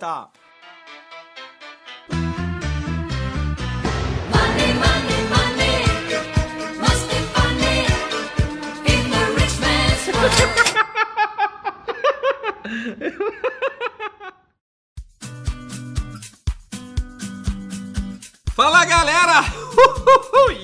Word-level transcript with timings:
stop. 0.00 0.32
Fala 18.56 18.84
galera! 18.86 19.59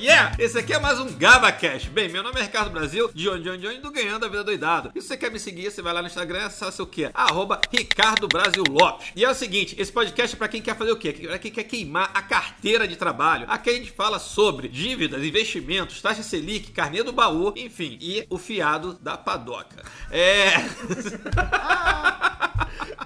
Yeah! 0.07 0.37
Esse 0.39 0.57
aqui 0.57 0.73
é 0.73 0.79
mais 0.79 1.01
um 1.01 1.13
GabaCast. 1.13 1.91
Bem, 1.91 2.09
meu 2.09 2.23
nome 2.23 2.39
é 2.39 2.45
Ricardo 2.45 2.71
Brasil, 2.71 3.11
de 3.13 3.29
onde, 3.29 3.51
onde, 3.51 3.67
onde, 3.67 3.79
do 3.79 3.91
Ganhando 3.91 4.25
a 4.25 4.29
Vida 4.29 4.45
Doidado. 4.45 4.93
E 4.95 5.03
se 5.03 5.09
você 5.09 5.17
quer 5.17 5.33
me 5.33 5.39
seguir, 5.41 5.69
você 5.69 5.83
vai 5.83 5.93
lá 5.93 6.01
no 6.01 6.07
Instagram 6.07 6.39
e 6.39 6.45
acessa 6.45 6.81
o 6.81 6.87
quê? 6.87 7.11
Arroba 7.13 7.61
Ricardo 7.73 8.29
Brasil 8.29 8.63
Lopes. 8.71 9.09
E 9.17 9.25
é 9.25 9.31
o 9.31 9.35
seguinte, 9.35 9.75
esse 9.77 9.91
podcast 9.91 10.37
é 10.37 10.39
pra 10.39 10.47
quem 10.47 10.63
quer 10.63 10.77
fazer 10.77 10.93
o 10.93 10.97
quê? 10.97 11.13
Pra 11.13 11.39
quem 11.39 11.51
quer 11.51 11.65
queimar 11.65 12.13
a 12.15 12.23
carteira 12.23 12.87
de 12.87 12.95
trabalho. 12.95 13.47
Aqui 13.49 13.71
a 13.71 13.73
gente 13.73 13.91
fala 13.91 14.21
sobre 14.21 14.69
dívidas, 14.69 15.25
investimentos, 15.25 16.01
taxa 16.01 16.23
Selic, 16.23 16.71
carnê 16.71 17.03
do 17.03 17.13
baú, 17.13 17.53
enfim, 17.57 17.99
e 18.01 18.25
o 18.31 18.39
fiado 18.39 18.95
da 19.01 19.17
padoca. 19.17 19.83
É... 20.11 20.53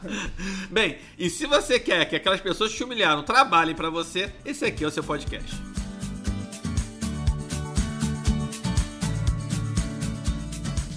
Bem, 0.71 0.99
e 1.19 1.31
se 1.31 1.47
você 1.47 1.81
quer 1.81 2.05
que 2.07 2.17
aquelas 2.17 2.41
pessoas 2.43 2.71
que 2.73 2.77
te 2.77 2.85
humilharam 2.85 3.23
trabalhem 3.23 3.75
pra 3.75 3.89
você, 3.89 4.31
esse 4.45 4.67
aqui 4.67 4.85
é 4.85 4.87
o 4.87 4.91
seu 4.91 5.03
podcast. 5.03 5.80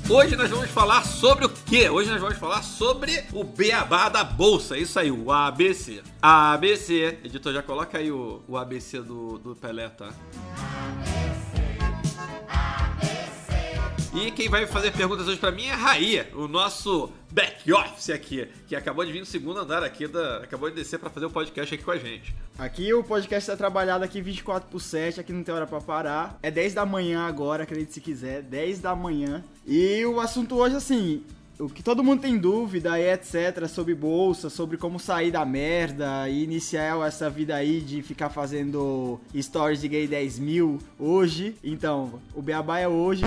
Hoje 0.10 0.36
nós 0.36 0.50
vamos 0.50 0.70
falar 0.70 1.04
sobre 1.04 1.46
o 1.46 1.50
quê? 1.50 1.90
Hoje 1.90 2.10
nós 2.10 2.20
vamos 2.20 2.38
falar 2.38 2.62
sobre 2.62 3.24
o 3.32 3.44
beabá 3.44 4.10
da 4.10 4.24
bolsa. 4.24 4.78
Isso 4.78 5.00
aí, 5.00 5.10
o 5.10 5.32
ABC. 5.32 6.04
ABC. 6.22 7.20
Editor, 7.24 7.54
já 7.54 7.64
coloca 7.64 7.98
aí 7.98 8.12
o, 8.12 8.42
o 8.48 8.58
ABC 8.58 9.02
do, 9.02 9.38
do 9.40 9.56
Pelé, 9.56 9.88
tá? 9.90 10.14
E 14.14 14.30
quem 14.30 14.48
vai 14.48 14.68
fazer 14.68 14.92
perguntas 14.92 15.28
hoje 15.28 15.40
pra 15.40 15.52
mim 15.52 15.66
é 15.66 15.74
Raia, 15.74 16.30
o 16.36 16.48
nosso 16.48 17.10
back 17.32 17.74
office 17.74 18.12
aqui, 18.12 18.48
que 18.68 18.76
acabou 18.76 19.04
de 19.04 19.12
vir 19.12 19.22
no 19.22 19.26
segundo 19.26 19.60
andar 19.60 19.84
aqui, 19.84 20.08
da, 20.08 20.38
acabou 20.38 20.70
de 20.70 20.76
descer 20.76 21.00
pra 21.00 21.10
fazer 21.10 21.26
o 21.26 21.32
podcast 21.32 21.74
aqui 21.74 21.84
com 21.84 21.90
a 21.90 21.98
gente. 21.98 22.36
Aqui 22.60 22.94
o 22.94 23.04
podcast 23.04 23.50
tá 23.50 23.58
trabalhado 23.58 24.04
aqui 24.04 24.22
24 24.22 24.70
por 24.70 24.80
7, 24.80 25.20
aqui 25.20 25.34
não 25.34 25.44
tem 25.44 25.56
hora 25.56 25.66
pra 25.66 25.82
parar. 25.82 26.38
É 26.44 26.52
10 26.52 26.76
da 26.76 26.86
manhã 26.86 27.22
agora, 27.26 27.64
acredite 27.64 27.92
se 27.92 28.02
quiser, 28.02 28.44
10 28.44 28.80
da 28.80 28.96
manhã. 28.96 29.44
E 29.66 30.06
o 30.06 30.20
assunto 30.20 30.56
hoje, 30.56 30.76
assim, 30.76 31.24
o 31.58 31.70
que 31.70 31.82
todo 31.82 32.04
mundo 32.04 32.22
tem 32.22 32.38
dúvida 32.38 33.00
e 33.00 33.14
etc 33.14 33.68
sobre 33.68 33.96
bolsa, 33.96 34.50
sobre 34.50 34.76
como 34.76 35.00
sair 35.00 35.32
da 35.32 35.46
merda 35.46 36.28
e 36.28 36.44
iniciar 36.44 37.00
essa 37.08 37.30
vida 37.30 37.56
aí 37.56 37.80
de 37.80 38.02
ficar 38.02 38.30
fazendo 38.30 39.20
stories 39.40 39.80
de 39.80 39.88
gay 39.88 40.08
10 40.08 40.40
mil 40.40 40.80
hoje. 41.00 41.56
Então, 41.64 42.20
o 42.36 42.42
beabá 42.42 42.80
é 42.80 42.88
hoje. 42.88 43.24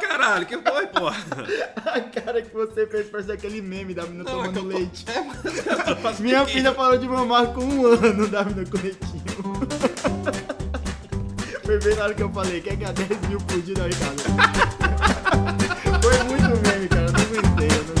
Caralho, 0.00 0.46
que 0.46 0.58
foi, 0.58 0.86
porra? 0.88 1.16
A 1.86 2.00
cara 2.00 2.42
que 2.42 2.52
você 2.52 2.86
fez 2.86 3.08
parece 3.08 3.32
aquele 3.32 3.62
meme 3.62 3.94
da 3.94 4.02
menina 4.02 4.24
Não, 4.24 4.44
é 4.44 4.48
tomando 4.48 4.72
eu 4.72 4.78
leite. 4.78 5.04
É, 5.08 6.22
Minha 6.22 6.44
filha 6.44 6.72
parou 6.72 6.98
de 6.98 7.08
mamar 7.08 7.54
com 7.54 7.64
um 7.64 7.86
ano 7.86 8.28
da 8.28 8.44
menina 8.44 8.68
com 8.68 8.78
leitinho. 8.78 9.22
Foi 11.68 11.78
bem 11.80 11.94
na 11.96 12.04
hora 12.04 12.14
que 12.14 12.22
eu 12.22 12.30
falei, 12.30 12.62
quer 12.62 12.76
ganhar 12.76 12.92
10 12.94 13.28
mil 13.28 13.38
por 13.40 13.60
dia, 13.60 13.74
não, 13.76 13.84
Ricardo? 13.84 14.22
Foi 16.00 16.24
muito 16.24 16.48
meme, 16.66 16.88
cara, 16.88 17.04
eu 17.04 17.12
não 17.12 17.20
aguentei, 17.20 17.68
eu 17.68 17.84
não 17.84 17.92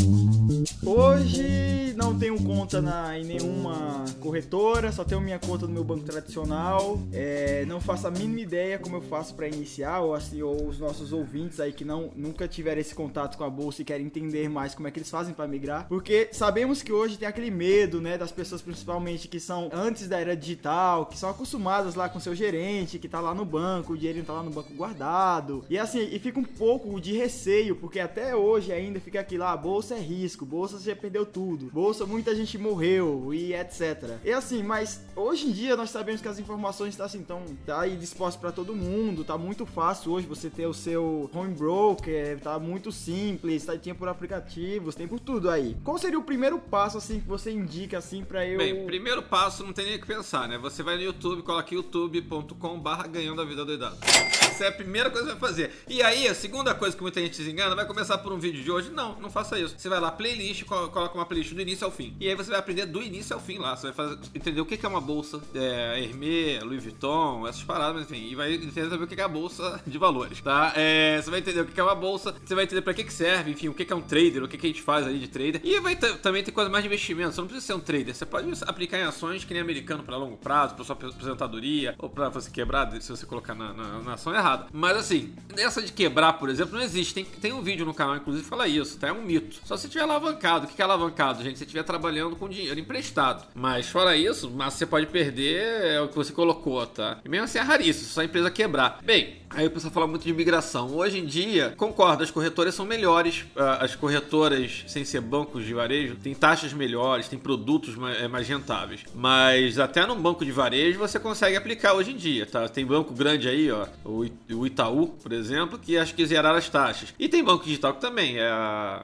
aguentei. 0.00 0.72
Hoje 0.86 1.73
não 2.04 2.18
tenho 2.18 2.42
conta 2.44 2.82
na, 2.82 3.18
em 3.18 3.24
nenhuma 3.24 4.04
corretora, 4.20 4.92
só 4.92 5.04
tenho 5.04 5.22
minha 5.22 5.38
conta 5.38 5.66
no 5.66 5.72
meu 5.72 5.82
banco 5.82 6.04
tradicional. 6.04 7.00
É, 7.12 7.64
não 7.66 7.80
faço 7.80 8.06
a 8.06 8.10
mínima 8.10 8.40
ideia 8.40 8.78
como 8.78 8.96
eu 8.96 9.00
faço 9.00 9.34
para 9.34 9.48
iniciar, 9.48 10.00
ou, 10.00 10.14
assim, 10.14 10.42
ou 10.42 10.68
os 10.68 10.78
nossos 10.78 11.14
ouvintes 11.14 11.60
aí 11.60 11.72
que 11.72 11.84
não, 11.84 12.10
nunca 12.14 12.46
tiveram 12.46 12.80
esse 12.80 12.94
contato 12.94 13.38
com 13.38 13.44
a 13.44 13.48
bolsa 13.48 13.80
e 13.80 13.84
querem 13.86 14.04
entender 14.04 14.50
mais 14.50 14.74
como 14.74 14.86
é 14.86 14.90
que 14.90 14.98
eles 14.98 15.08
fazem 15.08 15.32
para 15.32 15.48
migrar. 15.48 15.88
Porque 15.88 16.28
sabemos 16.32 16.82
que 16.82 16.92
hoje 16.92 17.16
tem 17.16 17.26
aquele 17.26 17.50
medo, 17.50 18.02
né, 18.02 18.18
das 18.18 18.30
pessoas 18.30 18.60
principalmente 18.60 19.26
que 19.26 19.40
são 19.40 19.70
antes 19.72 20.06
da 20.06 20.20
era 20.20 20.36
digital, 20.36 21.06
que 21.06 21.18
são 21.18 21.30
acostumadas 21.30 21.94
lá 21.94 22.08
com 22.08 22.20
seu 22.20 22.34
gerente, 22.34 22.98
que 22.98 23.08
tá 23.08 23.20
lá 23.20 23.34
no 23.34 23.46
banco, 23.46 23.94
o 23.94 23.96
dinheiro 23.96 24.22
tá 24.24 24.34
lá 24.34 24.42
no 24.42 24.50
banco 24.50 24.74
guardado. 24.74 25.64
E 25.70 25.78
assim, 25.78 26.06
e 26.12 26.18
fica 26.18 26.38
um 26.38 26.44
pouco 26.44 27.00
de 27.00 27.16
receio, 27.16 27.76
porque 27.76 27.98
até 27.98 28.36
hoje 28.36 28.72
ainda 28.72 29.00
fica 29.00 29.20
aqui 29.20 29.38
lá, 29.38 29.56
bolsa 29.56 29.94
é 29.94 30.00
risco, 30.00 30.44
bolsa 30.44 30.78
você 30.78 30.90
já 30.90 30.96
perdeu 30.96 31.24
tudo, 31.24 31.70
bolsa 31.72 31.93
muita 32.06 32.34
gente 32.34 32.58
morreu 32.58 33.32
e 33.32 33.54
etc. 33.54 34.18
E 34.24 34.32
assim, 34.32 34.62
mas 34.62 35.00
hoje 35.14 35.46
em 35.46 35.52
dia 35.52 35.76
nós 35.76 35.90
sabemos 35.90 36.20
que 36.20 36.28
as 36.28 36.38
informações 36.38 36.90
estão 36.90 37.06
assim, 37.06 37.22
tão, 37.22 37.42
tá 37.64 37.80
aí 37.80 37.96
dispostas 37.96 38.40
para 38.40 38.50
todo 38.52 38.74
mundo, 38.74 39.24
tá 39.24 39.38
muito 39.38 39.64
fácil 39.64 40.12
hoje 40.12 40.26
você 40.26 40.50
ter 40.50 40.66
o 40.66 40.74
seu 40.74 41.30
home 41.32 41.54
broker, 41.54 42.40
tá 42.40 42.58
muito 42.58 42.90
simples, 42.90 43.64
tá, 43.64 43.76
tem 43.78 43.94
por 43.94 44.08
aplicativos, 44.08 44.94
tem 44.94 45.06
por 45.06 45.20
tudo 45.20 45.48
aí. 45.50 45.76
Qual 45.84 45.96
seria 45.98 46.18
o 46.18 46.22
primeiro 46.24 46.58
passo 46.58 46.98
assim 46.98 47.20
que 47.20 47.28
você 47.28 47.50
indica 47.50 47.98
assim 47.98 48.24
para 48.24 48.46
eu 48.46 48.58
Bem, 48.58 48.84
primeiro 48.86 49.22
passo, 49.22 49.64
não 49.64 49.72
tem 49.72 49.86
nem 49.86 49.96
o 49.96 50.00
que 50.00 50.06
pensar, 50.06 50.48
né? 50.48 50.58
Você 50.58 50.82
vai 50.82 50.96
no 50.96 51.02
YouTube, 51.02 51.42
coloca 51.42 51.72
youtube.com 51.74 52.80
barra 52.80 53.06
ganhando 53.06 53.40
a 53.40 53.44
vida 53.44 53.64
doidado. 53.64 53.96
Essa 54.02 54.64
é 54.64 54.68
a 54.68 54.72
primeira 54.72 55.10
coisa 55.10 55.26
que 55.26 55.34
você 55.34 55.40
vai 55.40 55.48
fazer. 55.50 55.70
E 55.88 56.02
aí, 56.02 56.28
a 56.28 56.34
segunda 56.34 56.74
coisa 56.74 56.96
que 56.96 57.02
muita 57.02 57.20
gente 57.20 57.36
se 57.36 57.50
engana, 57.50 57.74
vai 57.74 57.86
começar 57.86 58.18
por 58.18 58.32
um 58.32 58.38
vídeo 58.38 58.62
de 58.62 58.70
hoje. 58.70 58.90
Não, 58.90 59.18
não 59.20 59.28
faça 59.30 59.58
isso. 59.58 59.74
Você 59.76 59.88
vai 59.88 59.98
lá, 60.00 60.10
playlist, 60.12 60.64
colo- 60.64 60.88
coloca 60.90 61.14
uma 61.14 61.26
playlist 61.26 61.52
do 61.54 61.60
início 61.60 61.83
ao 61.84 61.90
fim. 61.90 62.14
E 62.20 62.28
aí 62.28 62.34
você 62.34 62.50
vai 62.50 62.58
aprender 62.58 62.86
do 62.86 63.02
início 63.02 63.34
ao 63.34 63.40
fim 63.40 63.58
lá. 63.58 63.76
Você 63.76 63.88
vai 63.88 63.92
fazer- 63.92 64.18
entender 64.34 64.60
o 64.60 64.66
que 64.66 64.84
é 64.84 64.88
uma 64.88 65.00
bolsa, 65.00 65.40
é, 65.54 66.02
Hermès, 66.02 66.62
Louis 66.62 66.82
Vuitton, 66.82 67.46
essas 67.46 67.62
paradas, 67.62 68.02
enfim. 68.02 68.28
E 68.30 68.34
vai 68.34 68.54
entender 68.54 68.88
também 68.88 69.04
o 69.04 69.06
que 69.06 69.20
é 69.20 69.24
a 69.24 69.28
bolsa 69.28 69.80
de 69.86 69.98
valores, 69.98 70.40
tá? 70.40 70.72
É, 70.76 71.20
você 71.22 71.30
vai 71.30 71.40
entender 71.40 71.60
o 71.60 71.66
que 71.66 71.78
é 71.80 71.82
uma 71.82 71.94
bolsa, 71.94 72.34
você 72.44 72.54
vai 72.54 72.64
entender 72.64 72.82
pra 72.82 72.94
que 72.94 73.04
que 73.04 73.12
serve, 73.12 73.50
enfim, 73.52 73.68
o 73.68 73.74
que 73.74 73.90
é 73.92 73.96
um 73.96 74.00
trader, 74.00 74.42
o 74.42 74.48
que 74.48 74.56
que 74.58 74.66
a 74.66 74.70
gente 74.70 74.82
faz 74.82 75.06
aí 75.06 75.18
de 75.18 75.28
trader. 75.28 75.60
E 75.64 75.78
vai 75.80 75.94
também 75.96 76.42
ter 76.42 76.52
coisa 76.52 76.70
mais 76.70 76.82
de 76.82 76.88
investimento. 76.88 77.32
Você 77.34 77.40
não 77.40 77.48
precisa 77.48 77.66
ser 77.66 77.74
um 77.74 77.80
trader. 77.80 78.14
Você 78.14 78.26
pode 78.26 78.50
aplicar 78.66 78.98
em 78.98 79.02
ações 79.02 79.44
que 79.44 79.52
nem 79.52 79.62
americano 79.62 80.02
pra 80.02 80.16
longo 80.16 80.36
prazo, 80.36 80.74
pra 80.74 80.84
sua 80.84 80.94
aposentadoria, 80.94 81.94
ou 81.98 82.08
pra 82.08 82.28
você 82.28 82.50
quebrar 82.50 82.90
se 83.00 83.08
você 83.10 83.26
colocar 83.26 83.54
na, 83.54 83.72
na- 83.72 84.00
na 84.00 84.14
ação 84.14 84.34
errada. 84.34 84.66
Mas 84.72 84.96
assim, 84.96 85.32
essa 85.56 85.82
de 85.82 85.92
quebrar, 85.92 86.34
por 86.34 86.48
exemplo, 86.48 86.74
não 86.76 86.82
existe. 86.84 87.14
Tem, 87.14 87.24
tem 87.24 87.52
um 87.52 87.62
vídeo 87.62 87.84
no 87.86 87.94
canal, 87.94 88.16
inclusive, 88.16 88.44
que 88.44 88.50
fala 88.50 88.66
isso, 88.68 88.98
tá? 88.98 89.08
É 89.08 89.12
um 89.12 89.22
mito. 89.22 89.60
Só 89.64 89.76
se 89.76 89.88
tiver 89.88 90.02
alavancado. 90.04 90.66
O 90.66 90.68
que 90.68 90.80
é 90.80 90.84
alavancado, 90.84 91.42
gente? 91.42 91.58
Você 91.58 91.66
estiver 91.74 91.82
trabalhando 91.82 92.36
com 92.36 92.48
dinheiro 92.48 92.78
emprestado. 92.78 93.44
Mas 93.54 93.88
fora 93.88 94.16
isso, 94.16 94.50
mas 94.50 94.74
você 94.74 94.86
pode 94.86 95.06
perder 95.06 95.64
é 95.84 96.00
o 96.00 96.08
que 96.08 96.14
você 96.14 96.32
colocou, 96.32 96.86
tá? 96.86 97.18
E 97.24 97.28
mesmo 97.28 97.44
assim 97.44 97.58
é 97.58 97.62
raríssimo, 97.62 98.06
só 98.06 98.20
a 98.20 98.24
empresa 98.24 98.50
quebrar. 98.50 99.00
Bem, 99.04 99.36
aí 99.50 99.66
o 99.66 99.70
pessoal 99.70 99.92
fala 99.92 100.06
muito 100.06 100.22
de 100.24 100.32
migração. 100.32 100.94
Hoje 100.94 101.18
em 101.18 101.26
dia, 101.26 101.74
concordo, 101.76 102.22
as 102.22 102.30
corretoras 102.30 102.74
são 102.74 102.86
melhores. 102.86 103.44
Ah, 103.56 103.84
As 103.84 103.96
corretoras, 103.96 104.84
sem 104.86 105.04
ser 105.04 105.20
bancos 105.20 105.64
de 105.64 105.74
varejo, 105.74 106.14
têm 106.16 106.34
taxas 106.34 106.72
melhores, 106.72 107.28
têm 107.28 107.38
produtos 107.38 107.96
eh, 108.18 108.28
mais 108.28 108.46
rentáveis. 108.48 109.00
Mas 109.14 109.78
até 109.78 110.06
num 110.06 110.20
banco 110.20 110.44
de 110.44 110.52
varejo 110.52 110.98
você 110.98 111.18
consegue 111.18 111.56
aplicar 111.56 111.94
hoje 111.94 112.12
em 112.12 112.16
dia, 112.16 112.46
tá? 112.46 112.68
Tem 112.68 112.86
banco 112.86 113.12
grande 113.12 113.48
aí, 113.48 113.70
ó, 113.70 113.86
o 114.04 114.66
Itaú, 114.66 115.08
por 115.08 115.32
exemplo, 115.32 115.78
que 115.78 115.96
acho 115.96 116.14
que 116.14 116.24
zeraram 116.24 116.56
as 116.58 116.68
taxas. 116.68 117.12
E 117.18 117.28
tem 117.28 117.42
banco 117.42 117.64
digital 117.64 117.94
que 117.94 118.00
também, 118.00 118.38
é 118.38 118.50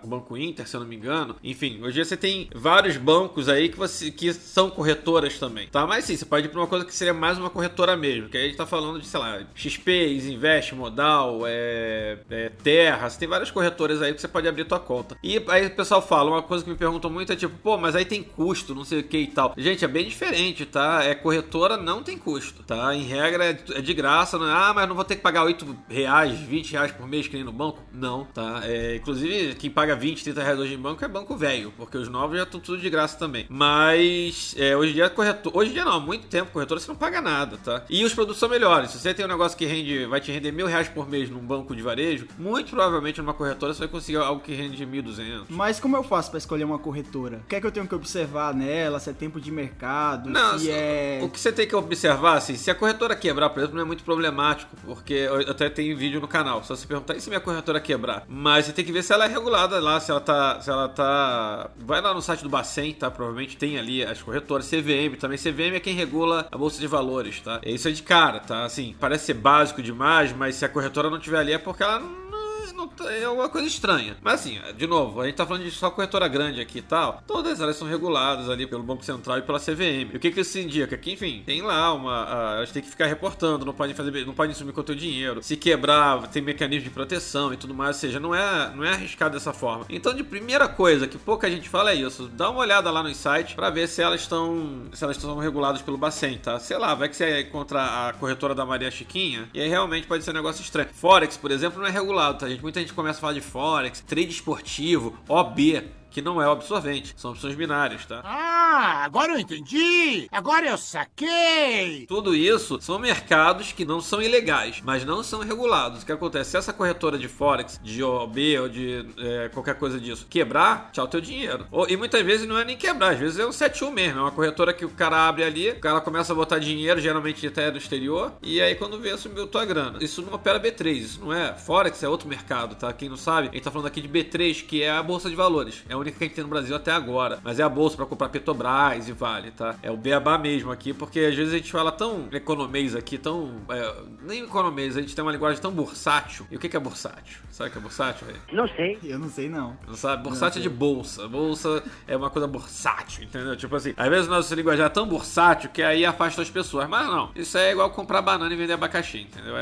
o 0.03 0.07
Banco 0.07 0.37
Inter, 0.37 0.69
se 0.69 0.77
eu 0.77 0.81
não 0.81 0.87
me 0.87 0.97
engano. 0.97 1.37
Enfim, 1.43 1.81
hoje 1.83 2.05
você 2.05 2.17
tem 2.17 2.49
vários 2.61 2.97
bancos 2.97 3.49
aí 3.49 3.69
que, 3.69 3.77
você, 3.77 4.11
que 4.11 4.33
são 4.33 4.71
corretoras 4.71 5.39
também, 5.39 5.69
tá? 5.69 5.87
Mas 5.87 6.05
sim, 6.05 6.17
você 6.17 6.25
pode 6.25 6.47
ir 6.47 6.51
pra 6.51 6.61
uma 6.61 6.67
coisa 6.67 6.85
que 6.85 6.95
seria 6.95 7.15
mais 7.15 7.39
uma 7.39 7.51
corretora 7.51 7.97
mesmo, 7.97 8.29
que 8.29 8.37
aí 8.37 8.45
a 8.45 8.47
gente 8.49 8.57
tá 8.57 8.67
falando 8.67 9.01
de, 9.01 9.07
sei 9.07 9.21
lá, 9.21 9.41
XP, 9.55 9.91
Isinvest, 10.09 10.75
Modal, 10.75 11.41
é, 11.47 12.19
é, 12.31 12.51
Terra, 12.63 13.09
você 13.09 13.19
tem 13.19 13.29
várias 13.29 13.51
corretoras 13.51 14.03
aí 14.03 14.13
que 14.13 14.21
você 14.21 14.29
pode 14.29 14.47
abrir 14.47 14.65
tua 14.65 14.81
conta. 14.81 15.17
E 15.23 15.43
aí 15.49 15.67
o 15.67 15.71
pessoal 15.71 16.03
fala, 16.03 16.31
uma 16.31 16.43
coisa 16.43 16.65
que 16.65 16.71
me 16.71 16.77
perguntam 16.77 17.11
muito 17.11 17.33
é 17.33 17.37
tipo, 17.37 17.57
pô, 17.63 17.77
mas 17.77 17.97
aí 17.97 18.05
tem 18.05 18.23
custo, 18.23 18.75
não 18.75 18.85
sei 18.85 19.01
o 19.01 19.05
que 19.05 19.19
e 19.19 19.27
tal. 19.27 19.55
Gente, 19.57 19.85
é 19.85 19.89
bem 19.89 20.07
diferente, 20.07 20.67
tá? 20.67 21.03
É 21.03 21.15
corretora, 21.15 21.77
não 21.77 22.03
tem 22.03 22.19
custo, 22.19 22.63
tá? 22.63 22.95
Em 22.95 23.05
regra 23.05 23.45
é 23.45 23.61
é 23.75 23.81
de 23.81 23.95
graça, 23.95 24.39
não 24.39 24.49
é, 24.49 24.53
ah, 24.53 24.73
mas 24.75 24.89
não 24.89 24.95
vou 24.95 25.05
ter 25.05 25.17
que 25.17 25.23
pagar 25.23 25.45
8 25.45 25.77
reais, 25.89 26.39
20 26.39 26.73
reais 26.73 26.93
por 26.93 27.07
mês 27.07 27.27
que 27.27 27.35
nem 27.35 27.45
no 27.45 27.53
banco. 27.53 27.83
Não, 27.93 28.25
tá? 28.25 28.63
É, 28.65 28.97
inclusive, 28.97 29.55
quem 29.57 29.69
paga 29.69 29.97
20, 29.97 30.25
30 30.25 30.43
reais 30.43 30.59
hoje 30.59 30.75
em 30.75 30.79
banco 30.79 31.05
é 31.05 31.09
banco 31.09 31.37
velho, 31.37 31.73
porque 31.77 31.99
os 31.99 32.09
novos 32.09 32.37
já 32.37 32.45
estão 32.45 32.61
tudo 32.61 32.79
de 32.79 32.89
graça 32.89 33.19
também. 33.19 33.47
Mas 33.49 34.55
é, 34.57 34.77
hoje 34.77 34.93
em 34.93 34.95
dia, 34.95 35.11
corretor, 35.11 35.53
hoje 35.55 35.71
em 35.71 35.75
dia 35.75 35.85
não, 35.85 35.93
há 35.93 36.01
muito 36.01 36.27
tempo, 36.29 36.53
corretora 36.53 36.81
você 36.81 36.89
não 36.89 36.97
paga 36.97 37.21
nada, 37.21 37.59
tá? 37.59 37.85
E 37.91 38.05
os 38.05 38.15
produtos 38.15 38.39
são 38.39 38.49
melhores. 38.49 38.91
Se 38.91 38.99
você 38.99 39.13
tem 39.13 39.25
um 39.25 39.29
negócio 39.29 39.59
que 39.59 39.67
rende, 39.67 40.07
vai 40.07 40.21
te 40.21 40.31
render 40.31 40.53
mil 40.53 40.67
reais 40.67 40.89
por 40.89 41.09
mês 41.09 41.29
num 41.29 41.41
banco 41.41 41.75
de 41.75 41.83
varejo, 41.83 42.29
muito 42.39 42.71
provavelmente 42.71 43.21
numa 43.21 43.35
corretora 43.35 43.75
você 43.75 43.81
vai 43.81 43.89
conseguir 43.89 44.19
algo 44.19 44.41
que 44.41 44.55
rende 44.55 44.87
1.200. 44.87 45.47
Mas 45.49 45.81
como 45.81 45.97
eu 45.97 46.03
faço 46.03 46.31
pra 46.31 46.39
escolher 46.39 46.65
uma 46.65 46.79
corretora? 46.79 47.39
O 47.45 47.49
que 47.49 47.57
é 47.57 47.61
que 47.61 47.67
eu 47.67 47.73
tenho 47.73 47.87
que 47.87 47.95
observar 47.95 48.55
nela? 48.55 49.01
Se 49.01 49.11
é 49.11 49.13
tempo 49.13 49.41
de 49.41 49.51
mercado? 49.51 50.31
Não, 50.31 50.59
se 50.59 50.71
é. 50.71 51.21
o 51.23 51.29
que 51.29 51.41
você 51.41 51.51
tem 51.51 51.67
que 51.67 51.75
observar, 51.75 52.37
assim, 52.37 52.55
se 52.57 52.71
a 52.71 52.75
corretora 52.75 53.17
quebrar, 53.17 53.51
por 53.51 53.61
exemplo, 53.61 53.77
não 53.77 53.83
é 53.83 53.87
muito 53.87 54.05
problemático, 54.05 54.77
porque 54.85 55.15
eu 55.15 55.41
eu 55.43 55.51
até 55.51 55.69
tenho 55.69 55.97
vídeo 55.97 56.21
no 56.21 56.29
canal, 56.29 56.63
só 56.63 56.75
se 56.75 56.87
perguntar, 56.87 57.17
e 57.17 57.21
se 57.21 57.29
minha 57.29 57.41
corretora 57.41 57.80
quebrar? 57.81 58.25
Mas 58.29 58.67
você 58.67 58.73
tem 58.73 58.85
que 58.85 58.93
ver 58.93 59.03
se 59.03 59.13
ela 59.13 59.25
é 59.25 59.29
regulada 59.29 59.81
lá, 59.81 59.99
se 60.01 60.11
ela 60.11 60.21
tá, 60.21 60.61
se 60.61 60.71
ela 60.71 60.89
tá... 60.89 61.71
Vai 61.79 62.01
lá 62.01 62.15
no 62.15 62.23
site 62.23 62.43
do 62.43 62.49
Bacen, 62.49 62.93
tá? 62.95 63.11
Provavelmente 63.11 63.57
tem 63.57 63.79
ali 63.79 64.05
as 64.05 64.23
corretoras, 64.23 64.69
CVM 64.69 65.17
também, 65.19 65.39
CVM 65.39 65.77
é 65.77 65.81
quem 65.81 65.95
regula 65.95 66.47
a 66.51 66.59
Bolsa 66.59 66.81
de 66.81 66.87
Valores, 66.87 67.41
tá? 67.41 67.61
Isso 67.65 67.89
é 67.89 67.91
de 67.91 68.03
cara, 68.03 68.41
tá? 68.41 68.65
Assim, 68.65 68.95
parece 68.99 69.27
ser 69.27 69.35
básico 69.35 69.83
demais, 69.83 70.33
mas 70.33 70.57
se 70.57 70.65
a 70.65 70.69
corretora 70.69 71.11
não 71.11 71.19
tiver 71.19 71.39
ali 71.39 71.53
é 71.53 71.59
porque 71.59 71.83
ela 71.83 72.01
não 72.01 72.50
não 72.81 72.89
tá- 72.89 73.13
é 73.13 73.29
uma 73.29 73.49
coisa 73.49 73.67
estranha. 73.67 74.17
Mas 74.23 74.41
assim, 74.41 74.59
de 74.77 74.87
novo, 74.87 75.21
a 75.21 75.27
gente 75.27 75.35
tá 75.37 75.47
falando 75.47 75.65
de 75.65 75.71
só 75.71 75.91
corretora 75.91 76.29
grande 76.29 76.61
aqui 76.61 76.79
e 76.79 76.83
tal. 76.83 77.23
Todas 77.27 77.61
elas 77.61 77.77
são 77.77 77.87
reguladas 77.89 78.49
ali 78.49 78.67
pelo 78.67 78.83
Banco 78.83 79.05
Central 79.05 79.39
e 79.39 79.43
pela 79.43 79.59
CVM. 79.59 80.11
E 80.13 80.17
o 80.17 80.21
que 80.21 80.31
que 80.31 80.41
isso 80.41 80.59
indica? 80.59 80.97
Que, 80.97 81.13
enfim, 81.13 81.43
tem 81.45 81.63
lá 81.63 81.93
uma. 81.93 82.25
a- 82.25 82.57
elas 82.57 82.71
têm 82.73 82.83
que 82.83 82.89
ficar 82.89 83.07
reportando, 83.07 83.65
não 83.65 83.73
podem 83.75 83.95
fazer. 83.95 84.11
não 84.27 84.35
podem 84.35 84.55
sumir 84.55 84.73
com 84.73 84.81
o 84.81 84.85
teu 84.85 84.95
dinheiro. 84.95 85.43
Se 85.43 85.57
quebrar, 85.57 86.27
tem 86.29 86.43
mecanismo 86.43 86.85
de 86.85 86.91
proteção 86.91 87.53
e 87.53 87.57
tudo 87.57 87.73
mais. 87.75 87.97
Ou 87.97 88.01
seja, 88.01 88.19
não 88.21 88.35
é, 88.35 88.73
não 88.75 88.85
é 88.85 88.91
arriscado 88.93 89.35
dessa 89.35 89.53
forma. 89.53 89.85
Então, 89.89 90.13
de 90.15 90.23
primeira 90.25 90.67
coisa 90.69 91.07
que 91.07 91.17
pouca 91.19 91.51
gente 91.51 91.69
fala 91.69 91.93
é 91.93 91.95
isso. 91.95 92.29
Dá 92.29 92.51
uma 92.51 92.61
olhada 92.61 92.91
lá 92.91 93.03
no 93.03 93.15
site 93.15 93.55
pra 93.55 93.71
ver 93.71 93.89
se 93.89 94.03
elas 94.03 94.21
estão. 94.23 94.85
se 94.93 95.03
elas 95.05 95.17
estão 95.17 95.37
reguladas 95.39 95.83
pelo 95.83 95.97
Bacen, 95.99 96.39
tá? 96.39 96.59
Sei 96.59 96.77
lá, 96.79 96.95
vai 96.95 97.09
que 97.09 97.17
você 97.17 97.41
encontra 97.43 98.09
a 98.09 98.13
corretora 98.15 98.55
da 98.55 98.65
Maria 98.65 98.91
Chiquinha 98.91 99.49
e 99.55 99.61
aí 99.61 99.69
realmente 99.69 100.07
pode 100.07 100.25
ser 100.25 100.31
um 100.31 100.35
negócio 100.35 100.63
estranho. 100.63 100.89
Forex, 100.93 101.37
por 101.37 101.51
exemplo, 101.51 101.81
não 101.81 101.87
é 101.87 101.91
regulado, 101.91 102.39
tá, 102.39 102.49
gente? 102.49 102.61
Muita 102.71 102.83
gente 102.83 102.95
começa 102.95 103.19
a 103.19 103.21
falar 103.21 103.33
de 103.33 103.41
Forex, 103.41 104.01
trade 104.01 104.31
esportivo, 104.31 105.19
OB. 105.29 105.83
Que 106.11 106.21
não 106.23 106.41
é 106.43 106.49
o 106.49 106.53
absorvente, 106.53 107.15
são 107.17 107.31
opções 107.33 107.55
binárias, 107.55 108.05
tá? 108.05 108.21
Ah, 108.25 109.05
agora 109.05 109.33
eu 109.33 109.39
entendi! 109.39 110.27
Agora 110.33 110.67
eu 110.67 110.77
saquei! 110.79 112.07
Tudo 112.07 112.35
isso 112.35 112.79
são 112.81 112.99
mercados 112.99 113.73
que 113.73 113.85
não 113.85 114.01
são 114.01 114.21
ilegais, 114.23 114.81
mas 114.85 115.05
não 115.05 115.23
são 115.23 115.41
regulados. 115.41 116.03
O 116.03 116.07
que 116.07 116.13
acontece? 116.13 116.51
Se 116.51 116.57
essa 116.57 116.73
corretora 116.73 117.19
de 117.19 117.29
Forex, 117.29 117.79
de 117.83 118.03
OB 118.03 118.59
ou 118.61 118.69
de 118.69 119.07
é, 119.19 119.49
qualquer 119.53 119.75
coisa 119.77 120.01
disso 120.01 120.27
quebrar, 120.29 120.91
tchau 120.93 121.07
teu 121.07 121.21
dinheiro. 121.21 121.67
Ou- 121.71 121.89
e 121.89 121.97
muitas 121.97 122.23
vezes 122.25 122.47
não 122.47 122.59
é 122.59 122.65
nem 122.65 122.77
quebrar, 122.77 123.13
às 123.13 123.19
vezes 123.19 123.39
é 123.39 123.47
um 123.47 123.53
71 123.53 123.91
mesmo. 123.91 124.19
É 124.19 124.23
uma 124.23 124.31
corretora 124.31 124.73
que 124.73 124.85
o 124.85 124.91
cara 124.91 125.29
abre 125.29 125.45
ali, 125.45 125.71
o 125.71 125.81
cara 125.81 126.01
começa 126.01 126.33
a 126.33 126.37
botar 126.37 126.59
dinheiro, 126.59 127.01
geralmente 127.01 127.47
até 127.47 127.71
do 127.71 127.79
exterior, 127.79 128.33
e 128.43 128.61
aí 128.61 128.75
quando 128.75 128.99
vê, 128.99 129.17
sumiu 129.17 129.47
tua 129.47 129.65
grana. 129.65 129.99
Isso 130.01 130.23
não 130.23 130.35
opera 130.35 130.59
B3, 130.61 130.93
isso 130.93 131.21
não 131.21 131.33
é. 131.33 131.55
Forex 131.55 132.03
é 132.03 132.09
outro 132.09 132.29
mercado, 132.29 132.75
tá? 132.75 132.93
Quem 132.93 133.09
não 133.09 133.17
sabe, 133.17 133.49
a 133.49 133.53
gente 133.53 133.63
tá 133.63 133.71
falando 133.71 133.87
aqui 133.87 134.01
de 134.01 134.09
B3, 134.09 134.65
que 134.67 134.83
é 134.83 134.91
a 134.91 135.03
Bolsa 135.03 135.29
de 135.31 135.37
Valores. 135.37 135.83
É 135.89 135.97
única 136.01 136.19
que 136.19 136.25
a 136.25 136.27
gente 136.27 136.35
tem 136.37 136.45
no 136.45 136.51
Brasil 136.51 136.75
até 136.75 136.93
agora. 136.93 137.39
Mas 137.43 137.59
é 137.59 137.63
a 137.63 137.69
bolsa 137.69 137.97
pra 137.97 138.07
comprar 138.07 138.29
Petrobras 138.29 139.09
e 139.09 139.13
Vale, 139.13 139.51
tá? 139.51 139.77
É 139.83 139.91
o 139.91 139.97
beabá 139.97 140.37
mesmo 140.39 140.71
aqui, 140.71 140.93
porque 140.93 141.21
às 141.21 141.35
vezes 141.35 141.53
a 141.55 141.57
gente 141.57 141.71
fala 141.71 141.93
tão 141.93 142.29
economês 142.33 142.95
aqui, 142.97 143.19
tão. 143.19 143.61
é, 143.69 143.95
nem 144.23 144.43
economês, 144.45 144.97
a 144.97 145.01
gente 145.01 145.15
tem 145.15 145.23
uma 145.25 145.33
linguagem 145.33 145.61
tão 145.61 145.71
bursátil. 145.73 146.47
E 146.51 146.57
o 146.57 146.59
que 146.59 146.77
é 146.77 146.81
bursátil? 146.81 147.39
Sabe 147.51 147.69
o 147.71 147.73
que 147.73 147.79
é 147.79 147.83
bursátil, 147.83 148.27
Rei? 148.27 148.37
Não 148.53 148.67
sei. 148.69 148.99
Eu 149.05 149.19
não 149.19 149.29
sei 149.29 149.49
não. 149.49 149.77
Não 149.87 149.95
sabe? 149.95 150.23
Bursátil 150.23 150.61
é 150.61 150.63
de 150.63 150.69
bolsa. 150.71 151.29
Bolsa 151.29 151.83
é 152.09 152.17
uma 152.17 152.31
coisa 152.31 152.47
bursátil, 152.49 153.25
entendeu? 153.25 153.57
Tipo 153.57 153.77
assim, 153.77 153.93
às 153.97 154.09
vezes 154.09 154.27
o 154.27 154.31
nosso 154.31 154.55
linguajar 154.55 154.87
é 154.87 154.89
tão 154.89 155.07
bursátil 155.07 155.69
que 155.71 155.83
aí 155.83 156.05
afasta 156.07 156.41
as 156.43 156.51
pessoas. 156.51 156.89
Mas 156.89 157.07
não, 157.07 157.31
isso 157.35 157.59
é 157.59 157.73
igual 157.73 157.91
comprar 157.91 158.23
banana 158.23 158.53
e 158.53 158.57
vender 158.57 158.73
abacaxi, 158.75 159.19
entendeu? 159.23 159.57
É, 159.57 159.61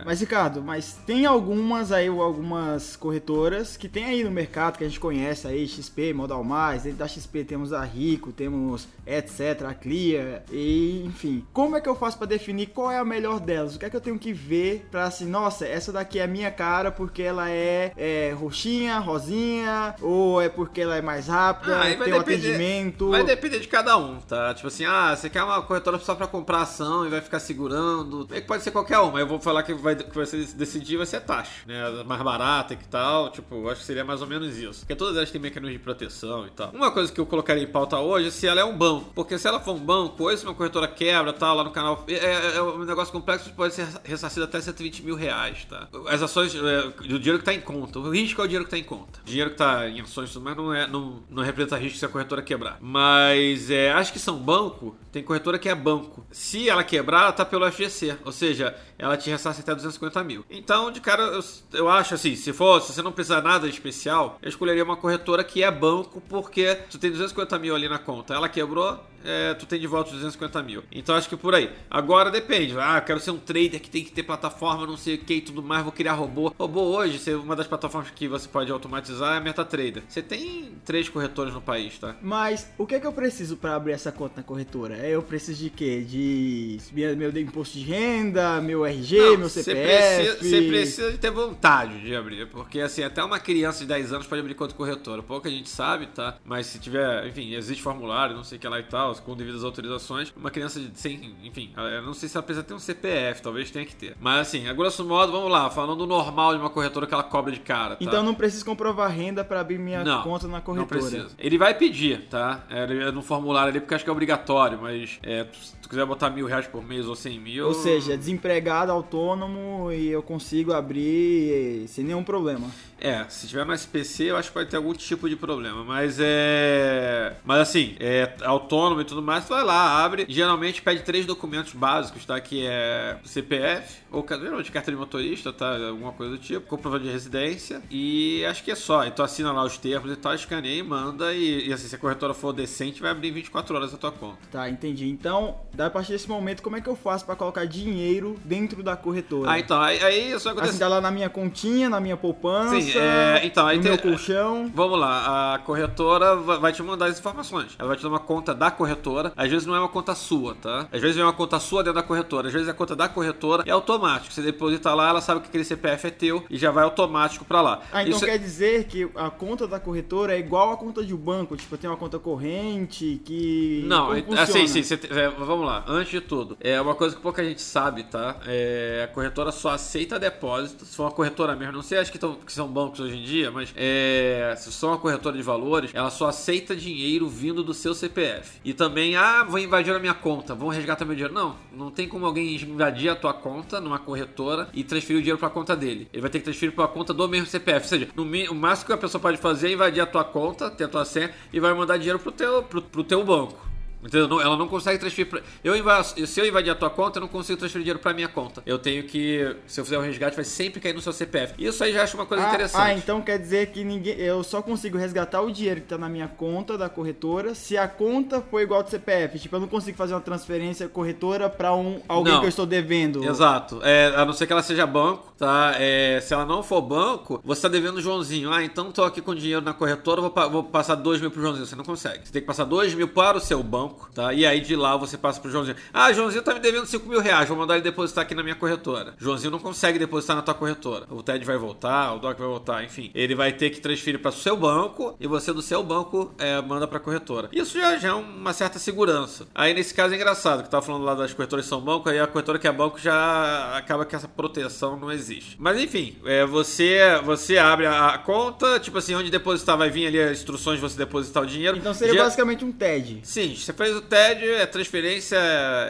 é- 0.00 0.02
Mas 0.04 0.20
Ricardo, 0.20 0.62
mas 0.62 0.94
tem 1.06 1.24
algumas 1.26 1.92
aí, 1.92 2.08
algumas 2.08 2.96
corretoras 2.96 3.76
que 3.76 3.88
tem 3.88 4.04
aí 4.04 4.24
no 4.24 4.30
mercado 4.30 4.76
que 4.78 4.84
a 4.84 4.88
gente 4.88 5.00
conhece 5.00 5.46
aí, 5.46 5.66
XP, 5.76 6.12
Modal 6.12 6.42
Mais, 6.42 6.82
dentro 6.82 6.98
da 6.98 7.08
XP 7.08 7.44
temos 7.44 7.72
a 7.72 7.82
Rico, 7.82 8.32
temos 8.32 8.88
etc, 9.06 9.62
a 9.68 9.74
Clear, 9.74 10.42
e 10.50 11.02
enfim. 11.04 11.44
Como 11.52 11.76
é 11.76 11.80
que 11.80 11.88
eu 11.88 11.94
faço 11.94 12.18
pra 12.18 12.26
definir 12.26 12.66
qual 12.68 12.90
é 12.90 12.98
a 12.98 13.04
melhor 13.04 13.40
delas? 13.40 13.76
O 13.76 13.78
que 13.78 13.84
é 13.84 13.90
que 13.90 13.96
eu 13.96 14.00
tenho 14.00 14.18
que 14.18 14.32
ver 14.32 14.86
pra 14.90 15.04
assim, 15.04 15.26
nossa, 15.26 15.66
essa 15.66 15.92
daqui 15.92 16.18
é 16.18 16.24
a 16.24 16.26
minha 16.26 16.50
cara 16.50 16.90
porque 16.90 17.22
ela 17.22 17.50
é, 17.50 17.92
é 17.96 18.32
roxinha, 18.32 18.98
rosinha, 18.98 19.94
ou 20.00 20.40
é 20.40 20.48
porque 20.48 20.80
ela 20.80 20.96
é 20.96 21.02
mais 21.02 21.28
rápida, 21.28 21.80
Ah, 21.80 22.04
tem 22.04 22.12
um 22.14 22.20
atendimento. 22.20 23.10
Vai 23.10 23.24
depender 23.24 23.58
de 23.60 23.68
cada 23.68 23.96
um, 23.96 24.18
tá? 24.20 24.54
Tipo 24.54 24.68
assim, 24.68 24.84
ah, 24.84 25.14
você 25.14 25.28
quer 25.28 25.42
uma 25.42 25.62
corretora 25.62 25.98
só 25.98 26.14
pra 26.14 26.26
comprar 26.26 26.62
ação 26.62 27.06
e 27.06 27.10
vai 27.10 27.20
ficar 27.20 27.38
segurando. 27.38 28.26
É 28.30 28.40
que 28.40 28.46
pode 28.46 28.62
ser 28.62 28.70
qualquer 28.70 28.98
uma. 28.98 29.18
Eu 29.18 29.26
vou 29.26 29.40
falar 29.40 29.62
que 29.62 29.74
vai, 29.74 29.94
que 29.94 30.26
ser, 30.26 30.44
decidir 30.54 30.96
vai 30.96 31.06
ser 31.06 31.16
a 31.16 31.20
taxa, 31.20 31.52
né? 31.66 32.02
Mais 32.04 32.22
barata 32.22 32.74
e 32.74 32.76
que 32.76 32.88
tal. 32.88 33.30
Tipo, 33.30 33.56
eu 33.56 33.70
acho 33.70 33.80
que 33.80 33.86
seria 33.86 34.04
mais 34.04 34.20
ou 34.20 34.26
menos 34.26 34.56
isso. 34.56 34.80
Porque 34.80 34.94
todas 34.94 35.16
elas 35.16 35.30
têm 35.30 35.40
de 35.72 35.78
proteção 35.78 36.46
e 36.46 36.50
tal. 36.50 36.70
Uma 36.72 36.90
coisa 36.90 37.12
que 37.12 37.20
eu 37.20 37.26
colocaria 37.26 37.62
em 37.62 37.66
pauta 37.66 37.98
hoje 37.98 38.28
é 38.28 38.30
se 38.30 38.46
ela 38.46 38.60
é 38.60 38.64
um 38.64 38.76
banco. 38.76 39.12
Porque 39.14 39.38
se 39.38 39.46
ela 39.46 39.60
for 39.60 39.74
um 39.74 39.78
banco, 39.78 40.22
ou 40.24 40.36
se 40.36 40.44
uma 40.44 40.54
corretora 40.54 40.88
quebra 40.88 41.32
tal, 41.32 41.56
lá 41.56 41.64
no 41.64 41.70
canal. 41.70 42.04
É, 42.08 42.14
é- 42.14 42.56
é 42.56 42.62
um 42.62 42.84
negócio 42.84 43.12
complexo 43.12 43.50
pode 43.54 43.74
ser 43.74 43.86
ressarcido 44.04 44.44
até 44.44 44.60
120 44.60 45.02
mil 45.02 45.14
reais, 45.16 45.64
tá? 45.68 45.88
As 46.08 46.22
ações, 46.22 46.54
é, 46.54 46.92
dinheiro 47.02 47.38
que 47.38 47.44
tá 47.44 47.54
em 47.54 47.60
conta. 47.60 47.98
O 47.98 48.10
risco 48.10 48.40
é 48.40 48.44
o 48.44 48.46
dinheiro 48.46 48.64
que 48.64 48.70
tá 48.70 48.78
em 48.78 48.84
conta. 48.84 49.20
O 49.22 49.24
dinheiro 49.26 49.50
que 49.50 49.56
tá 49.56 49.88
em 49.88 50.00
ações, 50.00 50.32
tudo 50.32 50.44
mais 50.44 50.56
não, 50.56 50.72
é, 50.74 50.86
não, 50.86 51.22
não 51.30 51.42
representa 51.42 51.76
risco 51.76 51.98
se 51.98 52.04
a 52.04 52.08
corretora 52.08 52.42
quebrar. 52.42 52.78
Mas 52.80 53.70
é, 53.70 53.92
acho 53.92 54.12
que 54.12 54.18
são 54.18 54.36
banco, 54.38 54.96
tem 55.12 55.22
corretora 55.22 55.58
que 55.58 55.68
é 55.68 55.74
banco. 55.74 56.24
Se 56.30 56.68
ela 56.68 56.82
quebrar, 56.84 57.22
ela 57.22 57.32
tá 57.32 57.44
pelo 57.44 57.70
FGC. 57.70 58.16
Ou 58.24 58.32
seja, 58.32 58.76
ela 58.98 59.16
te 59.16 59.30
ressarce 59.30 59.60
até 59.60 59.74
250 59.74 60.22
mil. 60.24 60.44
Então, 60.50 60.90
de 60.90 61.00
cara, 61.00 61.22
eu, 61.22 61.40
eu 61.72 61.88
acho 61.88 62.14
assim, 62.14 62.34
se 62.36 62.52
for, 62.52 62.80
se 62.80 62.92
você 62.92 63.02
não 63.02 63.12
precisar 63.12 63.42
nada 63.42 63.68
especial, 63.68 64.38
eu 64.42 64.48
escolheria 64.48 64.84
uma 64.84 64.96
corretora 64.96 65.42
que 65.44 65.55
é 65.62 65.70
banco, 65.70 66.20
porque 66.28 66.74
tu 66.90 66.98
tem 66.98 67.10
250 67.10 67.58
mil 67.58 67.74
ali 67.74 67.88
na 67.88 67.98
conta. 67.98 68.34
Ela 68.34 68.48
quebrou, 68.48 68.98
é, 69.24 69.54
tu 69.54 69.66
tem 69.66 69.78
de 69.80 69.86
volta 69.86 70.08
os 70.10 70.16
250 70.16 70.62
mil. 70.62 70.82
Então 70.92 71.14
acho 71.14 71.28
que 71.28 71.36
por 71.36 71.54
aí. 71.54 71.70
Agora 71.90 72.30
depende. 72.30 72.74
Ah, 72.78 73.00
quero 73.00 73.18
ser 73.20 73.30
um 73.32 73.38
trader 73.38 73.80
que 73.80 73.90
tem 73.90 74.04
que 74.04 74.12
ter 74.12 74.22
plataforma, 74.22 74.86
não 74.86 74.96
sei 74.96 75.14
o 75.16 75.18
que 75.18 75.34
e 75.34 75.40
tudo 75.40 75.62
mais, 75.62 75.82
vou 75.82 75.92
criar 75.92 76.12
robô. 76.14 76.52
Robô 76.58 76.80
hoje, 76.96 77.18
você- 77.18 77.34
uma 77.34 77.56
das 77.56 77.66
plataformas 77.66 78.10
que 78.10 78.28
você 78.28 78.48
pode 78.48 78.70
automatizar 78.70 79.34
é 79.34 79.38
a 79.38 79.40
MetaTrader. 79.40 80.02
Você 80.08 80.22
tem 80.22 80.72
três 80.84 81.08
corretores 81.08 81.52
no 81.54 81.60
país, 81.60 81.98
tá? 81.98 82.14
Mas 82.22 82.68
o 82.78 82.86
que 82.86 82.94
é 82.94 83.00
que 83.00 83.06
eu 83.06 83.12
preciso 83.12 83.56
pra 83.56 83.74
abrir 83.76 83.92
essa 83.92 84.12
conta 84.12 84.34
na 84.38 84.42
corretora? 84.42 84.96
É, 84.96 85.10
Eu 85.16 85.22
preciso 85.22 85.62
de 85.64 85.70
quê? 85.70 86.02
De 86.02 86.78
meu 86.92 87.30
imposto 87.40 87.78
de 87.78 87.84
renda, 87.84 88.60
meu 88.60 88.84
RG, 88.84 89.18
Não, 89.18 89.38
meu 89.38 89.48
você 89.48 89.62
CPF? 89.62 89.86
precisa, 89.86 90.36
você 90.50 90.62
precisa 90.68 91.12
de 91.12 91.18
ter 91.18 91.30
vontade 91.30 92.00
de 92.00 92.14
abrir, 92.14 92.46
porque 92.48 92.80
assim, 92.80 93.02
até 93.02 93.22
uma 93.24 93.38
criança 93.38 93.80
de 93.80 93.86
10 93.86 94.12
anos 94.12 94.26
pode 94.26 94.40
abrir 94.40 94.54
conta 94.54 94.74
corretora. 94.74 95.22
Pouca 95.22 95.45
gente 95.50 95.68
sabe, 95.68 96.06
tá? 96.06 96.36
Mas 96.44 96.66
se 96.66 96.78
tiver, 96.78 97.26
enfim, 97.26 97.54
existe 97.54 97.82
formulário, 97.82 98.34
não 98.36 98.44
sei 98.44 98.58
o 98.58 98.60
que 98.60 98.68
lá 98.68 98.78
e 98.80 98.84
tal, 98.84 99.14
com 99.16 99.36
devidas 99.36 99.64
autorizações, 99.64 100.32
uma 100.36 100.50
criança 100.50 100.80
de 100.80 100.98
100, 100.98 101.36
enfim, 101.44 101.72
eu 101.76 102.02
não 102.02 102.14
sei 102.14 102.28
se 102.28 102.36
ela 102.36 102.42
precisa 102.44 102.64
ter 102.64 102.74
um 102.74 102.78
CPF, 102.78 103.42
talvez 103.42 103.70
tenha 103.70 103.84
que 103.84 103.94
ter. 103.94 104.16
Mas 104.20 104.40
assim, 104.48 104.68
a 104.68 104.72
grosso 104.72 105.04
modo, 105.04 105.32
vamos 105.32 105.50
lá, 105.50 105.70
falando 105.70 105.96
do 105.96 106.06
normal 106.06 106.54
de 106.54 106.60
uma 106.60 106.70
corretora 106.70 107.06
que 107.06 107.14
ela 107.14 107.22
cobra 107.22 107.52
de 107.52 107.60
cara, 107.60 107.96
tá? 107.96 108.04
Então 108.04 108.22
não 108.22 108.34
preciso 108.34 108.64
comprovar 108.64 109.10
renda 109.10 109.44
pra 109.44 109.60
abrir 109.60 109.78
minha 109.78 110.02
Não, 110.04 110.22
conta 110.22 110.46
na 110.46 110.54
Não 110.54 110.60
corretora. 110.62 111.00
precisa. 111.00 111.30
Ele 111.38 111.58
vai 111.58 111.74
pedir, 111.74 112.26
tá? 112.28 112.64
É 112.70 112.86
é 112.86 113.10
no 113.10 113.22
formulário 113.22 113.70
ali, 113.70 113.80
porque 113.80 113.94
acho 113.94 114.04
que 114.04 114.10
é 114.10 114.12
obrigatório, 114.12 114.78
mas 114.80 115.18
é, 115.22 115.46
tu 115.86 115.90
quiser 115.90 116.04
botar 116.04 116.30
mil 116.30 116.46
reais 116.46 116.66
por 116.66 116.84
mês 116.84 117.06
ou 117.06 117.14
cem 117.14 117.38
mil. 117.38 117.68
Ou 117.68 117.74
seja, 117.74 118.16
desempregado, 118.16 118.90
autônomo 118.90 119.92
e 119.92 120.08
eu 120.08 120.22
consigo 120.22 120.72
abrir 120.72 121.86
sem 121.88 122.04
nenhum 122.04 122.24
problema. 122.24 122.68
É, 122.98 123.24
se 123.28 123.46
tiver 123.46 123.64
no 123.64 123.74
SPC, 123.74 124.24
eu 124.24 124.36
acho 124.36 124.48
que 124.48 124.54
pode 124.54 124.70
ter 124.70 124.76
algum 124.76 124.92
tipo 124.92 125.28
de 125.28 125.36
problema. 125.36 125.84
Mas 125.84 126.18
é. 126.18 127.34
Mas 127.44 127.60
assim, 127.60 127.94
é 128.00 128.34
autônomo 128.42 129.00
e 129.00 129.04
tudo 129.04 129.22
mais, 129.22 129.44
tu 129.44 129.50
vai 129.50 129.62
lá, 129.62 130.02
abre. 130.02 130.26
Geralmente 130.28 130.82
pede 130.82 131.02
três 131.02 131.26
documentos 131.26 131.72
básicos, 131.72 132.24
tá? 132.24 132.40
Que 132.40 132.66
é 132.66 133.18
CPF, 133.24 133.98
ou 134.10 134.26
geralmente 134.26 134.72
carta 134.72 134.90
de 134.90 134.96
motorista, 134.96 135.52
tá? 135.52 135.76
Alguma 135.88 136.12
coisa 136.12 136.32
do 136.32 136.38
tipo, 136.38 136.66
comprovante 136.66 137.04
de 137.04 137.10
residência. 137.10 137.82
E 137.90 138.44
acho 138.46 138.64
que 138.64 138.70
é 138.70 138.74
só. 138.74 139.06
E 139.06 139.10
tu 139.10 139.22
assina 139.22 139.52
lá 139.52 139.62
os 139.62 139.76
termos 139.76 140.10
e 140.10 140.16
tal, 140.16 140.34
escaneia 140.34 140.78
e 140.78 140.82
manda. 140.82 141.34
E, 141.34 141.68
e 141.68 141.72
assim, 141.72 141.88
se 141.88 141.94
a 141.94 141.98
corretora 141.98 142.32
for 142.32 142.52
decente, 142.52 143.00
vai 143.00 143.10
abrir 143.10 143.28
em 143.28 143.32
24 143.32 143.76
horas 143.76 143.94
a 143.94 143.98
tua 143.98 144.12
conta. 144.12 144.38
Tá, 144.50 144.68
entendi. 144.68 145.08
Então, 145.08 145.60
a 145.84 145.90
partir 145.90 146.12
desse 146.12 146.28
momento, 146.28 146.62
como 146.62 146.76
é 146.76 146.80
que 146.80 146.88
eu 146.88 146.96
faço 146.96 147.24
pra 147.24 147.36
colocar 147.36 147.64
dinheiro 147.66 148.36
dentro 148.44 148.82
da 148.82 148.96
corretora? 148.96 149.50
Ah, 149.50 149.58
então, 149.58 149.80
aí, 149.80 150.02
aí 150.02 150.32
isso 150.32 150.44
vai 150.44 150.52
Assim, 150.54 150.60
acontecer. 150.60 150.78
tá 150.78 150.88
lá 150.88 151.00
na 151.00 151.10
minha 151.10 151.28
continha, 151.28 151.88
na 151.90 152.00
minha 152.00 152.16
poupança, 152.16 152.80
Sim, 152.80 152.98
é, 152.98 153.42
então, 153.44 153.66
aí 153.66 153.76
no 153.76 153.82
tem- 153.82 153.92
meu 153.92 154.00
colchão. 154.00 154.70
Vamos 154.74 154.98
lá, 154.98 155.54
a 155.54 155.58
corretora 155.58 156.36
va- 156.36 156.58
vai 156.58 156.72
te 156.72 156.82
mandar 156.82 157.06
as 157.06 157.18
informações. 157.18 157.74
Ela 157.78 157.88
vai 157.88 157.96
te 157.96 158.02
dar 158.02 158.08
uma 158.08 158.18
conta 158.20 158.54
da 158.54 158.70
corretora 158.70 159.32
às 159.36 159.50
vezes 159.50 159.66
não 159.66 159.74
é 159.74 159.78
uma 159.78 159.88
conta 159.88 160.14
sua, 160.14 160.54
tá? 160.54 160.88
Às 160.92 161.00
vezes 161.00 161.16
é 161.18 161.22
uma 161.22 161.32
conta 161.32 161.58
sua 161.60 161.82
dentro 161.82 162.00
da 162.00 162.02
corretora, 162.06 162.46
às 162.48 162.52
vezes 162.52 162.68
é 162.68 162.70
a 162.70 162.74
conta 162.74 162.94
da 162.96 163.08
corretora 163.08 163.62
é 163.66 163.70
automático. 163.70 164.32
Você 164.32 164.42
deposita 164.42 164.92
lá, 164.94 165.08
ela 165.08 165.20
sabe 165.20 165.40
que 165.40 165.48
aquele 165.48 165.64
CPF 165.64 166.06
é 166.06 166.10
teu 166.10 166.44
e 166.48 166.56
já 166.56 166.70
vai 166.70 166.84
automático 166.84 167.44
pra 167.44 167.60
lá. 167.60 167.80
Ah, 167.92 168.02
então 168.02 168.16
Isso 168.16 168.24
é- 168.24 168.28
quer 168.30 168.38
dizer 168.38 168.84
que 168.84 169.08
a 169.14 169.30
conta 169.30 169.66
da 169.66 169.78
corretora 169.80 170.34
é 170.34 170.38
igual 170.38 170.72
à 170.72 170.76
conta 170.76 171.04
de 171.04 171.14
um 171.14 171.16
banco? 171.18 171.56
Tipo, 171.56 171.76
tem 171.76 171.88
uma 171.88 171.96
conta 171.96 172.18
corrente 172.18 173.20
que. 173.24 173.84
Não, 173.86 174.14
é- 174.14 174.24
assim, 174.38 174.66
sim, 174.66 174.82
você 174.82 174.94
é, 174.94 175.30
vamos 175.66 175.72
lá. 175.72 175.84
Antes 175.86 176.10
de 176.12 176.20
tudo, 176.20 176.56
é 176.60 176.80
uma 176.80 176.94
coisa 176.94 177.14
que 177.16 177.20
pouca 177.20 177.42
gente 177.44 177.60
sabe, 177.60 178.04
tá? 178.04 178.36
É, 178.46 179.02
a 179.04 179.12
corretora 179.12 179.50
só 179.50 179.70
aceita 179.70 180.18
depósito, 180.18 180.84
se 180.84 180.96
for 180.96 181.04
uma 181.04 181.10
corretora 181.10 181.56
mesmo. 181.56 181.72
Não 181.72 181.82
sei, 181.82 181.98
acho 181.98 182.12
que, 182.12 182.18
tão- 182.18 182.34
que 182.36 182.52
são 182.52 182.68
bancos 182.68 183.00
hoje 183.00 183.16
em 183.16 183.22
dia, 183.22 183.50
mas 183.50 183.72
é, 183.76 184.54
se 184.56 184.70
for 184.72 184.88
uma 184.88 184.98
corretora 184.98 185.36
de 185.36 185.42
valores, 185.42 185.90
ela 185.92 186.10
só 186.10 186.28
aceita 186.28 186.74
dinheiro 186.76 187.28
vindo 187.28 187.62
do 187.62 187.74
seu 187.74 187.94
CPF. 187.94 188.60
E 188.64 188.72
também, 188.72 189.16
ah, 189.16 189.44
vou 189.44 189.58
invadir 189.58 189.94
a 189.94 189.98
minha 189.98 190.14
conta, 190.14 190.54
vão 190.54 190.68
resgatar 190.68 191.04
meu 191.04 191.14
dinheiro. 191.14 191.34
Não, 191.34 191.56
não 191.72 191.90
tem 191.90 192.08
como 192.08 192.26
alguém 192.26 192.54
invadir 192.56 193.08
a 193.10 193.16
tua 193.16 193.34
conta 193.34 193.80
numa 193.80 193.98
corretora 193.98 194.68
e 194.72 194.84
transferir 194.84 195.18
o 195.18 195.22
dinheiro 195.22 195.38
pra 195.38 195.50
conta 195.50 195.74
dele. 195.76 196.08
Ele 196.12 196.20
vai 196.22 196.30
ter 196.30 196.38
que 196.38 196.44
transferir 196.44 196.74
pra 196.74 196.86
conta 196.88 197.12
do 197.12 197.28
mesmo 197.28 197.46
CPF. 197.46 197.82
Ou 197.84 197.88
seja, 197.88 198.08
no, 198.14 198.22
o 198.24 198.54
máximo 198.54 198.86
que 198.86 198.92
a 198.92 198.96
pessoa 198.98 199.20
pode 199.20 199.36
fazer 199.38 199.68
é 199.68 199.72
invadir 199.72 200.00
a 200.00 200.06
tua 200.06 200.24
conta, 200.24 200.70
ter 200.70 200.84
a 200.84 200.88
tua 200.88 201.04
senha 201.04 201.30
e 201.52 201.58
vai 201.60 201.72
mandar 201.74 201.96
dinheiro 201.96 202.18
pro 202.18 202.32
teu, 202.32 202.62
pro, 202.62 202.82
pro 202.82 203.04
teu 203.04 203.24
banco. 203.24 203.66
Entendeu? 204.06 204.28
Não- 204.28 204.40
ela 204.40 204.56
não 204.56 204.68
consegue 204.68 204.98
transferir. 204.98 205.28
Pra... 205.30 205.40
Eu 205.64 205.76
inva- 205.76 206.02
Se 206.04 206.40
eu 206.40 206.46
invadir 206.46 206.70
a 206.70 206.74
tua 206.74 206.90
conta, 206.90 207.18
eu 207.18 207.20
não 207.20 207.28
consigo 207.28 207.58
transferir 207.58 207.84
dinheiro 207.84 207.98
pra 208.00 208.12
minha 208.12 208.28
conta. 208.28 208.62
Eu 208.66 208.78
tenho 208.78 209.04
que. 209.04 209.56
Se 209.66 209.80
eu 209.80 209.84
fizer 209.84 209.98
um 209.98 210.02
resgate, 210.02 210.36
vai 210.36 210.44
sempre 210.44 210.80
cair 210.80 210.92
no 210.94 211.00
seu 211.00 211.12
CPF. 211.12 211.54
Isso 211.58 211.82
aí 211.82 211.92
já 211.92 212.02
acho 212.02 212.16
uma 212.16 212.26
coisa 212.26 212.44
Ah, 212.44 212.48
interessante. 212.48 212.82
ah, 212.82 212.92
então 212.94 213.20
quer 213.20 213.38
dizer 213.38 213.66
que 213.68 213.82
ninguém, 213.84 214.14
eu 214.18 214.42
só 214.44 214.62
consigo 214.62 214.96
resgatar 214.98 215.40
o 215.42 215.50
dinheiro 215.50 215.80
que 215.80 215.86
tá 215.88 215.98
na 215.98 216.08
minha 216.08 216.28
conta 216.28 216.76
da 216.78 216.88
corretora 216.88 217.54
se 217.54 217.76
a 217.76 217.86
conta 217.88 218.40
for 218.40 218.60
igual 218.60 218.82
do 218.82 218.90
CPF. 218.90 219.38
Tipo, 219.38 219.56
eu 219.56 219.60
não 219.60 219.68
consigo 219.68 219.96
fazer 219.96 220.14
uma 220.14 220.20
transferência 220.20 220.88
corretora 220.88 221.48
pra 221.48 221.74
um, 221.74 222.00
alguém 222.08 222.32
Não. 222.32 222.40
que 222.40 222.46
eu 222.46 222.50
estou 222.50 222.66
devendo. 222.66 223.24
Exato. 223.24 223.80
É, 223.82 224.12
a 224.16 224.24
não 224.24 224.32
ser 224.32 224.46
que 224.46 224.52
ela 224.52 224.62
seja 224.62 224.86
banco, 224.86 225.32
tá? 225.38 225.74
É, 225.78 226.20
se 226.20 226.32
ela 226.32 226.44
não 226.46 226.62
for 226.62 226.80
banco, 226.82 227.40
você 227.44 227.62
tá 227.62 227.68
devendo 227.68 227.96
o 227.96 228.00
Joãozinho. 228.00 228.52
Ah, 228.52 228.62
então 228.64 228.90
tô 228.92 229.02
aqui 229.04 229.20
com 229.20 229.34
dinheiro 229.34 229.60
na 229.62 229.72
corretora, 229.72 230.20
vou, 230.20 230.32
vou 230.50 230.64
passar 230.64 230.94
2 230.94 231.20
mil 231.20 231.30
pro 231.30 231.40
Joãozinho. 231.40 231.66
Você 231.66 231.76
não 231.76 231.84
consegue. 231.84 232.26
Você 232.26 232.32
tem 232.32 232.42
que 232.42 232.46
passar 232.46 232.64
2 232.64 232.94
mil 232.94 233.08
para 233.08 233.38
o 233.38 233.40
seu 233.40 233.62
banco, 233.62 233.95
tá? 234.14 234.32
E 234.32 234.46
aí 234.46 234.60
de 234.60 234.74
lá 234.76 234.96
você 234.96 235.16
passa 235.18 235.40
pro 235.40 235.50
Joãozinho. 235.50 235.76
Ah, 235.92 236.12
Joãozinho 236.12 236.42
tá 236.42 236.54
me 236.54 236.60
devendo 236.60 236.86
5 236.86 237.08
mil 237.08 237.20
reais, 237.20 237.48
vou 237.48 237.56
mandar 237.58 237.74
ele 237.74 237.82
depositar 237.82 238.22
aqui 238.22 238.34
na 238.34 238.42
minha 238.42 238.54
corretora. 238.54 239.14
Joãozinho 239.18 239.50
não 239.50 239.58
consegue 239.58 239.98
depositar 239.98 240.36
na 240.36 240.42
tua 240.42 240.54
corretora. 240.54 241.06
O 241.10 241.22
TED 241.22 241.44
vai 241.44 241.56
voltar, 241.56 242.14
o 242.14 242.18
DOC 242.18 242.38
vai 242.38 242.48
voltar, 242.48 242.84
enfim. 242.84 243.10
Ele 243.14 243.34
vai 243.34 243.52
ter 243.52 243.70
que 243.70 243.80
transferir 243.80 244.20
para 244.20 244.30
o 244.30 244.32
seu 244.34 244.56
banco 244.56 245.16
e 245.20 245.26
você 245.26 245.52
do 245.52 245.62
seu 245.62 245.82
banco 245.82 246.32
é, 246.38 246.60
manda 246.62 246.86
pra 246.86 246.98
corretora. 246.98 247.48
Isso 247.52 247.78
já, 247.78 247.96
já 247.98 248.08
é 248.08 248.12
uma 248.14 248.52
certa 248.52 248.78
segurança. 248.78 249.46
Aí 249.54 249.74
nesse 249.74 249.92
caso 249.94 250.14
é 250.14 250.16
engraçado, 250.16 250.62
que 250.62 250.70
tava 250.70 250.84
falando 250.84 251.04
lá 251.04 251.14
das 251.14 251.32
corretoras 251.34 251.64
que 251.64 251.68
são 251.68 251.80
banco, 251.80 252.08
aí 252.08 252.18
a 252.18 252.26
corretora 252.26 252.58
que 252.58 252.66
é 252.66 252.72
banco 252.72 252.98
já 252.98 253.76
acaba 253.76 254.04
que 254.04 254.14
essa 254.16 254.28
proteção 254.28 254.96
não 254.96 255.10
existe. 255.12 255.56
Mas 255.58 255.78
enfim, 255.80 256.16
é, 256.24 256.44
você, 256.46 257.20
você 257.24 257.58
abre 257.58 257.86
a 257.86 258.06
a 258.06 258.18
conta, 258.18 258.78
tipo 258.78 258.98
assim, 258.98 259.14
onde 259.14 259.30
depositar 259.30 259.76
vai 259.76 259.90
vir 259.90 260.06
ali 260.06 260.20
as 260.20 260.38
instruções 260.38 260.76
de 260.76 260.82
você 260.82 260.96
depositar 260.96 261.42
o 261.42 261.46
dinheiro. 261.46 261.76
Então 261.76 261.92
seria 261.92 262.14
Já- 262.14 262.24
basicamente 262.24 262.64
um 262.64 262.70
TED. 262.72 263.20
Sim, 263.22 263.54
você 263.54 263.72
fez 263.86 263.96
o 263.96 264.00
TED, 264.02 264.48
é 264.48 264.66
transferência 264.66 265.38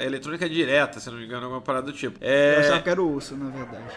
eletrônica 0.02 0.48
direta, 0.48 1.00
se 1.00 1.10
não 1.10 1.18
me 1.18 1.24
engano, 1.24 1.44
alguma 1.44 1.60
parada 1.62 1.86
do 1.86 1.92
tipo. 1.92 2.18
É... 2.20 2.56
Eu 2.56 2.60
achava 2.60 2.82
que 2.82 2.90
era 2.90 3.02
o 3.02 3.12
urso, 3.12 3.36
na 3.36 3.50
verdade. 3.50 3.94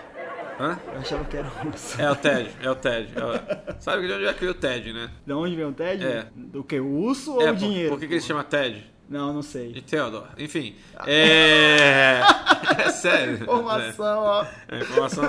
Hã? 0.60 0.78
Eu 0.94 1.00
achava 1.00 1.24
que 1.26 1.38
era 1.38 1.48
o 1.48 1.68
urso. 1.68 2.02
É 2.02 2.12
o 2.12 2.16
TED, 2.16 2.50
é 2.62 2.70
o 2.70 2.76
TED. 2.76 3.10
É 3.16 3.24
o- 3.24 3.82
Sabe 3.82 4.08
de 4.08 4.14
onde 4.14 4.26
é 4.26 4.34
que 4.34 4.40
veio 4.42 4.52
o 4.52 4.56
TED, 4.56 4.92
né? 4.94 5.10
Da 5.26 5.38
onde 5.38 5.56
vem 5.56 5.66
o 5.66 5.72
TED? 5.72 6.04
É. 6.06 6.26
Do 6.36 6.64
que? 6.64 6.80
O 6.80 6.88
urso 6.88 7.36
ou 7.36 7.42
é, 7.42 7.46
o 7.46 7.54
por- 7.54 7.56
dinheiro? 7.60 7.90
Por 7.90 8.00
que, 8.00 8.08
que 8.08 8.14
ele 8.16 8.22
se 8.22 8.28
chama 8.28 8.44
TED? 8.44 8.86
Não, 9.10 9.34
não 9.34 9.42
sei. 9.42 9.72
E 9.76 9.82
Theodore. 9.82 10.30
Enfim. 10.38 10.76
É. 11.06 12.22
É 12.78 12.92
sério. 12.92 13.36
Informação, 13.44 14.20
ó. 14.20 14.46
É, 14.68 14.80
informação 14.80 15.24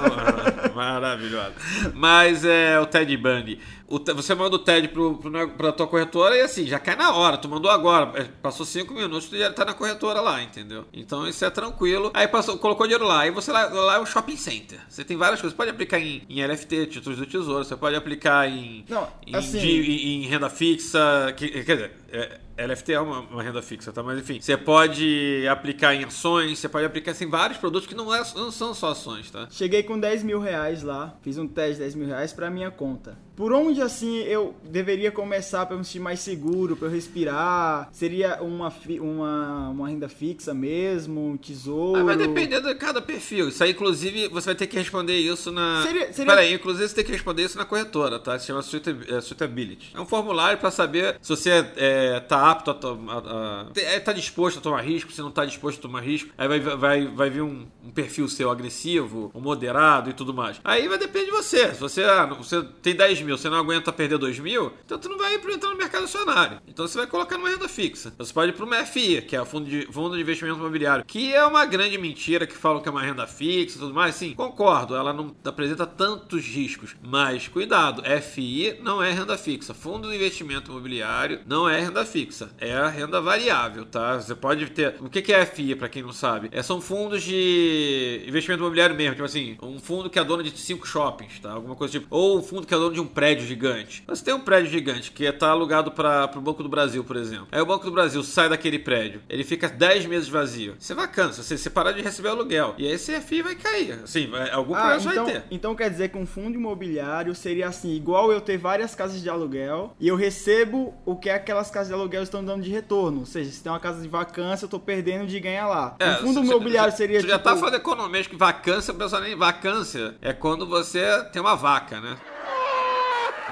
maravilhosa. 0.75 1.55
Mas 1.95 2.45
é 2.45 2.79
o 2.79 2.87
Ted 2.87 3.17
Bundy. 3.17 3.59
O 3.89 3.99
você 4.15 4.35
manda 4.37 4.55
o 4.55 4.59
TED 4.59 4.89
pro, 4.89 5.17
pro, 5.17 5.49
pra 5.51 5.73
tua 5.73 5.87
corretora 5.87 6.37
e 6.37 6.43
assim, 6.43 6.65
já 6.67 6.79
cai 6.79 6.95
na 6.95 7.13
hora. 7.13 7.37
Tu 7.37 7.49
mandou 7.49 7.71
agora. 7.71 8.13
é, 8.21 8.25
Passou 8.43 8.65
cinco 8.65 8.95
minutos, 8.95 9.29
tu 9.29 9.37
já 9.37 9.53
tá 9.53 9.65
na 9.65 9.75
corretora 9.75 10.21
lá, 10.21 10.41
entendeu? 10.43 10.85
Então 10.93 11.27
isso 11.27 11.45
é 11.45 11.51
tranquilo. 11.51 12.11
Aí 12.15 12.29
passou, 12.29 12.57
colocou 12.59 12.87
dinheiro 12.87 13.05
lá. 13.07 13.21
Aí 13.23 13.31
você 13.31 13.51
lá, 13.51 13.65
lá 13.67 13.97
é 13.97 14.01
um 14.01 14.07
shopping 14.07 14.37
center. 14.37 14.79
Você 14.89 15.05
tem 15.05 15.17
várias 15.17 15.41
coisas. 15.41 15.53
Você 15.55 15.57
pode 15.57 15.71
aplicar 15.71 15.99
em, 15.99 16.23
em 16.29 16.45
LFT, 16.45 16.87
títulos 16.87 17.19
do 17.19 17.27
tesouro. 17.27 17.65
Você 17.65 17.77
pode 17.77 17.97
aplicar 17.97 18.49
em, 18.49 18.85
Não, 18.89 19.09
em, 19.27 19.35
assim- 19.35 19.59
em- 19.59 20.25
em 20.25 20.27
renda 20.27 20.49
fixa. 20.49 21.33
Que, 21.37 21.49
quer 21.65 21.75
dizer, 21.77 21.93
é, 22.13 22.39
LFT 22.67 22.93
é 22.93 23.01
uma, 23.01 23.21
uma 23.21 23.43
renda 23.43 23.63
fixa, 23.63 23.93
tá? 23.93 24.03
Mas 24.03 24.19
enfim, 24.19 24.41
você 24.41 24.57
pode 24.57 25.47
aplicar 25.51 25.95
em 25.95 26.05
ações, 26.05 26.59
você 26.59 26.69
pode 26.69 26.85
aplicar 26.85 27.13
assim, 27.13 27.25
em 27.25 27.31
vários 27.31 27.59
produtos 27.59 27.89
que 27.89 27.95
não, 27.95 28.15
é, 28.15 28.23
não 28.35 28.51
são 28.51 28.75
só 28.75 28.91
ações, 28.91 29.31
tá? 29.31 29.49
Cheguei 29.51 29.83
com 29.83 29.99
10 29.99 30.23
mil 30.23 30.41
reais 30.41 30.83
lá, 30.83 31.17
fiz 31.23 31.39
um 31.39 31.47
teste 31.47 31.75
de 31.75 31.81
10 31.81 31.95
mil 31.95 32.07
reais 32.09 32.33
pra 32.33 32.51
minha 32.51 32.71
conta. 32.71 33.17
Por 33.41 33.55
onde 33.55 33.81
assim 33.81 34.19
eu 34.19 34.55
deveria 34.63 35.11
começar 35.11 35.67
eu 35.71 35.79
me 35.79 35.85
sentir 35.85 35.99
mais 35.99 36.21
seguro, 36.21 36.77
pra 36.77 36.89
eu 36.89 36.93
respirar? 36.93 37.89
Seria 37.91 38.37
uma, 38.43 38.71
uma, 39.01 39.69
uma 39.71 39.89
renda 39.89 40.11
fixa 40.11 40.53
mesmo, 40.53 41.27
um 41.27 41.39
tesouro? 41.39 41.99
Ah, 42.03 42.05
vai 42.05 42.19
depender 42.19 42.61
de 42.61 42.75
cada 42.75 43.01
perfil. 43.01 43.49
Isso 43.49 43.65
aí, 43.65 43.71
inclusive, 43.71 44.29
você 44.29 44.45
vai 44.45 44.55
ter 44.55 44.67
que 44.67 44.77
responder 44.77 45.17
isso 45.17 45.51
na. 45.51 45.83
Seria- 45.87 46.13
seria- 46.13 46.31
Peraí, 46.35 46.53
inclusive 46.53 46.87
você 46.87 46.95
tem 46.95 47.03
que 47.03 47.13
responder 47.13 47.43
isso 47.45 47.57
na 47.57 47.65
corretora, 47.65 48.19
tá? 48.19 48.39
Se 48.39 48.49
chama 48.49 48.61
é, 48.61 49.21
Suitability. 49.23 49.93
É 49.95 50.01
um 50.03 50.05
formulário 50.05 50.59
pra 50.59 50.71
saber 50.71 51.17
se 51.23 51.31
você 51.31 51.65
é, 51.77 52.21
tá 52.21 52.51
apto 52.51 52.71
a 52.73 52.75
tomar. 52.75 53.23
a- 53.25 53.67
é, 53.75 53.99
tá 54.01 54.13
disposto 54.13 54.59
a 54.59 54.61
tomar 54.61 54.83
risco, 54.83 55.11
se 55.13 55.23
não 55.23 55.31
tá 55.31 55.47
disposto 55.47 55.79
a 55.79 55.83
tomar 55.83 56.01
risco. 56.01 56.29
Aí 56.37 56.47
vai, 56.47 56.61
vai, 56.61 57.07
vai 57.07 57.31
vir 57.31 57.41
um, 57.41 57.67
um 57.83 57.91
perfil 57.91 58.29
seu 58.29 58.51
agressivo, 58.51 59.31
um 59.35 59.41
moderado 59.41 60.11
e 60.11 60.13
tudo 60.13 60.35
mais. 60.35 60.61
Aí 60.63 60.87
vai 60.89 60.99
depender 60.99 61.25
de 61.25 61.31
você. 61.33 61.73
Se 61.73 61.81
você, 61.81 62.03
ah, 62.05 62.27
você 62.27 62.63
tem 62.83 62.95
10 62.95 63.23
mil, 63.23 63.30
você 63.31 63.49
não 63.49 63.59
aguenta 63.59 63.93
perder 63.93 64.19
2 64.19 64.39
mil, 64.39 64.73
então 64.85 64.99
tu 64.99 65.09
não 65.09 65.19
vai 65.19 65.35
entrar 65.35 65.71
no 65.71 65.77
mercado 65.77 66.05
acionário. 66.05 66.61
Então 66.67 66.87
você 66.87 66.99
vai 66.99 67.07
colocar 67.07 67.37
numa 67.37 67.49
renda 67.49 67.69
fixa. 67.69 68.13
Você 68.19 68.33
pode 68.33 68.51
ir 68.51 68.55
para 68.55 68.65
uma 68.65 68.85
FI, 68.85 69.23
que 69.23 69.37
é 69.37 69.43
o 69.43 69.47
fundo 69.47 69.69
de, 69.69 69.87
fundo 69.93 70.17
de 70.17 70.23
investimento 70.23 70.59
imobiliário, 70.59 71.05
que 71.05 71.33
é 71.33 71.45
uma 71.45 71.65
grande 71.65 71.99
mentira 71.99 72.47
que 72.47 72.57
falam 72.57 72.81
que 72.81 72.89
é 72.89 72.93
uma 72.93 73.03
renda 73.03 73.27
fixa 73.27 73.77
e 73.77 73.81
tudo 73.81 73.95
mais. 73.95 74.15
Sim, 74.15 74.35
concordo, 74.35 74.95
ela 74.95 75.13
não 75.13 75.35
apresenta 75.45 75.87
tantos 75.87 76.45
riscos. 76.45 76.97
Mas 77.03 77.49
cuidado, 77.49 78.03
FI 78.23 78.79
não 78.83 79.03
é 79.03 79.13
renda 79.13 79.37
fixa. 79.37 79.75
Fundo 79.75 80.09
de 80.09 80.15
investimento 80.15 80.71
imobiliário 80.71 81.41
não 81.47 81.69
é 81.69 81.81
renda 81.81 82.05
fixa. 82.05 82.51
É 82.59 82.73
a 82.73 82.89
renda 82.89 83.21
variável, 83.21 83.85
tá? 83.85 84.19
Você 84.21 84.35
pode 84.35 84.67
ter. 84.71 84.97
O 85.01 85.09
que 85.09 85.33
é 85.33 85.45
FI, 85.45 85.75
para 85.75 85.89
quem 85.89 86.03
não 86.03 86.13
sabe? 86.13 86.49
É, 86.53 86.63
são 86.63 86.81
fundos 86.81 87.23
de 87.23 88.25
investimento 88.27 88.63
imobiliário 88.63 88.97
mesmo. 88.97 89.15
Tipo 89.15 89.25
assim, 89.25 89.57
um 89.63 89.79
fundo 89.79 90.11
que 90.11 90.19
é 90.19 90.25
dono 90.25 90.43
de 90.43 90.57
cinco 90.59 90.87
shoppings, 90.87 91.39
tá? 91.41 91.53
Alguma 91.53 91.77
coisa 91.77 91.93
tipo. 91.93 92.07
Ou 92.11 92.39
um 92.39 92.43
fundo 92.43 92.67
que 92.67 92.75
é 92.75 92.77
dono 92.77 92.95
de 92.95 93.01
um 93.01 93.07
gigante. 93.47 94.03
Você 94.07 94.25
tem 94.25 94.35
um 94.35 94.41
prédio 94.41 94.71
gigante 94.71 95.11
que 95.11 95.25
está 95.25 95.49
alugado 95.51 95.91
para 95.93 96.31
o 96.37 96.41
Banco 96.41 96.63
do 96.63 96.69
Brasil, 96.69 97.05
por 97.05 97.17
exemplo. 97.17 97.49
Aí 97.53 97.61
o 97.61 97.67
Banco 97.67 97.85
do 97.85 97.91
Brasil 97.93 98.23
sai 98.23 98.49
daquele 98.49 98.79
prédio, 98.79 99.21
ele 99.29 99.45
fica 99.45 99.69
10 99.69 100.07
meses 100.07 100.29
vazio. 100.29 100.77
É 100.91 100.95
bacana, 100.95 101.33
se 101.33 101.43
você 101.43 101.57
se 101.57 101.71
parar 101.71 101.93
de 101.93 102.03
receber 102.03 102.29
aluguel. 102.29 102.75
E 102.79 102.87
aí 102.87 102.93
esse 102.93 103.13
FI 103.21 103.43
vai 103.43 103.55
cair. 103.55 104.01
Assim, 104.05 104.27
vai- 104.29 104.51
algum 104.51 104.75
Ah, 104.75 104.81
problema 104.97 105.13
então, 105.13 105.25
vai 105.25 105.33
ter. 105.35 105.43
então 105.51 105.75
quer 105.75 105.91
dizer 105.91 106.09
que 106.09 106.19
um 106.19 106.27
fundo 106.27 106.57
imobiliário 106.57 107.35
seria 107.35 107.69
assim, 107.69 107.95
igual 107.95 108.33
eu 108.33 108.41
ter 108.41 108.57
várias 108.59 108.95
casas 108.95 109.21
de 109.23 109.29
aluguel 109.31 109.95
e 110.01 110.09
eu 110.09 110.17
recebo 110.17 110.95
o 111.05 111.17
que 111.17 111.31
aquelas 111.31 111.71
casas 111.71 111.89
de 111.89 111.95
aluguel 111.95 112.23
estão 112.23 112.45
dando 112.45 112.63
de 112.63 112.71
retorno. 112.71 113.21
Ou 113.21 113.27
seja, 113.27 113.51
se 113.51 113.63
tem 113.63 113.71
uma 113.71 113.81
casa 113.81 114.01
de 114.03 114.09
vacância, 114.09 114.65
eu 114.65 114.69
tô 114.69 114.79
perdendo 114.81 115.27
de 115.27 115.39
ganhar 115.41 115.67
lá. 115.69 115.97
um 116.01 116.27
fundo 116.27 116.41
É, 116.41 116.43
você- 116.43 116.51
imobiliário 116.51 116.91
você- 116.93 116.97
seria 116.99 117.21
já 117.21 117.27
tipo... 117.39 117.45
tá 117.45 117.57
falando 117.57 117.75
economia, 117.77 118.25
que 118.25 118.37
vacância, 118.37 118.93
pessoal 118.95 119.23
nem. 119.23 119.37
Vacância 119.37 120.15
é 120.21 120.33
quando 120.33 120.67
você 120.67 121.25
tem 121.33 121.41
uma 121.41 121.55
vaca, 121.57 122.01
né? 122.01 122.17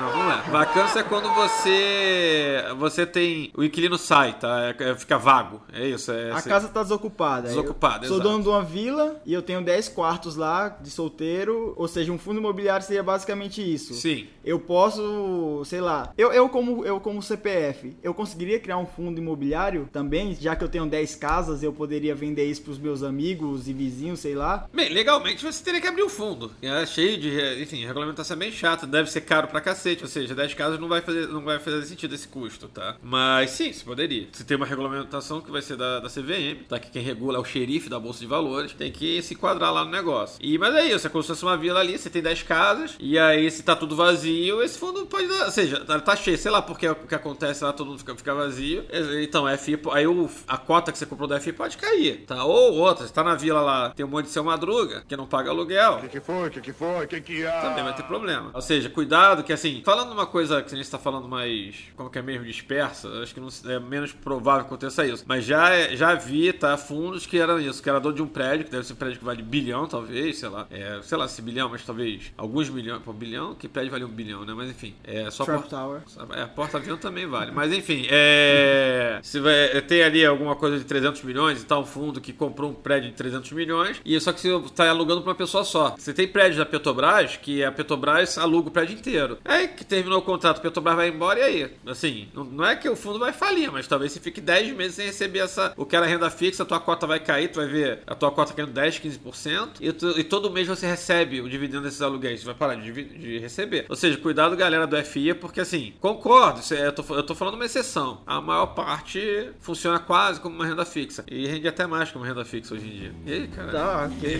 Não, 0.01 0.17
não 0.25 0.33
é. 0.33 0.43
Vacância 0.51 1.01
é 1.01 1.03
quando 1.03 1.29
você. 1.35 2.63
Você 2.79 3.07
tem. 3.07 3.51
O 3.57 3.65
inquilino 3.65 3.99
sai, 3.99 4.39
tá? 4.39 4.75
É- 4.79 4.91
é- 4.91 4.95
fica 4.95 5.19
vago. 5.19 5.61
É 5.73 5.87
isso. 5.87 6.13
É, 6.13 6.31
A 6.31 6.37
assim. 6.37 6.49
casa 6.49 6.69
tá 6.69 6.83
desocupada. 6.83 7.49
Desocupada, 7.49 8.05
Eu 8.05 8.09
sou 8.09 8.17
exato. 8.19 8.31
dono 8.31 8.43
de 8.43 8.49
uma 8.49 8.63
vila 8.63 9.21
e 9.27 9.33
eu 9.33 9.43
tenho 9.43 9.63
10 9.63 9.89
quartos 9.89 10.37
lá 10.37 10.69
de 10.69 10.91
solteiro. 10.91 11.75
Ou 11.77 11.89
seja, 11.89 12.13
um 12.13 12.19
fundo 12.19 12.39
imobiliário 12.39 12.85
seria 12.87 13.03
basicamente 13.03 13.61
isso. 13.63 13.95
Sim. 13.95 14.27
Eu 14.45 14.59
posso, 14.61 15.63
sei 15.67 15.81
lá, 15.81 16.13
eu, 16.17 16.33
eu 16.33 16.49
como 16.49 16.85
eu 16.85 17.01
como 17.01 17.23
CPF, 17.23 17.97
eu 18.03 18.15
conseguiria 18.15 18.59
criar 18.59 18.79
um 18.79 18.87
fundo 18.87 19.19
imobiliário 19.21 19.89
também, 19.93 20.35
já 20.41 20.57
que 20.57 20.65
eu 20.65 20.69
tenho 20.69 20.87
10 20.87 21.15
casas, 21.17 21.63
eu 21.63 21.73
poderia 21.73 22.15
vender 22.15 22.45
isso 22.45 22.63
pros 22.63 22.79
meus 22.79 23.03
amigos 23.03 23.69
e 23.69 23.73
vizinhos, 23.73 24.21
sei 24.21 24.35
lá. 24.35 24.67
Bem, 24.73 24.89
legalmente 24.89 25.45
você 25.45 25.63
teria 25.63 25.81
que 25.81 25.87
abrir 25.87 26.03
o 26.03 26.09
fundo. 26.09 26.53
É 26.63 26.87
cheio 26.87 27.19
de. 27.19 27.63
Enfim, 27.63 27.85
regulamentação 27.85 28.37
é 28.37 28.39
bem 28.41 28.53
chata, 28.53 28.87
deve 28.87 29.11
ser 29.11 29.23
caro 29.23 29.49
pra 29.49 29.61
cacete. 29.61 29.88
Cacete. 29.89 30.03
Ou 30.03 30.09
seja, 30.09 30.35
10 30.35 30.55
casas 30.55 30.79
não 30.81 30.89
vai 30.89 31.01
fazer, 31.01 31.29
não 31.29 31.43
vai 31.43 31.59
fazer 31.59 31.83
sentido 31.85 32.15
esse 32.15 32.29
custo, 32.29 32.69
tá? 32.69 32.97
Mas 33.03 33.51
sim, 33.51 33.73
se 33.73 33.85
poderia. 33.85 34.27
Se 34.33 34.45
tem 34.45 34.57
uma 34.57 34.67
regulamentação 34.67 35.41
que 35.41 35.51
vai 35.51 35.63
ser 35.63 35.77
da, 35.77 36.01
da 36.01 36.09
CVM, 36.09 36.65
tá? 36.69 36.79
Que 36.79 36.91
quem 36.91 37.03
regula 37.03 37.39
é 37.39 37.41
o 37.41 37.45
xerife 37.45 37.89
da 37.89 37.99
Bolsa 37.99 38.21
de 38.21 38.27
Valores, 38.27 38.73
tem 38.73 38.91
que 38.93 39.21
se 39.23 39.35
enquadrar 39.35 39.73
lá 39.73 39.85
no 39.85 39.91
negócio. 39.91 40.39
E, 40.41 40.59
mas 40.59 40.75
é 40.75 40.87
isso, 40.87 41.07
é 41.07 41.11
como 41.11 41.23
se 41.23 41.29
fosse 41.29 41.43
uma 41.43 41.57
vila 41.57 41.81
ali, 41.81 41.99
você 41.99 42.11
tem 42.11 42.23
10 42.23 42.43
casas, 42.43 42.97
e 42.99 43.19
aí 43.19 43.51
se 43.51 43.63
tá 43.63 43.75
tudo 43.77 43.97
vazio, 43.97 44.63
esse 44.63 44.79
fundo 44.79 45.07
pode 45.07 45.27
dar. 45.29 45.47
Ou 45.47 45.51
seja, 45.51 45.81
tá- 45.85 46.01
tá 46.01 46.17
cheio, 46.17 46.37
sei 46.39 46.51
lá 46.51 46.61
porque 46.63 46.89
o 46.89 46.95
que 46.95 47.15
acontece 47.15 47.63
lá, 47.65 47.73
todo 47.73 47.89
mundo 47.89 47.99
fica, 47.99 48.15
fica 48.17 48.35
vazio. 48.35 48.85
Então, 49.23 49.47
a 49.47 49.57
FI, 49.57 49.79
aí 49.93 50.07
o, 50.07 50.29
a 50.47 50.57
cota 50.57 50.93
que 50.93 50.99
você 50.99 51.07
comprou 51.07 51.29
da 51.29 51.41
FI 51.41 51.53
pode 51.53 51.77
cair, 51.77 52.25
tá? 52.27 52.45
Ou 52.45 52.75
outra, 52.75 53.07
você 53.07 53.13
tá 53.13 53.23
na 53.25 53.35
vila 53.35 53.61
lá, 53.61 53.91
tem 53.91 54.05
um 54.05 54.09
monte 54.09 54.27
de 54.27 54.31
seu 54.33 54.45
madruga, 54.45 55.03
que 55.09 55.17
não 55.17 55.27
paga 55.27 55.51
aluguel. 55.51 55.99
que 56.11 56.21
foi? 56.21 56.51
Que 56.51 56.61
que 56.61 56.73
foi? 56.73 57.07
Que 57.07 57.21
que 57.21 57.47
há? 57.47 57.61
Também 57.61 57.85
vai 57.85 57.95
ter 57.95 58.03
problema. 58.05 58.51
Ou 58.53 58.63
seja, 58.63 58.89
cuidado 58.89 59.43
que 59.43 59.53
assim, 59.53 59.78
falando 59.85 60.13
uma 60.13 60.27
coisa 60.27 60.63
que 60.63 60.75
a 60.75 60.77
gente 60.77 60.91
tá 60.91 60.99
falando 60.99 61.29
mais, 61.29 61.75
como 61.97 62.11
que 62.11 62.19
é 62.19 62.23
mesmo, 62.23 62.45
dispersa, 62.45 63.09
acho 63.23 63.35
que 63.35 63.41
não, 63.41 63.49
é 63.71 63.79
menos 63.79 64.13
provável 64.13 64.63
que 64.63 64.67
aconteça 64.69 65.07
isso. 65.07 65.25
Mas 65.27 65.45
já, 65.45 65.71
é- 65.75 65.97
já 65.97 66.15
vi, 66.15 66.53
tá, 66.53 66.77
fundos 66.77 67.27
que 67.27 67.39
eram 67.39 67.59
isso, 67.61 67.83
que 67.83 67.89
era 67.89 67.99
dono 68.01 68.15
de 68.15 68.23
um 68.23 68.27
prédio, 68.27 68.65
que 68.65 68.71
deve 68.71 68.85
ser 68.87 68.93
um 68.93 68.97
prédio 68.97 69.19
que 69.19 69.25
vale 69.25 69.43
bilhão, 69.43 69.87
talvez, 69.87 70.39
sei 70.39 70.49
lá. 70.49 70.67
É, 70.71 71.01
sei 71.03 71.19
lá 71.19 71.27
se 71.29 71.41
bilhão, 71.43 71.69
mas 71.69 71.83
talvez 71.85 72.33
alguns 72.37 72.69
milhões. 72.71 73.03
Pô, 73.03 73.13
bilhão? 73.13 73.55
Que 73.55 73.69
prédio 73.69 73.91
vale 73.91 74.05
um 74.05 74.09
bilhão, 74.09 74.45
né? 74.45 74.53
Mas 74.55 74.71
enfim, 74.71 74.95
é 75.05 75.31
só 75.31 75.45
Trump 75.45 75.63
por- 75.63 75.69
Tower. 75.71 76.01
é, 76.37 76.47
porta-avião 76.47 76.97
também 76.97 77.27
vale. 77.27 77.51
Mas 77.53 77.73
enfim, 77.73 78.07
é. 78.11 79.19
Se 79.23 79.41
vai 79.41 79.81
ter 79.83 80.03
ali 80.03 80.25
alguma 80.25 80.55
coisa 80.57 80.79
de 80.79 80.85
300 80.85 81.23
milhões 81.23 81.63
e 81.63 81.67
tal, 81.67 81.83
um 81.83 81.87
fundo 81.87 82.21
que 82.21 82.33
comprou 82.33 82.71
um 82.71 82.75
prédio 82.75 83.11
de 83.11 83.17
300 83.17 83.53
milhões, 83.53 84.01
e 84.05 84.19
só 84.21 84.33
que 84.33 84.41
você 84.41 84.61
tá 84.75 84.89
alugando 84.89 85.23
pra 85.23 85.31
uma 85.31 85.37
pessoa 85.37 85.65
só. 85.65 85.95
Você 85.99 86.13
tem 86.13 86.27
prédios 86.29 86.57
da 86.59 86.67
Petrobras 86.67 87.37
que 87.37 87.63
a 87.65 87.71
Petrobras 87.73 88.39
aluga 88.39 88.69
o 88.69 88.71
prédio 88.71 88.95
inteiro. 88.97 89.39
Aí 89.45 89.68
que 89.69 89.85
terminou 89.85 90.19
o 90.19 90.23
contrato, 90.23 90.61
Petrobras 90.61 90.97
vai 90.97 91.09
embora 91.09 91.39
e 91.41 91.43
aí? 91.43 91.71
Assim, 91.87 92.29
não, 92.35 92.65
é 92.65 92.75
que 92.77 92.89
o 92.89 92.97
fundo 92.97 93.19
vai 93.19 93.33
falir, 93.33 93.71
mas 93.71 93.87
talvez 93.87 94.13
você 94.13 94.21
fique 94.21 94.41
10 94.41 94.75
meses 94.77 94.95
sem 94.97 95.07
receber 95.07 95.41
essa. 95.41 95.73
O 95.77 95.85
que 95.87 95.95
era 95.97 96.07
renda 96.07 96.29
fixa, 96.31 96.63
a 96.63 96.67
tua 96.67 96.81
cota 96.81 97.07
vai 97.07 97.21
cair, 97.21 97.49
tu 97.49 97.57
vai 97.61 97.67
ver 97.69 98.01
a 98.07 98.15
tua 98.15 98.31
cota 98.31 98.53
caindo 98.53 98.73
10, 98.73 98.99
15%, 98.99 99.69
e, 99.81 99.93
tu- 99.93 100.19
e 100.19 100.25
todo 100.25 100.51
mês 100.51 100.67
você 100.67 100.87
recebe 100.87 101.41
o 101.41 101.49
dividendo 101.49 101.83
desses 101.85 102.03
aluguéis, 102.03 102.41
você 102.41 102.47
vai 102.47 102.55
parar 102.55 102.75
de, 102.77 102.91
de 102.93 103.39
receber. 103.39 103.87
Ou 103.89 103.97
seja, 103.97 104.17
cuidado, 104.19 104.57
galera 104.57 104.87
do 104.87 104.97
FIA, 105.05 105.35
porque 105.35 105.61
assim, 105.61 105.95
concordo, 106.01 106.61
é- 106.75 106.87
eu, 106.87 106.93
tô, 106.93 107.15
eu 107.15 107.23
tô 107.23 107.35
falando 107.35 107.55
uma 107.55 107.65
exceção. 107.67 108.23
A 108.27 108.41
maior 108.41 108.67
parte 108.67 109.51
funciona 109.61 109.99
quase 109.99 110.41
como 110.41 110.55
uma 110.55 110.67
renda 110.67 110.85
fixa. 110.85 111.25
E 111.29 111.47
rende 111.47 111.69
até 111.69 111.87
mais 111.87 112.13
uma 112.15 112.27
renda 112.27 112.45
fixa 112.45 112.75
hoje 112.75 112.87
em 112.87 112.91
dia. 112.91 113.13
E 113.27 113.33
aí, 113.33 113.49
cara? 113.49 113.71
Tá, 113.73 114.11
ok. 114.17 114.39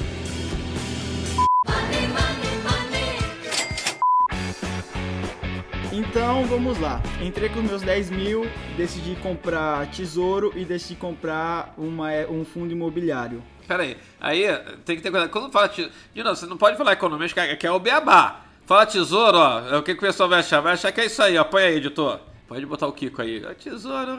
Então 6.08 6.46
vamos 6.46 6.80
lá. 6.80 7.02
Entrei 7.20 7.50
com 7.50 7.60
meus 7.60 7.82
10 7.82 8.08
mil, 8.10 8.50
decidi 8.78 9.14
comprar 9.16 9.86
tesouro 9.90 10.50
e 10.56 10.64
decidi 10.64 10.98
comprar 10.98 11.74
uma, 11.76 12.08
um 12.30 12.46
fundo 12.46 12.72
imobiliário. 12.72 13.42
Pera 13.66 13.82
aí. 13.82 13.94
Aí 14.18 14.46
tem 14.86 14.96
que 14.96 15.02
ter 15.02 15.10
cuidado. 15.10 15.28
Quando 15.28 15.52
fala 15.52 15.68
tesouro. 15.68 15.92
De 16.14 16.22
novo, 16.22 16.34
você 16.34 16.46
não 16.46 16.56
pode 16.56 16.78
falar 16.78 16.92
economia, 16.92 17.28
é, 17.36 17.56
que 17.56 17.66
é 17.66 17.70
o 17.70 17.78
beabá. 17.78 18.40
Fala 18.64 18.86
tesouro, 18.86 19.36
ó. 19.36 19.68
é 19.68 19.76
O 19.76 19.82
que, 19.82 19.92
que 19.92 19.98
o 19.98 20.06
pessoal 20.06 20.30
vai 20.30 20.40
achar? 20.40 20.60
Vai 20.60 20.72
achar 20.72 20.90
que 20.92 21.00
é 21.02 21.04
isso 21.04 21.22
aí, 21.22 21.36
ó. 21.36 21.44
Põe 21.44 21.64
aí, 21.64 21.76
editor. 21.76 22.20
Pode 22.48 22.64
botar 22.64 22.86
o 22.86 22.92
Kiko 22.92 23.20
aí. 23.20 23.44
É 23.44 23.52
tesouro. 23.52 24.18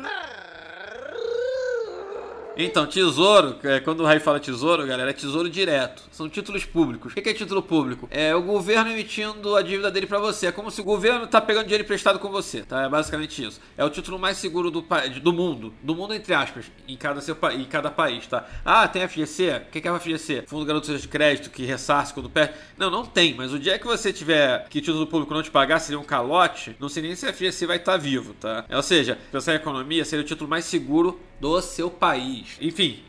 Então, 2.57 2.85
tesouro, 2.85 3.57
é, 3.63 3.79
quando 3.79 4.01
o 4.01 4.05
Rai 4.05 4.19
fala 4.19 4.39
tesouro, 4.39 4.85
galera, 4.85 5.11
é 5.11 5.13
tesouro 5.13 5.49
direto. 5.49 6.03
São 6.11 6.27
títulos 6.27 6.65
públicos. 6.65 7.13
O 7.13 7.15
que 7.15 7.29
é 7.29 7.33
título 7.33 7.61
público? 7.61 8.07
É 8.11 8.35
o 8.35 8.41
governo 8.41 8.91
emitindo 8.91 9.55
a 9.55 9.61
dívida 9.61 9.89
dele 9.89 10.07
pra 10.07 10.19
você. 10.19 10.47
É 10.47 10.51
como 10.51 10.69
se 10.69 10.81
o 10.81 10.83
governo 10.83 11.25
tá 11.27 11.39
pegando 11.39 11.63
dinheiro 11.63 11.83
emprestado 11.83 12.19
com 12.19 12.29
você, 12.29 12.61
tá? 12.63 12.83
É 12.83 12.89
basicamente 12.89 13.43
isso. 13.43 13.61
É 13.77 13.85
o 13.85 13.89
título 13.89 14.19
mais 14.19 14.37
seguro 14.37 14.69
do, 14.69 14.85
do 15.21 15.31
mundo. 15.31 15.73
Do 15.81 15.95
mundo, 15.95 16.13
entre 16.13 16.33
aspas, 16.33 16.65
em 16.87 16.97
cada, 16.97 17.21
seu, 17.21 17.37
em 17.53 17.63
cada 17.63 17.89
país, 17.89 18.27
tá? 18.27 18.45
Ah, 18.65 18.87
tem 18.87 19.07
FGC? 19.07 19.61
O 19.67 19.71
que 19.71 19.87
é 19.87 19.91
o 19.91 19.99
FGC? 19.99 20.43
Fundo 20.47 20.65
Garantia 20.65 20.97
de 20.97 21.07
Crédito 21.07 21.49
que 21.49 21.63
ressarce 21.63 22.13
quando 22.13 22.29
perde. 22.29 22.55
Não, 22.77 22.89
não 22.89 23.05
tem. 23.05 23.35
Mas 23.35 23.53
o 23.53 23.59
dia 23.59 23.79
que 23.79 23.87
você 23.87 24.11
tiver 24.11 24.67
que 24.69 24.81
título 24.81 25.07
público 25.07 25.33
não 25.33 25.43
te 25.43 25.51
pagar, 25.51 25.79
seria 25.79 25.99
um 25.99 26.03
calote, 26.03 26.75
não 26.79 26.89
sei 26.89 27.03
nem 27.03 27.15
se 27.15 27.25
a 27.25 27.31
FGC 27.31 27.65
vai 27.65 27.77
estar 27.77 27.95
vivo, 27.95 28.33
tá? 28.33 28.65
Ou 28.69 28.83
seja, 28.83 29.17
pensar 29.31 29.53
em 29.53 29.57
economia, 29.57 30.03
seria 30.03 30.25
o 30.25 30.27
título 30.27 30.49
mais 30.49 30.65
seguro 30.65 31.19
do 31.39 31.61
seu 31.61 31.89
país. 31.89 32.48
Enfim, 32.61 32.99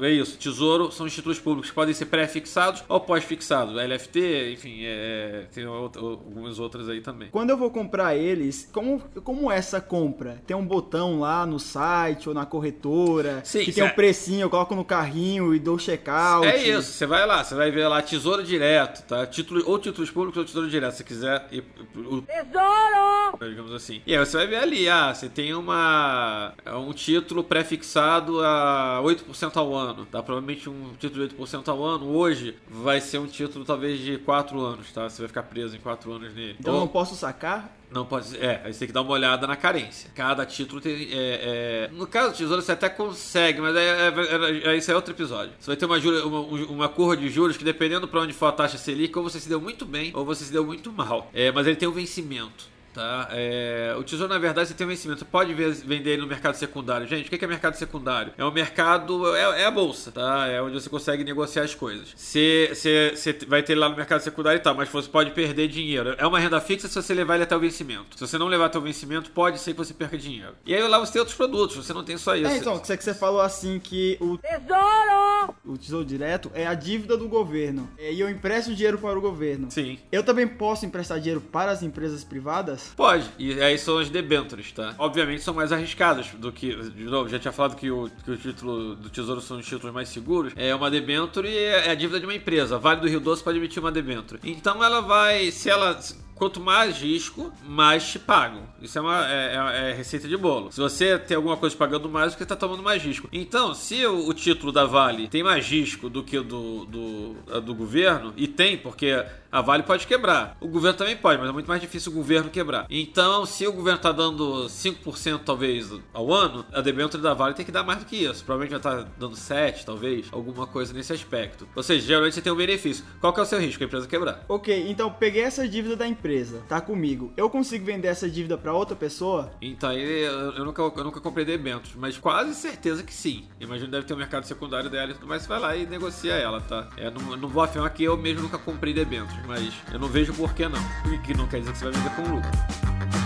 é 0.00 0.10
isso. 0.10 0.36
Tesouro 0.38 0.90
são 0.90 1.06
os 1.06 1.14
títulos 1.14 1.38
públicos 1.38 1.70
que 1.70 1.74
podem 1.74 1.94
ser 1.94 2.06
pré-fixados 2.06 2.82
ou 2.88 3.00
pós-fixados. 3.00 3.74
LFT, 3.76 4.52
enfim, 4.52 4.80
é, 4.84 5.46
tem 5.52 5.66
outra- 5.66 6.00
algumas 6.02 6.58
outras 6.58 6.88
aí 6.88 7.00
também. 7.00 7.28
Quando 7.30 7.50
eu 7.50 7.56
vou 7.56 7.70
comprar 7.70 8.16
eles, 8.16 8.68
como, 8.72 9.00
como 9.24 9.50
é 9.50 9.56
essa 9.58 9.80
compra? 9.80 10.40
Tem 10.46 10.56
um 10.56 10.66
botão 10.66 11.20
lá 11.20 11.44
no 11.46 11.58
site 11.58 12.28
ou 12.28 12.34
na 12.34 12.46
corretora 12.46 13.40
Sim, 13.44 13.64
que 13.64 13.72
tem 13.72 13.84
um 13.84 13.88
cê- 13.88 13.94
precinho, 13.94 14.42
eu 14.42 14.50
coloco 14.50 14.74
no 14.74 14.84
carrinho 14.84 15.54
e 15.54 15.58
dou 15.58 15.76
check-out. 15.78 16.46
É 16.46 16.56
isso, 16.68 16.92
você 16.92 17.06
vai 17.06 17.26
lá, 17.26 17.42
você 17.44 17.54
vai 17.54 17.70
ver 17.70 17.86
lá 17.88 18.00
Tesouro 18.02 18.42
Direto, 18.42 19.02
tá? 19.06 19.26
Título, 19.26 19.62
ou 19.66 19.78
títulos 19.78 20.10
públicos 20.10 20.38
ou 20.38 20.44
Tesouro 20.44 20.68
Direto, 20.68 20.94
se 20.94 21.04
quiser. 21.04 21.46
ir- 21.50 21.64
o- 21.96 22.22
Tesouro! 22.22 23.38
digamos 23.48 23.72
assim. 23.72 24.00
E 24.06 24.14
aí 24.16 24.18
você 24.24 24.36
vai 24.36 24.46
ver 24.46 24.56
ali, 24.56 24.88
ah, 24.88 25.12
você 25.14 25.28
tem 25.28 25.54
uma 25.54 26.54
um 26.74 26.92
título 26.92 27.44
pré-fixado 27.44 28.40
a 28.42 28.75
8% 29.02 29.56
ao 29.56 29.74
ano, 29.74 30.06
tá? 30.06 30.22
Provavelmente 30.22 30.68
um 30.68 30.92
título 30.98 31.26
de 31.28 31.34
8% 31.36 31.68
ao 31.68 31.82
ano 31.84 32.06
hoje 32.16 32.56
vai 32.68 33.00
ser 33.00 33.18
um 33.18 33.26
título 33.26 33.64
talvez 33.64 33.98
de 34.00 34.18
4 34.18 34.60
anos, 34.60 34.92
tá? 34.92 35.08
Você 35.08 35.22
vai 35.22 35.28
ficar 35.28 35.42
preso 35.44 35.76
em 35.76 35.80
4 35.80 36.12
anos 36.12 36.34
nele. 36.34 36.56
Então 36.58 36.72
eu 36.72 36.80
Ou- 36.80 36.86
não 36.86 36.88
posso 36.88 37.14
sacar? 37.14 37.74
não 37.88 38.04
pode 38.04 38.26
ser. 38.26 38.42
É, 38.42 38.62
aí 38.64 38.72
você 38.72 38.80
tem 38.80 38.88
que 38.88 38.92
dar 38.94 39.02
uma 39.02 39.12
olhada 39.12 39.46
na 39.46 39.54
carência. 39.54 40.10
Cada 40.14 40.44
título 40.44 40.80
tem. 40.80 40.92
é, 41.12 41.88
é- 41.88 41.90
No 41.92 42.06
caso 42.06 42.32
do 42.32 42.36
tesouro, 42.36 42.60
você 42.60 42.72
até 42.72 42.88
consegue, 42.88 43.60
mas 43.60 43.76
aí 43.76 43.84
é, 43.86 44.08
é- 44.08 44.72
é- 44.72 44.76
isso 44.76 44.90
é 44.90 44.94
outro 44.94 45.12
episódio. 45.14 45.52
Você 45.58 45.68
vai 45.68 45.76
ter 45.76 45.86
uma, 45.86 45.98
jura- 46.00 46.26
uma, 46.26 46.40
uma 46.40 46.88
curva 46.88 47.16
de 47.16 47.28
juros 47.28 47.56
que, 47.56 47.62
dependendo 47.64 48.08
pra 48.08 48.20
onde 48.20 48.32
for 48.32 48.46
a 48.46 48.52
taxa 48.52 48.76
Selic, 48.76 49.16
ou 49.16 49.22
você 49.22 49.38
se 49.38 49.48
deu 49.48 49.60
muito 49.60 49.86
bem, 49.86 50.10
ou 50.14 50.24
você 50.24 50.44
se 50.44 50.52
deu 50.52 50.64
muito 50.66 50.92
mal. 50.92 51.30
É, 51.32 51.52
mas 51.52 51.66
ele 51.66 51.76
tem 51.76 51.88
um 51.88 51.92
vencimento. 51.92 52.68
Tá? 52.96 53.28
É, 53.30 53.94
o 53.98 54.02
tesouro, 54.02 54.32
na 54.32 54.38
verdade, 54.38 54.68
você 54.68 54.74
tem 54.74 54.86
um 54.86 54.88
vencimento. 54.88 55.18
Você 55.18 55.26
pode 55.26 55.52
vender 55.52 56.12
ele 56.12 56.22
no 56.22 56.26
mercado 56.26 56.54
secundário. 56.54 57.06
Gente, 57.06 57.26
o 57.26 57.30
que 57.30 57.44
é 57.44 57.46
mercado 57.46 57.74
secundário? 57.76 58.32
É 58.38 58.42
o 58.42 58.50
mercado. 58.50 59.36
É, 59.36 59.62
é 59.62 59.66
a 59.66 59.70
bolsa, 59.70 60.10
tá? 60.10 60.46
É 60.46 60.62
onde 60.62 60.80
você 60.80 60.88
consegue 60.88 61.22
negociar 61.22 61.64
as 61.64 61.74
coisas. 61.74 62.14
Você, 62.16 62.70
você, 62.72 63.12
você 63.14 63.32
vai 63.46 63.62
ter 63.62 63.74
ele 63.74 63.80
lá 63.80 63.90
no 63.90 63.96
mercado 63.96 64.22
secundário 64.22 64.56
e 64.56 64.62
tal, 64.62 64.74
mas 64.74 64.88
você 64.88 65.10
pode 65.10 65.32
perder 65.32 65.68
dinheiro. 65.68 66.14
É 66.16 66.26
uma 66.26 66.38
renda 66.38 66.58
fixa 66.58 66.88
se 66.88 66.94
você 66.94 67.12
levar 67.12 67.34
ele 67.34 67.44
até 67.44 67.54
o 67.54 67.60
vencimento. 67.60 68.16
Se 68.16 68.26
você 68.26 68.38
não 68.38 68.48
levar 68.48 68.66
até 68.66 68.78
o 68.78 68.80
vencimento, 68.80 69.30
pode 69.30 69.58
ser 69.58 69.72
que 69.72 69.78
você 69.78 69.92
perca 69.92 70.16
dinheiro. 70.16 70.54
E 70.64 70.74
aí 70.74 70.88
lá 70.88 70.98
você 70.98 71.12
tem 71.12 71.20
outros 71.20 71.36
produtos, 71.36 71.76
você 71.76 71.92
não 71.92 72.02
tem 72.02 72.16
só 72.16 72.34
isso. 72.34 72.46
É, 72.46 72.56
então, 72.56 72.78
você 72.78 72.96
que 72.96 73.04
você 73.04 73.12
falou 73.12 73.42
assim 73.42 73.78
que 73.78 74.16
o, 74.22 74.38
Tesouro! 74.38 75.54
o 75.66 75.76
Tesouro 75.76 76.04
Direto 76.04 76.50
é 76.54 76.66
a 76.66 76.72
dívida 76.72 77.16
do 77.16 77.28
governo. 77.28 77.90
É, 77.98 78.10
E 78.10 78.20
eu 78.20 78.30
empresto 78.30 78.74
dinheiro 78.74 78.96
para 78.96 79.18
o 79.18 79.20
governo. 79.20 79.70
Sim. 79.70 79.98
Eu 80.10 80.22
também 80.22 80.46
posso 80.48 80.86
emprestar 80.86 81.18
dinheiro 81.18 81.42
para 81.42 81.70
as 81.70 81.82
empresas 81.82 82.24
privadas? 82.24 82.85
Pode, 82.96 83.24
e 83.38 83.60
aí 83.60 83.78
são 83.78 83.98
as 83.98 84.08
debêntures, 84.10 84.72
tá? 84.72 84.94
Obviamente 84.98 85.42
são 85.42 85.54
mais 85.54 85.72
arriscadas 85.72 86.28
do 86.38 86.52
que. 86.52 86.74
De 86.90 87.04
novo, 87.04 87.28
já 87.28 87.38
tinha 87.38 87.52
falado 87.52 87.76
que 87.76 87.90
o, 87.90 88.10
que 88.24 88.30
o 88.30 88.36
título 88.36 88.94
do 88.94 89.08
Tesouro 89.08 89.40
são 89.40 89.58
os 89.58 89.66
títulos 89.66 89.94
mais 89.94 90.08
seguros. 90.08 90.52
É 90.56 90.74
uma 90.74 90.90
debenture 90.90 91.48
e 91.48 91.56
é 91.56 91.90
a 91.90 91.94
dívida 91.94 92.20
de 92.20 92.26
uma 92.26 92.34
empresa. 92.34 92.78
Vale 92.78 93.00
do 93.00 93.08
Rio 93.08 93.20
Doce 93.20 93.42
pode 93.42 93.58
emitir 93.58 93.82
uma 93.82 93.92
debenture. 93.92 94.40
Então 94.44 94.82
ela 94.84 95.00
vai. 95.00 95.50
Se 95.50 95.68
ela. 95.70 95.98
Quanto 96.34 96.60
mais 96.60 96.98
risco, 96.98 97.50
mais 97.66 98.06
te 98.06 98.18
pagam. 98.18 98.64
Isso 98.82 98.98
é 98.98 99.00
uma 99.00 99.26
é, 99.26 99.56
é- 99.56 99.90
é 99.90 99.94
receita 99.94 100.28
de 100.28 100.36
bolo. 100.36 100.70
Se 100.70 100.78
você 100.78 101.18
tem 101.18 101.34
alguma 101.34 101.56
coisa 101.56 101.74
pagando 101.74 102.10
mais, 102.10 102.34
você 102.34 102.42
está 102.42 102.54
tomando 102.54 102.82
mais 102.82 103.02
risco. 103.02 103.26
Então, 103.32 103.72
se 103.74 104.04
o, 104.04 104.28
o 104.28 104.34
título 104.34 104.70
da 104.70 104.84
Vale 104.84 105.28
tem 105.28 105.42
mais 105.42 105.66
risco 105.66 106.10
do 106.10 106.22
que 106.22 106.36
o 106.36 106.44
do, 106.44 106.84
do, 106.84 107.60
do 107.62 107.74
governo, 107.74 108.34
e 108.36 108.46
tem, 108.46 108.76
porque 108.76 109.24
a 109.56 109.62
Vale 109.62 109.82
pode 109.84 110.06
quebrar. 110.06 110.54
O 110.60 110.68
governo 110.68 110.98
também 110.98 111.16
pode, 111.16 111.40
mas 111.40 111.48
é 111.48 111.52
muito 111.52 111.66
mais 111.66 111.80
difícil 111.80 112.12
o 112.12 112.14
governo 112.14 112.50
quebrar. 112.50 112.86
Então, 112.90 113.46
se 113.46 113.66
o 113.66 113.72
governo 113.72 113.96
está 113.96 114.12
dando 114.12 114.66
5% 114.66 115.40
talvez 115.46 115.90
ao 116.12 116.30
ano, 116.30 116.62
a 116.74 116.82
debênture 116.82 117.22
da 117.22 117.32
Vale 117.32 117.54
tem 117.54 117.64
que 117.64 117.72
dar 117.72 117.82
mais 117.82 118.00
do 118.00 118.04
que 118.04 118.16
isso. 118.16 118.44
Provavelmente 118.44 118.78
vai 118.78 118.94
estar 119.00 119.10
dando 119.18 119.34
7, 119.34 119.86
talvez, 119.86 120.26
alguma 120.30 120.66
coisa 120.66 120.92
nesse 120.92 121.14
aspecto. 121.14 121.66
Ou 121.74 121.82
seja, 121.82 122.06
geralmente 122.06 122.34
você 122.34 122.42
tem 122.42 122.52
um 122.52 122.56
benefício. 122.56 123.02
Qual 123.18 123.32
que 123.32 123.40
é 123.40 123.42
o 123.44 123.46
seu 123.46 123.58
risco? 123.58 123.82
A 123.82 123.86
empresa 123.86 124.06
quebrar. 124.06 124.44
Ok, 124.46 124.90
então 124.90 125.10
peguei 125.10 125.42
essa 125.42 125.66
dívida 125.66 125.96
da 125.96 126.06
empresa, 126.06 126.62
tá 126.68 126.78
comigo. 126.78 127.32
Eu 127.34 127.48
consigo 127.48 127.86
vender 127.86 128.08
essa 128.08 128.28
dívida 128.28 128.58
para 128.58 128.74
outra 128.74 128.94
pessoa? 128.94 129.50
Então, 129.62 129.88
aí 129.88 130.22
eu, 130.22 130.52
eu 130.52 130.64
nunca, 130.66 130.82
eu 130.82 131.04
nunca 131.04 131.18
comprei 131.18 131.46
debêntures, 131.46 131.96
mas 131.96 132.18
quase 132.18 132.54
certeza 132.54 133.02
que 133.02 133.14
sim. 133.14 133.48
Imagino 133.58 133.90
deve 133.90 134.04
ter 134.04 134.12
um 134.12 134.18
mercado 134.18 134.44
secundário 134.44 134.90
dela 134.90 135.12
e 135.12 135.14
tudo 135.14 135.26
mais, 135.26 135.40
você 135.40 135.48
vai 135.48 135.60
lá 135.60 135.74
e 135.74 135.86
negocia 135.86 136.34
ela, 136.34 136.60
tá? 136.60 136.88
É, 136.98 137.10
não, 137.10 137.30
eu 137.30 137.38
não 137.38 137.48
vou 137.48 137.62
afirmar 137.62 137.88
que 137.88 138.04
eu 138.04 138.18
mesmo 138.18 138.42
nunca 138.42 138.58
comprei 138.58 138.92
debêntures, 138.92 139.45
mas 139.46 139.74
eu 139.92 139.98
não 139.98 140.08
vejo 140.08 140.32
por 140.34 140.52
que 140.52 140.68
não. 140.68 140.80
O 141.04 141.22
que 141.22 141.34
não 141.34 141.46
quer 141.46 141.60
dizer 141.60 141.72
que 141.72 141.78
você 141.78 141.84
vai 141.84 141.94
vender 141.94 142.16
com 142.16 142.34
lucro. 142.34 143.25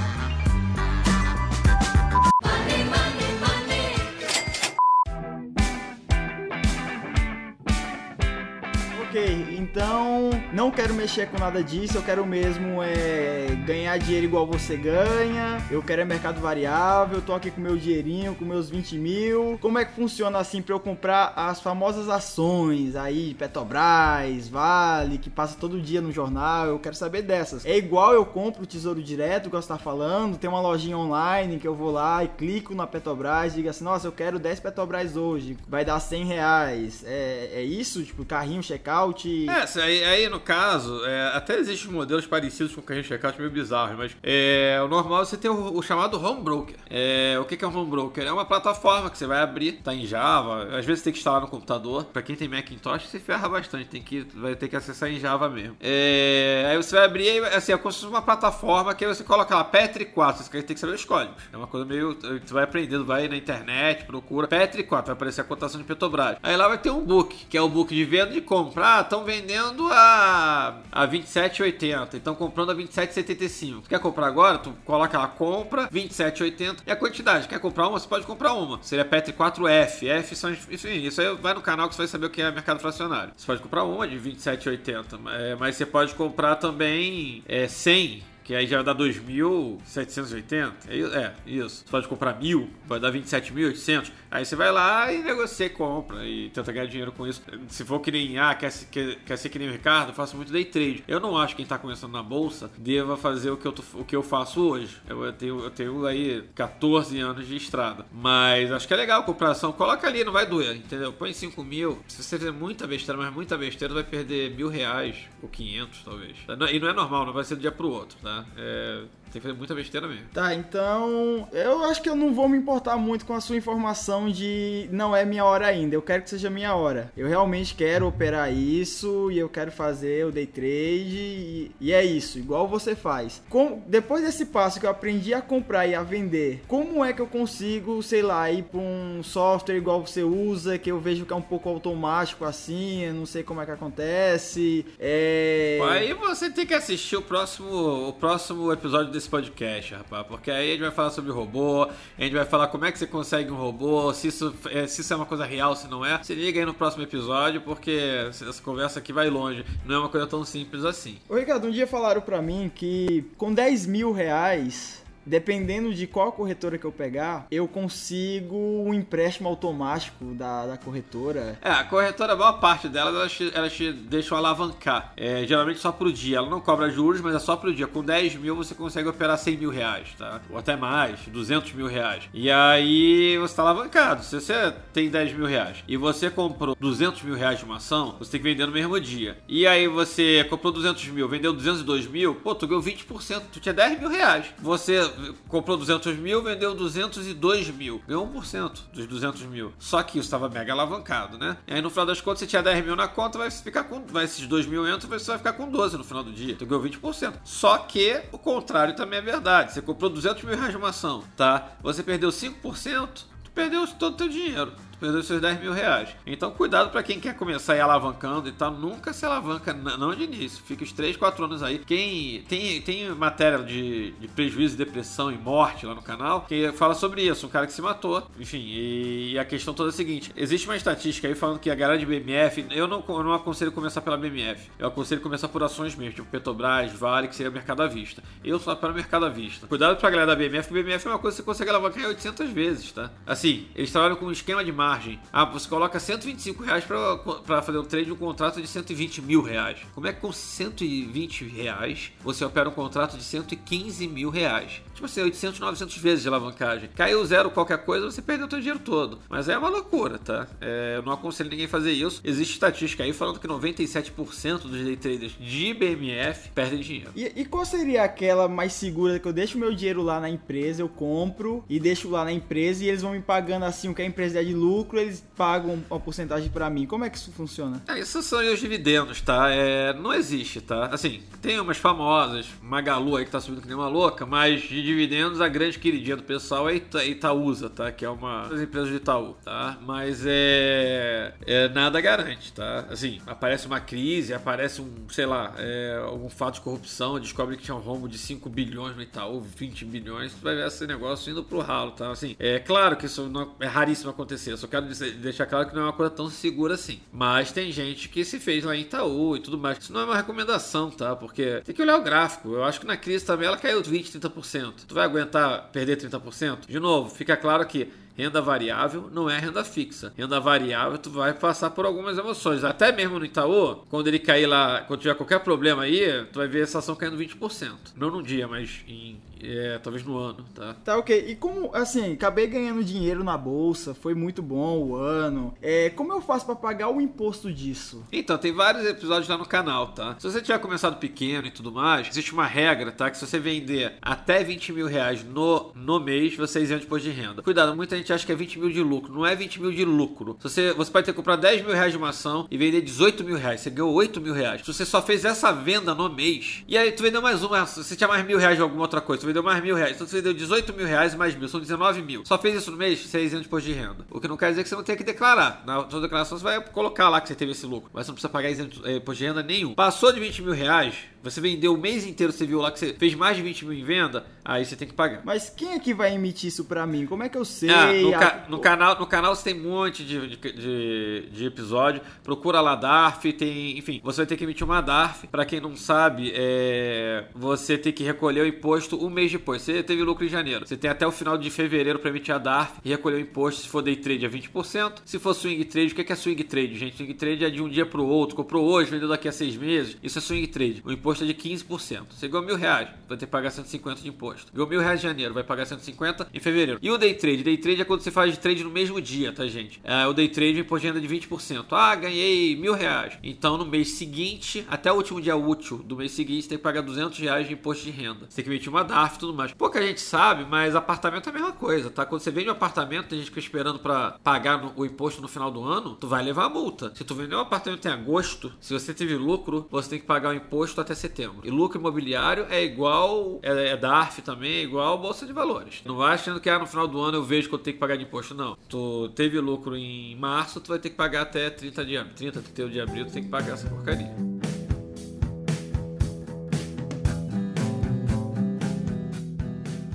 Então, 9.71 10.31
não 10.53 10.69
quero 10.69 10.93
mexer 10.95 11.29
com 11.29 11.39
nada 11.39 11.63
disso. 11.63 11.97
Eu 11.97 12.03
quero 12.03 12.27
mesmo 12.27 12.83
é, 12.83 13.47
ganhar 13.65 13.97
dinheiro 13.99 14.27
igual 14.27 14.45
você 14.45 14.77
ganha. 14.77 15.65
Eu 15.71 15.81
quero 15.81 16.03
é 16.03 16.05
mercado 16.05 16.41
variável. 16.41 17.19
Eu 17.19 17.23
tô 17.23 17.33
aqui 17.33 17.53
com 17.53 17.61
meu 17.61 17.77
dinheirinho, 17.77 18.35
com 18.35 18.45
meus 18.45 18.69
20 18.69 18.99
mil. 18.99 19.59
Como 19.61 19.79
é 19.79 19.85
que 19.85 19.93
funciona 19.93 20.39
assim 20.39 20.61
pra 20.61 20.75
eu 20.75 20.81
comprar 20.81 21.33
as 21.37 21.61
famosas 21.61 22.09
ações 22.09 22.97
aí, 22.97 23.33
Petrobras, 23.35 24.49
Vale, 24.49 25.19
que 25.19 25.31
passa 25.31 25.57
todo 25.57 25.81
dia 25.81 26.01
no 26.01 26.11
jornal? 26.11 26.67
Eu 26.67 26.79
quero 26.81 26.97
saber 26.97 27.23
dessas. 27.23 27.65
É 27.65 27.77
igual 27.77 28.13
eu 28.13 28.27
compro 28.27 28.65
o 28.65 28.67
Tesouro 28.67 29.01
Direto, 29.01 29.51
que 29.51 29.55
você 29.55 29.69
tá 29.69 29.79
falando. 29.79 30.37
Tem 30.37 30.51
uma 30.51 30.61
lojinha 30.61 30.99
online 30.99 31.61
que 31.61 31.69
eu 31.69 31.77
vou 31.77 31.93
lá 31.93 32.25
e 32.25 32.29
clico 32.29 32.75
na 32.75 32.89
Petrobras, 32.89 33.55
diga 33.55 33.71
assim, 33.71 33.85
nossa, 33.85 34.09
eu 34.09 34.13
quero 34.13 34.41
10 34.41 34.59
Petrobras 34.59 35.17
hoje, 35.17 35.57
vai 35.69 35.85
dar 35.85 36.01
100 36.01 36.25
reais. 36.25 37.05
É, 37.07 37.51
é 37.55 37.63
isso? 37.63 38.03
Tipo, 38.03 38.25
carrinho, 38.25 38.63
checkout? 38.65 39.49
É, 39.49 39.60
aí, 39.81 40.05
aí, 40.05 40.29
no 40.29 40.41
caso, 40.41 41.05
é, 41.05 41.29
até 41.35 41.59
existem 41.59 41.91
modelos 41.91 42.27
parecidos 42.27 42.75
com 42.75 42.81
o 42.81 42.85
carrinho 42.85 43.05
checkout 43.05 43.39
meio 43.39 43.51
bizarros, 43.51 43.97
mas 43.97 44.17
é, 44.23 44.81
o 44.85 44.89
normal 44.89 45.23
é 45.23 45.25
você 45.25 45.37
ter 45.37 45.49
o, 45.49 45.77
o 45.77 45.83
chamado 45.83 46.23
home 46.23 46.43
broker. 46.43 46.77
É, 46.89 47.37
o 47.39 47.45
que, 47.45 47.63
é 47.63 47.69
um 47.69 47.77
home 47.77 47.91
broker? 47.91 48.25
É 48.25 48.33
uma 48.33 48.45
plataforma 48.45 49.11
que 49.11 49.19
você 49.19 49.27
vai 49.27 49.41
abrir, 49.41 49.81
tá 49.83 49.95
em 49.95 50.07
Java, 50.07 50.77
às 50.77 50.85
vezes 50.85 51.03
tem 51.03 51.13
que 51.13 51.19
instalar 51.19 51.41
no 51.41 51.49
computador. 51.49 52.05
Pra 52.07 52.23
quem 52.23 52.37
tem 52.37 52.49
Macintosh, 52.49 53.09
se 53.09 53.19
ferra 53.19 53.49
bastante, 53.49 53.87
tem 53.87 54.03
que, 54.03 54.27
vai 54.35 54.55
ter 54.55 54.69
que 54.69 54.77
acessar 54.77 55.11
em 55.11 55.19
Java 55.19 55.49
mesmo. 55.49 55.77
É, 55.81 56.69
aí 56.71 56.77
você 56.77 56.97
vai 56.97 57.05
abrir, 57.05 57.45
assim, 57.47 57.73
é 57.73 57.77
como 57.77 57.93
se 57.93 58.01
fosse 58.01 58.11
uma 58.11 58.23
plataforma 58.23 58.95
que 58.95 59.05
aí 59.05 59.15
você 59.15 59.25
coloca 59.25 59.55
lá, 59.55 59.65
Petri 59.65 60.05
4, 60.05 60.45
você 60.45 60.63
tem 60.63 60.75
que 60.75 60.81
saber 60.81 60.95
os 60.95 61.05
códigos. 61.05 61.43
É 61.53 61.57
uma 61.57 61.67
coisa 61.67 61.87
meio, 61.87 62.17
você 62.21 62.53
vai 62.53 62.65
aprendendo, 62.65 63.05
vai 63.05 63.29
na 63.29 63.37
internet, 63.37 64.05
procura, 64.05 64.49
Petri 64.49 64.83
4, 64.83 65.07
vai 65.07 65.15
aparecer 65.15 65.41
a 65.41 65.45
cotação 65.45 65.81
de 65.81 65.87
Petrobras. 65.87 66.37
Aí 66.43 66.57
lá 66.57 66.69
vai 66.69 66.79
ter 66.79 66.91
um 66.91 67.05
book, 67.05 67.47
que 67.49 67.57
é 67.57 67.61
o 67.61 67.69
book 67.69 67.95
de 67.95 68.05
venda 68.05 68.31
e 68.31 68.35
de 68.35 68.41
compra. 68.41 69.01
Estão 69.01 69.25
vendendo 69.25 69.50
a, 69.91 70.79
a 70.91 71.09
27,80, 71.09 72.15
então 72.15 72.35
comprando 72.35 72.71
a 72.71 72.75
27,75. 72.75 73.83
Tu 73.83 73.89
quer 73.89 73.99
comprar 73.99 74.27
agora? 74.27 74.59
Tu 74.59 74.73
coloca 74.85 75.19
lá, 75.19 75.29
compra 75.29 75.89
27,80 75.89 76.79
e 76.87 76.91
a 76.91 76.97
quantidade. 76.97 77.49
Quer 77.49 77.59
comprar 77.59 77.89
uma? 77.89 77.99
Você 77.99 78.09
pode 78.09 78.27
comprar 78.27 78.55
uma. 78.55 78.79
Seria 78.83 79.05
Petri 79.05 79.33
4F. 79.33 80.09
F 80.09 80.37
são, 80.37 80.51
enfim, 80.53 81.05
isso 81.05 81.21
aí 81.21 81.35
vai 81.37 81.55
no 81.55 81.61
canal 81.61 81.89
que 81.89 81.95
você 81.95 82.03
vai 82.03 82.09
saber 82.09 82.27
o 82.27 82.31
que 82.31 82.43
é 82.43 82.51
mercado 82.51 82.81
fracionário. 82.81 83.33
Você 83.37 83.47
pode 83.47 83.63
comprar 83.63 83.85
uma 83.85 84.07
de 84.07 84.17
27,80, 84.17 85.21
é, 85.33 85.55
mas 85.57 85.77
você 85.77 85.87
pode 85.87 86.15
comprar 86.15 86.57
também 86.57 87.43
é, 87.47 87.67
100 87.67 88.30
que 88.51 88.55
aí 88.57 88.67
já 88.67 88.83
dá 88.83 88.93
2.780. 88.93 90.73
É, 90.89 90.99
é, 90.99 91.35
isso. 91.47 91.85
Você 91.85 91.85
pode 91.89 92.09
comprar 92.09 92.37
mil, 92.41 92.69
vai 92.85 92.99
dar 92.99 93.13
27.800. 93.13 94.11
Aí 94.29 94.45
você 94.45 94.57
vai 94.57 94.73
lá 94.73 95.13
e 95.13 95.23
negocia 95.23 95.67
e 95.67 95.71
compra 95.71 96.27
e 96.27 96.51
tenta 96.51 96.73
ganhar 96.73 96.87
dinheiro 96.87 97.13
com 97.13 97.29
isso. 97.29 97.41
Se 97.69 97.85
for 97.85 98.01
que 98.01 98.11
nem, 98.11 98.41
ah, 98.41 98.53
quer, 98.57 98.73
quer, 98.91 99.15
quer 99.25 99.37
ser 99.37 99.51
que 99.51 99.59
nem 99.59 99.69
o 99.69 99.73
Ricardo, 99.73 100.09
eu 100.09 100.15
faço 100.15 100.37
muito 100.37 100.51
day 100.53 100.65
trade. 100.65 101.05
Eu 101.07 101.21
não 101.21 101.39
acho 101.39 101.55
que 101.55 101.63
quem 101.63 101.67
tá 101.67 101.79
começando 101.79 102.11
na 102.11 102.25
bolsa 102.25 102.73
deva 102.77 103.17
fazer 103.17 103.53
o 103.53 103.57
que 103.57 103.69
eu, 103.69 103.75
o 103.95 104.05
que 104.05 104.17
eu 104.17 104.23
faço 104.23 104.61
hoje. 104.61 105.01
Eu, 105.09 105.33
tenho, 105.33 105.61
eu 105.61 105.71
tenho 105.71 106.05
aí 106.05 106.43
14 106.57 107.21
anos 107.21 107.47
de 107.47 107.55
estrada. 107.55 108.05
Mas 108.13 108.73
acho 108.73 108.89
que 108.89 108.95
é 108.95 108.97
legal 108.97 109.23
comprar 109.23 109.53
ação. 109.53 109.71
Coloca 109.71 110.09
ali, 110.09 110.25
não 110.25 110.33
vai 110.33 110.45
doer, 110.45 110.75
entendeu? 110.75 111.13
Põe 111.13 111.33
5 111.33 111.63
mil. 111.63 112.03
Se 112.09 112.21
você 112.21 112.37
fizer 112.37 112.51
muita 112.51 112.85
besteira, 112.85 113.17
mas 113.17 113.33
muita 113.33 113.57
besteira, 113.57 113.95
vai 113.95 114.03
perder 114.03 114.57
mil 114.57 114.69
reais 114.69 115.29
ou 115.41 115.49
500, 115.49 116.03
talvez. 116.03 116.37
E 116.73 116.81
não 116.81 116.89
é 116.89 116.93
normal, 116.93 117.27
não 117.27 117.33
vai 117.33 117.45
ser 117.45 117.55
do 117.55 117.61
dia 117.61 117.71
pro 117.71 117.89
outro, 117.89 118.19
tá? 118.21 118.40
É, 118.57 119.05
tem 119.31 119.41
que 119.41 119.47
fazer 119.47 119.57
muita 119.59 119.75
besteira 119.75 120.07
mesmo. 120.07 120.27
Tá, 120.33 120.55
então 120.55 121.49
eu 121.53 121.85
acho 121.85 122.03
que 122.03 122.09
eu 122.09 122.17
não 122.17 122.35
vou 122.35 122.49
me 122.49 122.59
importar 122.59 122.97
muito 122.97 123.25
com 123.25 123.35
a 123.35 123.41
sua 123.41 123.57
informação 123.57 124.29
de 124.31 124.89
não 124.91 125.15
é 125.15 125.25
minha 125.25 125.45
hora 125.45 125.67
ainda. 125.67 125.95
Eu 125.95 126.03
quero 126.03 126.23
que 126.23 126.31
seja 126.31 126.51
minha 126.51 126.75
hora. 126.75 127.13
Eu 127.17 127.29
realmente 127.29 127.75
quero 127.75 128.07
operar 128.07 128.53
isso 128.53 129.31
e 129.31 129.39
eu 129.39 129.49
quero 129.49 129.71
fazer 129.71 130.27
o 130.27 130.33
day 130.33 130.47
trade 130.47 131.17
e, 131.17 131.71
e 131.81 131.93
é 131.93 132.05
isso, 132.05 132.39
igual 132.39 132.67
você 132.67 132.95
faz. 132.95 133.43
Com, 133.49 133.83
depois 133.87 134.25
desse 134.25 134.47
passo 134.47 134.81
que 134.81 134.87
eu 134.87 134.91
aprendi 134.91 135.33
a 135.35 135.41
comprar 135.41 135.87
e 135.87 135.95
a 135.95 136.03
vender, 136.03 136.63
como 136.67 137.05
é 137.05 137.13
que 137.13 137.21
eu 137.21 137.27
consigo, 137.27 138.03
sei 138.03 138.23
lá, 138.23 138.51
ir 138.51 138.65
para 138.65 138.81
um 138.81 139.23
software 139.23 139.77
igual 139.77 140.07
você 140.07 140.23
usa, 140.23 140.79
que 140.79 140.91
eu 140.91 141.01
vejo 141.01 141.25
que 141.25 141.33
é 141.33 141.37
um 141.37 141.43
pouco 141.43 141.69
automático 141.69 142.45
assim, 142.45 143.05
eu 143.05 143.15
não 143.15 143.27
sei 143.27 143.43
como 143.43 143.61
é 143.61 143.67
que 143.67 143.73
acontece. 143.73 144.85
É... 144.99 145.79
Aí 145.91 146.13
você 146.15 146.51
tem 146.51 146.67
que 146.67 146.75
assistir 146.75 147.17
o 147.17 147.23
próximo, 147.23 148.09
o 148.09 148.13
próximo 148.13 148.73
episódio 148.73 149.13
desse 149.13 149.20
podcast, 149.29 149.95
rapaz. 149.95 150.27
Porque 150.27 150.51
aí 150.51 150.69
a 150.69 150.73
gente 150.73 150.83
vai 150.83 150.91
falar 150.91 151.11
sobre 151.11 151.33
robô, 151.33 151.85
a 151.85 152.23
gente 152.23 152.35
vai 152.35 152.45
falar 152.45 152.69
como 152.69 152.85
é 152.85 152.93
que 152.93 152.99
você 152.99 153.07
consegue 153.07 153.51
um 153.51 153.57
robô, 153.57 154.13
se 154.15 154.29
isso 154.29 154.55
é, 154.71 154.87
se 154.87 155.01
isso 155.01 155.13
é 155.13 155.17
uma 155.17 155.27
coisa 155.27 155.45
real, 155.45 155.75
se 155.75 155.89
não 155.89 156.05
é. 156.05 156.23
Se 156.23 156.35
liga 156.35 156.61
aí 156.61 156.65
no 156.65 156.75
próximo 156.75 157.03
episódio, 157.03 157.61
porque 157.61 158.29
essa 158.29 158.63
conversa 158.63 159.01
aqui 159.01 159.13
vai 159.13 159.29
longe. 159.29 159.65
Não 159.85 159.97
é 159.97 159.99
uma 159.99 160.09
coisa 160.09 160.27
tão 160.27 160.45
simples 160.45 160.85
assim. 160.85 161.19
Ô 161.29 161.37
Ricardo, 161.37 161.67
um 161.67 161.71
dia 161.71 161.87
falaram 161.87 162.21
pra 162.21 162.41
mim 162.41 162.71
que 162.75 163.25
com 163.37 163.53
10 163.53 163.87
mil 163.87 164.13
reais, 164.13 165.00
dependendo 165.25 165.93
de 165.95 166.07
qual 166.07 166.33
corretora 166.33 166.79
que 166.79 166.85
eu 166.85 166.93
pegar, 166.93 167.47
eu 167.51 167.67
consigo 167.69 168.57
um 168.57 168.95
empréstimo 168.95 169.49
automático 169.49 170.35
da, 170.35 170.67
da 170.67 170.77
corretora. 170.77 171.59
É, 171.63 171.71
a 171.71 171.85
corretora, 171.85 172.33
a 172.33 172.37
maior 172.37 172.61
parte 172.61 172.89
delas, 172.89 173.15
elas 173.55 173.73
te, 173.73 173.77
te 173.77 173.93
deixam 173.93 174.37
alavancar. 174.37 175.13
É, 175.17 175.45
geralmente 175.47 175.81
só 175.81 175.93
pro 175.93 176.13
dia. 176.13 176.39
Ela 176.39 176.51
não 176.51 176.61
cobra 176.61 176.91
juros, 176.91 177.21
mas 177.21 177.35
é 177.35 177.39
só 177.39 177.57
pro 177.57 177.75
dia. 177.75 177.87
Com 177.87 178.03
10 178.03 178.37
mil 178.37 178.57
você 178.57 178.75
consegue 178.75 179.09
operar 179.09 179.39
100 179.39 179.57
mil 179.57 179.71
reais, 179.71 180.09
tá? 180.17 180.41
Ou 180.51 180.59
até 180.59 180.77
mais, 180.77 181.21
200 181.27 181.73
mil 181.73 181.87
reais. 181.87 182.25
E 182.33 182.51
aí 182.51 183.37
você 183.39 183.57
tá 183.57 183.63
alavancado. 183.63 184.23
Se 184.23 184.41
você 184.41 184.73
tem 184.93 185.09
10 185.09 185.35
mil 185.35 185.47
reais 185.47 185.79
e 185.87 185.97
você 185.97 186.31
comprou 186.31 186.77
200 186.79 187.23
mil 187.23 187.35
reais 187.35 187.59
de 187.59 187.65
uma 187.65 187.77
ação, 187.77 188.17
você 188.19 188.33
tem 188.33 188.41
que 188.41 188.49
vender 188.49 188.67
no 188.67 188.73
mesmo 188.73 188.99
dia. 189.01 189.39
E 189.49 189.67
aí 189.67 189.87
você 189.89 190.45
comprou 190.49 190.73
200 190.73 191.09
mil, 191.09 191.29
vendeu 191.29 191.53
202 191.53 192.07
mil, 192.07 192.35
pô, 192.35 192.55
tu 192.55 192.67
ganhou 192.67 192.83
20%. 192.83 193.43
Tu 193.53 193.61
tinha 193.61 193.73
10 193.73 194.01
mil 194.01 194.09
reais. 194.09 194.47
Você 194.59 195.10
comprou 195.49 195.77
200 195.77 196.17
mil, 196.17 196.43
vendeu 196.43 196.75
202 196.75 197.71
mil. 197.71 198.03
Ganhou 198.07 198.27
1% 198.29 198.73
dos 198.93 199.07
200 199.07 199.43
mil. 199.43 199.73
Só 199.79 200.03
que 200.03 200.19
isso 200.19 200.27
estava 200.27 200.49
mega 200.49 200.73
alavancado, 200.73 201.39
né? 201.39 201.57
E 201.67 201.75
aí 201.75 201.83
no 201.83 201.91
final 201.91 202.07
das 202.07 202.21
contas, 202.21 202.41
você 202.41 202.47
tinha 202.47 202.63
10 202.63 202.85
mil 202.85 202.97
na 202.97 203.09
conta, 203.09 203.39
vai 203.39 203.51
ficar 203.51 203.85
com. 203.85 204.05
Vai, 204.07 204.25
esses 204.25 204.47
2 204.47 204.67
mil 204.67 204.89
entram, 204.89 205.09
você 205.09 205.27
vai 205.27 205.39
ficar 205.39 205.53
com 205.53 205.69
12 205.69 205.97
no 205.97 206.05
final 206.05 206.23
do 206.23 206.33
dia. 206.33 206.55
Tu 206.57 206.67
ganhou 206.67 206.83
20%. 206.83 207.35
Só 207.45 207.79
que 207.79 208.23
o 208.33 208.39
contrário 208.39 208.95
também 208.95 209.19
é 209.19 209.23
verdade. 209.23 209.73
Você 209.73 209.83
comprou 209.83 210.11
200 210.11 210.43
mil 210.45 210.55
reais 210.55 210.71
de 210.71 210.77
uma 210.77 210.89
ação, 210.89 211.25
tá? 211.37 211.73
Você 211.83 212.03
perdeu 212.03 212.31
5%, 212.31 213.09
tu 213.45 213.51
perdeu 213.53 213.87
todo 213.87 214.15
o 214.15 214.17
teu 214.17 214.29
dinheiro 214.29 214.73
perdeu 215.01 215.23
seus 215.23 215.41
10 215.41 215.61
mil 215.61 215.73
reais. 215.73 216.11
Então, 216.27 216.51
cuidado 216.51 216.91
para 216.91 217.03
quem 217.03 217.19
quer 217.19 217.35
começar 217.35 217.73
a 217.73 217.77
ir 217.77 217.81
alavancando 217.81 218.49
e 218.49 218.53
tal. 218.53 218.71
Nunca 218.71 219.13
se 219.13 219.25
alavanca, 219.25 219.73
não 219.73 220.15
de 220.15 220.25
início. 220.25 220.63
Fica 220.65 220.85
os 220.85 220.93
3, 220.93 221.17
4 221.17 221.45
anos 221.45 221.63
aí. 221.63 221.79
Quem 221.79 222.43
tem, 222.43 222.81
tem 222.83 223.09
matéria 223.11 223.59
de, 223.59 224.13
de 224.13 224.29
prejuízo, 224.29 224.77
depressão 224.77 225.33
e 225.33 225.39
morte 225.39 225.87
lá 225.87 225.95
no 225.95 226.03
canal 226.03 226.43
que 226.43 226.71
fala 226.73 226.95
sobre 226.95 227.23
isso. 227.23 227.47
Um 227.47 227.51
cara 227.51 227.67
que 227.67 227.73
se 227.73 227.83
matou. 227.83 228.27
Enfim, 228.39 228.63
e, 228.67 229.39
a 229.39 229.45
questão 229.45 229.73
toda 229.73 229.89
é 229.89 229.93
a 229.93 229.95
seguinte: 229.95 230.33
existe 230.37 230.69
uma 230.69 230.77
estatística 230.77 231.27
aí 231.27 231.35
falando 231.35 231.59
que 231.59 231.71
a 231.71 231.75
galera 231.75 231.99
de 231.99 232.07
BMF. 232.07 232.67
Eu 232.71 232.87
não, 232.87 233.03
eu 233.09 233.23
não 233.25 233.33
aconselho 233.33 233.73
começar 233.73 234.01
pela 234.01 234.17
BMF. 234.17 234.71
Eu 234.79 234.89
aconselho 234.89 235.21
começar 235.21 235.49
por 235.49 235.63
ações 235.63 235.95
mesmo, 235.97 236.15
tipo 236.15 236.29
Petrobras, 236.29 236.93
Vale, 236.93 237.29
que 237.29 237.35
seria 237.35 237.51
mercado 237.51 237.83
à 237.83 237.87
vista. 237.87 238.23
Eu 238.45 238.59
só 238.59 238.75
para 238.75 238.93
mercado 238.93 239.25
à 239.25 239.29
vista. 239.29 239.67
Cuidado 239.67 239.97
pra 239.97 240.11
galera 240.11 240.27
da 240.29 240.37
BMF, 240.37 240.73
BMF 240.73 241.07
é 241.07 241.11
uma 241.11 241.19
coisa 241.19 241.37
que 241.37 241.43
você 241.43 241.47
consegue 241.47 241.71
alavancar 241.71 242.03
em 242.03 242.07
800 242.07 242.51
vezes, 242.51 242.93
tá? 242.93 243.11
Assim, 243.27 243.69
eles 243.75 243.91
trabalham 243.91 244.17
com 244.17 244.27
um 244.27 244.33
esquema 244.33 244.65
de 244.65 244.73
margem. 244.73 244.90
Ah, 245.33 245.45
você 245.45 245.69
coloca 245.69 245.99
125 245.99 246.63
reais 246.63 246.85
pra 246.85 247.63
fazer 247.63 247.79
um 247.79 247.85
trade 247.85 248.07
de 248.07 248.13
um 248.13 248.17
contrato 248.17 248.61
de 248.61 248.67
120 248.67 249.23
mil 249.23 249.43
reais. 249.43 249.79
Como 249.95 250.07
é 250.07 250.13
que 250.13 250.21
com 250.21 250.33
120 250.33 251.45
reais 251.45 252.13
você 252.23 252.45
opera 252.45 252.69
um 252.69 252.73
contrato 252.73 253.17
de 253.17 253.25
115 253.25 254.07
mil 254.09 254.31
reais? 254.31 254.83
Tipo 254.95 255.07
assim, 255.07 255.23
800, 255.23 255.61
900 255.61 255.97
vezes 255.97 256.23
de 256.23 256.29
alavancagem. 256.29 256.91
Caiu 256.95 257.25
zero 257.25 257.51
qualquer 257.51 257.85
coisa, 257.85 258.11
você 258.11 258.21
perdeu 258.21 258.47
o 258.47 258.51
seu 258.51 258.59
dinheiro 258.59 258.81
todo. 258.81 259.19
Mas 259.29 259.49
é 259.49 259.57
uma 259.57 259.69
loucura, 259.69 260.19
tá? 260.19 260.47
É, 260.61 260.97
eu 260.97 261.03
não 261.03 261.13
aconselho 261.13 261.49
ninguém 261.49 261.67
a 261.67 261.69
fazer 261.69 261.93
isso. 261.93 262.21
Existe 262.25 262.53
estatística 262.53 263.03
aí 263.03 263.13
falando 263.13 263.39
que 263.39 263.49
97% 263.49 264.59
dos 264.59 264.85
day 264.85 264.97
traders 264.97 265.33
de 265.41 265.73
BMF 265.73 266.51
perdem 266.51 266.81
dinheiro. 266.81 267.11
E, 267.17 267.33
e 267.35 267.45
qual 267.45 267.65
seria 267.65 268.03
aquela 268.03 268.49
mais 268.49 268.73
segura 268.73 269.19
que 269.19 269.27
eu 269.27 269.33
deixo 269.33 269.59
meu 269.59 269.75
dinheiro 269.75 270.03
lá 270.03 270.21
na 270.21 270.29
empresa, 270.29 270.83
eu 270.83 270.89
compro 270.89 271.65
e 271.69 271.81
deixo 271.81 272.11
lá 272.11 272.25
na 272.25 272.33
empresa 272.33 272.85
e 272.85 272.89
eles 272.89 273.03
vão 273.03 273.13
me 273.13 273.21
pagando 273.21 273.65
assim 273.65 273.89
o 273.89 273.95
que 273.95 274.03
a 274.03 274.05
empresa 274.05 274.35
der 274.35 274.45
de 274.45 274.55
lucro, 274.55 274.80
eles 274.97 275.25
pagam 275.37 275.83
uma 275.91 276.01
porcentagem 276.01 276.51
pra 276.51 276.69
mim. 276.71 276.87
Como 276.87 277.05
é 277.05 277.11
que 277.11 277.19
isso 277.19 277.33
funciona? 277.33 277.83
É, 277.89 277.99
isso 277.99 278.23
são 278.23 278.41
os 278.53 278.61
dividendos, 278.61 279.21
tá? 279.21 279.51
É, 279.51 279.93
não 279.93 280.13
existe, 280.13 280.61
tá? 280.61 280.87
Assim, 280.87 281.23
tem 281.41 281.59
umas 281.59 281.79
famosas, 281.79 282.47
Magalu 282.63 283.17
aí 283.17 283.25
que 283.25 283.31
tá 283.31 283.41
subindo 283.41 283.63
que 283.63 283.67
nem 283.67 283.77
uma 283.77 283.89
louca, 283.89 284.27
mas 284.27 284.63
de 284.63 284.83
dividendos 284.83 285.41
a 285.41 285.49
grande 285.49 285.79
queridinha 285.79 286.17
do 286.17 286.23
pessoal 286.23 286.69
é 286.69 286.77
Ita 286.77 287.05
Itaúsa, 287.05 287.71
tá? 287.71 287.91
Que 287.91 288.05
é 288.05 288.11
uma 288.11 288.49
das 288.49 288.61
empresas 288.61 288.91
de 288.91 288.97
Itaú, 288.97 289.35
tá? 289.45 289.79
Mas 289.83 290.25
é, 290.27 291.35
é 291.47 291.69
nada 291.69 292.01
garante, 292.01 292.53
tá? 292.53 292.87
Assim, 292.91 293.21
aparece 293.27 293.67
uma 293.67 293.81
crise, 293.81 294.35
aparece 294.35 294.81
um, 294.81 295.09
sei 295.09 295.27
lá, 295.27 295.55
é, 295.59 296.01
algum 296.05 296.29
fato 296.29 296.55
de 296.55 296.61
corrupção, 296.61 297.19
descobre 297.19 297.57
que 297.57 297.63
tinha 297.63 297.75
um 297.75 297.81
rombo 297.81 298.09
de 298.09 298.19
5 298.19 298.49
bilhões 298.49 298.97
no 298.97 299.03
Itaú, 299.03 299.41
20 299.41 299.85
bilhões, 299.85 300.33
tu 300.33 300.43
vai 300.43 300.55
ver 300.55 300.67
esse 300.67 300.87
negócio 300.87 301.31
indo 301.31 301.43
pro 301.43 301.61
ralo, 301.61 301.93
tá? 301.93 302.11
Assim, 302.11 302.37
é 302.39 302.59
claro 302.59 302.97
que 302.97 303.07
isso 303.07 303.29
não, 303.29 303.55
é 303.61 303.67
raríssimo 303.67 304.11
acontecer, 304.11 304.57
só 304.57 304.67
quero 304.71 304.87
dizer- 304.87 305.13
deixar 305.15 305.47
claro 305.47 305.69
que 305.69 305.75
não 305.75 305.83
é 305.83 305.85
uma 305.87 305.93
coisa 305.93 306.11
tão 306.11 306.31
segura 306.31 306.75
assim. 306.75 307.01
Mas 307.13 307.53
tem 307.53 307.71
gente 307.73 308.09
que 308.09 308.25
se 308.25 308.39
fez 308.39 308.65
lá 308.65 308.75
em 308.77 308.83
Itaú 308.83 309.37
e 309.37 309.41
tudo 309.41 309.59
mais. 309.59 309.79
Isso 309.79 309.93
não 309.93 310.01
é 310.01 310.05
uma 310.05 310.17
recomendação, 310.17 310.91
tá? 310.91 311.15
Porque 311.17 311.61
tem 311.65 311.75
que 311.75 311.83
olhar 311.83 311.99
o 311.99 312.03
gráfico. 312.03 312.53
Eu 312.55 312.65
acho 312.65 312.81
que 312.81 312.87
na 312.87 312.97
crise 312.97 313.25
também 313.25 313.47
ela 313.49 313.57
caiu 313.57 313.83
20, 313.83 314.11
30%. 314.11 314.85
Tu 314.87 314.95
vai 314.95 315.05
aguentar 315.05 315.69
perder 315.73 315.97
30%? 315.97 316.67
De 316.69 316.79
novo, 316.81 317.11
fica 317.15 317.37
claro 317.37 317.67
que 317.67 317.89
Renda 318.21 318.43
variável 318.43 319.09
não 319.11 319.31
é 319.31 319.39
renda 319.39 319.65
fixa. 319.65 320.13
Renda 320.15 320.39
variável, 320.39 320.99
tu 320.99 321.09
vai 321.09 321.33
passar 321.33 321.71
por 321.71 321.87
algumas 321.87 322.19
emoções. 322.19 322.65
Até 322.65 322.93
mesmo 322.93 323.19
no 323.19 323.25
Itaú, 323.25 323.77
quando 323.89 324.09
ele 324.09 324.19
cair 324.19 324.47
lá, 324.47 324.83
quando 324.83 325.01
tiver 325.01 325.15
qualquer 325.15 325.41
problema 325.41 325.85
aí, 325.85 326.27
tu 326.33 326.39
vai 326.39 326.47
ver 326.47 326.63
essa 326.63 326.81
ação 326.81 326.95
caindo 326.95 327.17
20%. 327.17 327.71
Não 327.97 328.11
num 328.11 328.23
dia, 328.23 328.47
mas 328.47 328.85
em, 328.87 329.19
é, 329.43 329.79
talvez 329.79 330.05
no 330.05 330.19
ano, 330.19 330.45
tá? 330.55 330.75
Tá 330.85 330.99
ok. 330.99 331.27
E 331.29 331.35
como, 331.35 331.75
assim, 331.75 332.13
acabei 332.13 332.47
ganhando 332.47 332.85
dinheiro 332.85 333.25
na 333.25 333.37
bolsa, 333.37 333.95
foi 333.95 334.15
muito 334.15 334.43
bom 334.43 334.79
o 334.79 334.97
ano. 334.97 335.55
É, 335.63 335.91
como 335.91 336.13
eu 336.13 336.21
faço 336.21 336.45
pra 336.45 336.55
pagar 336.55 336.91
o 336.91 337.01
imposto 337.01 337.53
disso? 337.53 338.05
Então, 338.13 338.37
tem 338.37 338.53
vários 338.53 338.85
episódios 338.87 339.29
lá 339.29 339.39
no 339.39 339.47
canal, 339.47 339.89
tá? 339.89 340.17
Se 340.19 340.31
você 340.31 340.41
tiver 340.41 340.59
começado 340.59 340.99
pequeno 340.99 341.47
e 341.47 341.51
tudo 341.51 341.73
mais, 341.73 342.09
existe 342.09 342.33
uma 342.33 342.47
regra, 342.47 342.93
tá? 342.93 343.11
Que 343.11 343.17
se 343.17 343.27
você 343.27 343.39
vender 343.39 343.95
até 344.03 344.45
20 344.45 344.73
mil 344.73 344.87
reais 344.87 345.25
no, 345.25 345.73
no 345.75 345.99
mês, 345.99 346.37
você 346.37 346.59
é 346.59 346.63
isento 346.63 346.81
de 346.81 346.87
imposto 346.87 347.09
de 347.09 347.15
renda. 347.15 347.43
Cuidado, 347.43 347.75
muita 347.75 347.97
gente 347.97 348.10
acha 348.13 348.27
que 348.27 348.33
é 348.33 348.35
20 348.35 348.59
mil 348.59 348.71
de 348.71 348.83
lucro. 348.83 349.13
Não 349.13 349.25
é 349.27 349.35
20 349.35 349.61
mil 349.61 349.73
de 349.73 349.85
lucro. 349.85 350.37
Se 350.41 350.49
você, 350.49 350.73
você 350.73 350.91
pode 350.91 351.07
ter 351.07 351.13
que 351.13 351.17
comprar 351.17 351.37
10 351.37 351.63
mil 351.63 351.73
reais 351.73 351.93
de 351.93 351.99
uma 351.99 352.11
ação 352.11 352.47
e 352.51 352.57
vender 352.57 352.81
18 352.81 353.25
mil 353.25 353.37
reais. 353.37 353.61
Você 353.61 353.71
ganhou 353.71 353.93
8 353.93 354.21
mil 354.21 354.33
reais. 354.33 354.63
Se 354.63 354.73
você 354.73 354.85
só 354.85 355.03
fez 355.03 355.25
essa 355.25 355.53
venda 355.53 355.95
no 355.95 356.09
mês, 356.09 356.63
e 356.67 356.77
aí 356.77 356.93
tu 356.93 357.03
vendeu 357.03 357.23
mais 357.23 357.43
uma, 357.43 357.67
se 357.67 357.83
você 357.83 357.97
tinha 357.97 358.09
mais 358.09 358.25
mil 358.25 358.39
reais 358.39 358.57
de 358.57 358.63
alguma 358.63 358.83
outra 358.83 359.01
coisa, 359.01 359.21
tu 359.21 359.27
vendeu 359.27 359.43
mais 359.43 359.63
mil 359.63 359.75
reais. 359.75 359.95
Então 359.95 360.07
tu 360.07 360.11
vendeu 360.11 360.33
18 360.33 360.73
mil 360.73 360.87
reais 360.87 361.15
mais 361.15 361.35
mil, 361.35 361.49
são 361.49 361.61
19 361.61 362.03
mil. 362.03 362.25
Só 362.25 362.39
fez 362.39 362.55
isso 362.57 362.71
no 362.71 362.77
mês, 362.77 363.01
você 363.01 363.19
é 363.19 363.23
isento 363.23 363.43
de 363.43 363.49
imposto 363.49 363.69
de 363.69 363.75
renda. 363.75 364.07
O 364.11 364.21
que 364.21 364.29
não 364.29 364.37
quer 364.37 364.51
dizer 364.51 364.63
que 364.63 364.69
você 364.69 364.77
não 364.77 364.83
tenha 364.83 364.97
que 364.97 365.05
declarar. 365.05 365.63
Na 365.67 365.89
sua 365.89 366.01
declaração 366.01 366.39
você 366.39 366.45
vai 366.45 366.61
colocar 366.61 367.09
lá 367.09 367.21
que 367.21 367.29
você 367.29 367.35
teve 367.35 367.53
esse 367.53 367.67
lucro. 367.67 367.91
Mas 367.93 368.07
você 368.07 368.11
não 368.11 368.15
precisa 368.15 368.29
pagar 368.29 368.51
isento, 368.51 368.81
eh, 368.87 368.97
imposto 368.97 369.19
de 369.19 369.29
renda 369.29 369.43
nenhum. 369.43 369.75
Passou 369.75 370.13
de 370.13 370.21
20 370.21 370.43
mil 370.43 370.53
reais, 370.53 370.95
você 371.23 371.41
vendeu 371.41 371.75
o 371.75 371.79
mês 371.79 372.07
inteiro, 372.07 372.33
você 372.33 372.47
viu 372.47 372.61
lá 372.61 372.71
que 372.71 372.79
você 372.79 372.93
fez 372.95 373.15
mais 373.15 373.37
de 373.37 373.43
20 373.43 373.65
mil 373.67 373.75
em 373.79 373.85
venda, 373.85 374.25
aí 374.45 374.65
você 374.65 374.77
tem 374.77 374.89
que 374.89 374.95
pagar. 374.95 375.23
Mas 375.25 375.51
quem 375.51 375.73
é 375.73 375.79
que 375.79 375.93
vai 375.95 376.15
emitir 376.15 376.49
isso 376.49 376.65
pra 376.65 376.87
mim? 376.87 377.07
Como 377.07 377.23
é 377.23 377.29
que 377.29 377.37
eu 377.39 377.45
sei? 377.45 377.71
Ah, 377.71 377.93
no, 377.93 378.11
ca- 378.13 378.47
no 378.49 378.59
canal, 378.59 378.99
no 378.99 379.07
canal 379.07 379.35
você 379.35 379.53
tem 379.53 379.61
um 379.61 379.69
monte 379.71 380.05
de, 380.05 380.29
de, 380.29 380.37
de- 380.37 381.29
de 381.31 381.45
episódio. 381.47 382.01
Procura 382.23 382.61
lá 382.61 382.75
DARF, 382.75 383.33
tem. 383.33 383.77
Enfim, 383.79 384.01
você 384.03 384.19
vai 384.19 384.27
ter 384.27 384.37
que 384.37 384.45
emitir 384.45 384.65
uma 384.65 384.81
DARF. 384.81 385.27
Pra 385.29 385.45
quem 385.45 385.61
não 385.61 385.77
sabe, 385.77 386.33
é, 386.35 387.25
você 387.35 387.77
tem 387.79 387.93
que 387.93 388.03
recolher 388.05 388.43
o 388.43 388.47
imposto 388.47 389.03
um 389.05 389.11
mês 389.11 389.31
depois. 389.31 389.63
Você 389.63 389.83
teve 389.83 390.03
lucro 390.03 390.25
em 390.25 390.29
janeiro. 390.29 390.67
Você 390.67 390.77
tem 390.77 390.91
até 390.91 391.07
o 391.07 391.13
final 391.13 391.37
de 391.37 391.51
fevereiro 391.51 391.99
pra 391.99 392.11
emitir 392.11 392.35
a 392.35 392.39
DARF 392.39 392.79
e 392.85 392.89
recolher 392.91 393.17
o 393.17 393.21
imposto. 393.21 393.63
Se 393.63 393.69
for 393.69 393.83
day 393.83 393.97
trade 393.97 394.25
é 394.25 394.29
20%. 394.29 394.93
Se 395.05 395.19
for 395.19 395.35
swing 395.35 395.65
trade, 395.65 395.93
o 395.93 395.95
que 395.95 396.01
é 396.01 396.05
que 396.05 396.13
é 396.13 396.17
swing 396.17 396.43
trade, 396.45 396.75
gente? 396.77 396.97
Swing 396.97 397.15
trade 397.15 397.45
é 397.45 397.51
de 397.51 397.63
um 397.63 397.69
dia 397.69 397.85
pro 397.87 398.05
outro. 398.05 398.37
Comprou 398.37 398.65
hoje, 398.67 398.91
vendeu 398.91 399.09
daqui 399.09 399.29
a 399.29 399.33
seis 399.33 399.57
meses. 399.57 399.97
Isso 400.03 400.19
é 400.19 400.21
swing 400.21 400.47
trade. 400.47 400.83
O 400.85 400.93
imposto 400.93 401.10
é 401.19 401.27
de 401.27 401.35
15%. 401.35 402.07
Você 402.11 402.29
ganhou 402.29 402.45
mil 402.47 402.57
reais, 402.57 402.89
vai 403.09 403.17
ter 403.19 403.27
que 403.27 403.33
pagar 403.33 403.51
150 403.51 404.01
de 404.03 404.09
imposto. 404.09 404.53
Ganhou 404.53 404.69
mil 404.69 404.81
reais 404.81 405.01
em 405.01 405.03
janeiro, 405.03 405.35
vai 405.35 405.43
pagar 405.45 405.67
150 405.67 406.29
em 406.33 406.41
fevereiro. 406.41 406.79
E 406.83 406.91
o 406.91 406.99
day 406.99 407.15
trade? 407.15 407.43
Day 407.43 407.57
trade 407.57 407.81
é 407.83 407.85
quando 407.85 408.01
você 408.03 408.11
faz 408.11 408.37
trade 408.39 408.63
no 408.65 408.71
mesmo 408.71 409.01
dia, 409.01 409.33
tá, 409.33 409.47
gente? 409.47 409.81
É, 409.85 410.07
o 410.07 410.13
day 410.13 410.29
trade 410.29 410.59
o 410.59 410.61
imposto 410.61 410.83
de 410.83 410.87
renda 410.93 410.99
é 410.99 411.09
de 411.09 411.15
20%. 411.29 411.67
Ah, 411.73 411.95
ganhei 411.95 412.57
mil 412.57 412.75
reais. 412.75 413.15
Então 413.23 413.57
no 413.57 413.65
mês 413.67 413.93
seguinte, 413.93 414.67
até 414.69 414.93
o 414.93 414.97
último 414.97 415.21
dia 415.21 415.37
útil 415.37 415.79
do 415.79 415.97
mês 415.97 416.13
seguinte, 416.13 416.43
você 416.43 416.49
tem 416.51 416.59
que 416.59 416.65
pagar 416.65 416.83
200 416.83 417.19
reais 417.19 417.47
de 417.47 417.55
imposto 417.55 417.85
de 417.85 417.91
renda. 417.91 418.27
Você 418.29 418.37
tem 418.37 418.45
que 418.45 418.51
emitir 418.51 418.69
uma 418.71 418.85
DARF 418.85 419.17
e 419.17 419.19
tudo 419.21 419.35
mais. 419.35 419.53
Pouca 419.53 419.81
gente 419.83 420.01
sabe, 420.01 420.45
mas 420.45 420.75
apartamento 420.75 421.27
é 421.27 421.31
a 421.31 421.33
mesma 421.33 421.53
coisa, 421.53 421.91
tá? 421.91 422.05
Quando 422.07 422.21
você 422.23 422.31
vende 422.31 422.49
um 422.49 422.53
apartamento, 422.53 423.09
tem 423.09 423.19
gente 423.19 423.29
que 423.31 423.35
fica 423.35 423.41
esperando 423.47 423.79
pra 423.79 424.19
pagar 424.23 424.61
no- 424.63 424.73
o 424.77 424.85
imposto 424.85 425.21
no 425.23 425.29
final 425.29 425.51
do 425.51 425.63
ano, 425.63 425.95
tu 425.95 426.07
vai 426.09 426.23
levar 426.23 426.45
a 426.45 426.49
multa. 426.49 426.93
Se 426.95 427.05
tu 427.05 427.15
vendeu 427.15 427.39
um 427.39 427.43
apartamento 427.43 427.87
em 427.87 427.91
agosto, 427.91 428.53
se 428.61 428.73
você 428.73 428.93
teve 428.93 429.15
lucro, 429.17 429.67
você 429.71 429.91
tem 429.91 429.99
que 429.99 430.07
pagar 430.07 430.31
o 430.31 430.35
imposto 430.35 430.81
até 430.81 430.95
setembro. 431.01 431.41
E 431.45 431.51
lucro 431.51 431.79
imobiliário 431.79 432.47
é 432.51 432.63
igual, 432.63 433.41
é, 433.43 433.69
é 433.69 433.77
DARF 433.77 434.23
também, 434.23 434.53
é 434.53 434.63
igual 434.63 434.99
Bolsa 434.99 435.27
de 435.27 435.33
Valores. 435.33 435.83
Não 435.85 435.97
vai 435.97 436.15
achando 436.15 436.41
que 436.41 436.49
ah, 436.49 436.59
no 436.59 436.67
final 436.67 436.87
do 436.87 437.01
ano 437.01 437.19
eu 437.19 437.25
vejo 437.25 437.49
que 437.49 437.55
eu 437.55 437.59
tenho 437.59 437.75
que 437.75 437.81
pagar 437.81 437.97
de 437.97 438.05
imposto, 438.05 438.35
não. 438.35 438.57
Tu 438.69 439.09
teve 439.15 439.41
lucro 439.41 439.77
em 439.77 440.15
março, 440.17 440.61
tu 440.61 440.69
vai 440.69 440.79
ter 440.79 440.91
que 440.91 440.97
pagar 440.97 441.23
até 441.23 441.51
30 441.51 441.85
de 441.85 441.97
abril. 441.97 442.15
30, 442.15 442.43
31 442.43 442.69
de 442.69 442.81
abril, 442.81 443.07
tu 443.07 443.13
tem 443.13 443.23
que 443.23 443.29
pagar 443.29 443.55
essa 443.55 443.69
porcaria. 443.69 444.30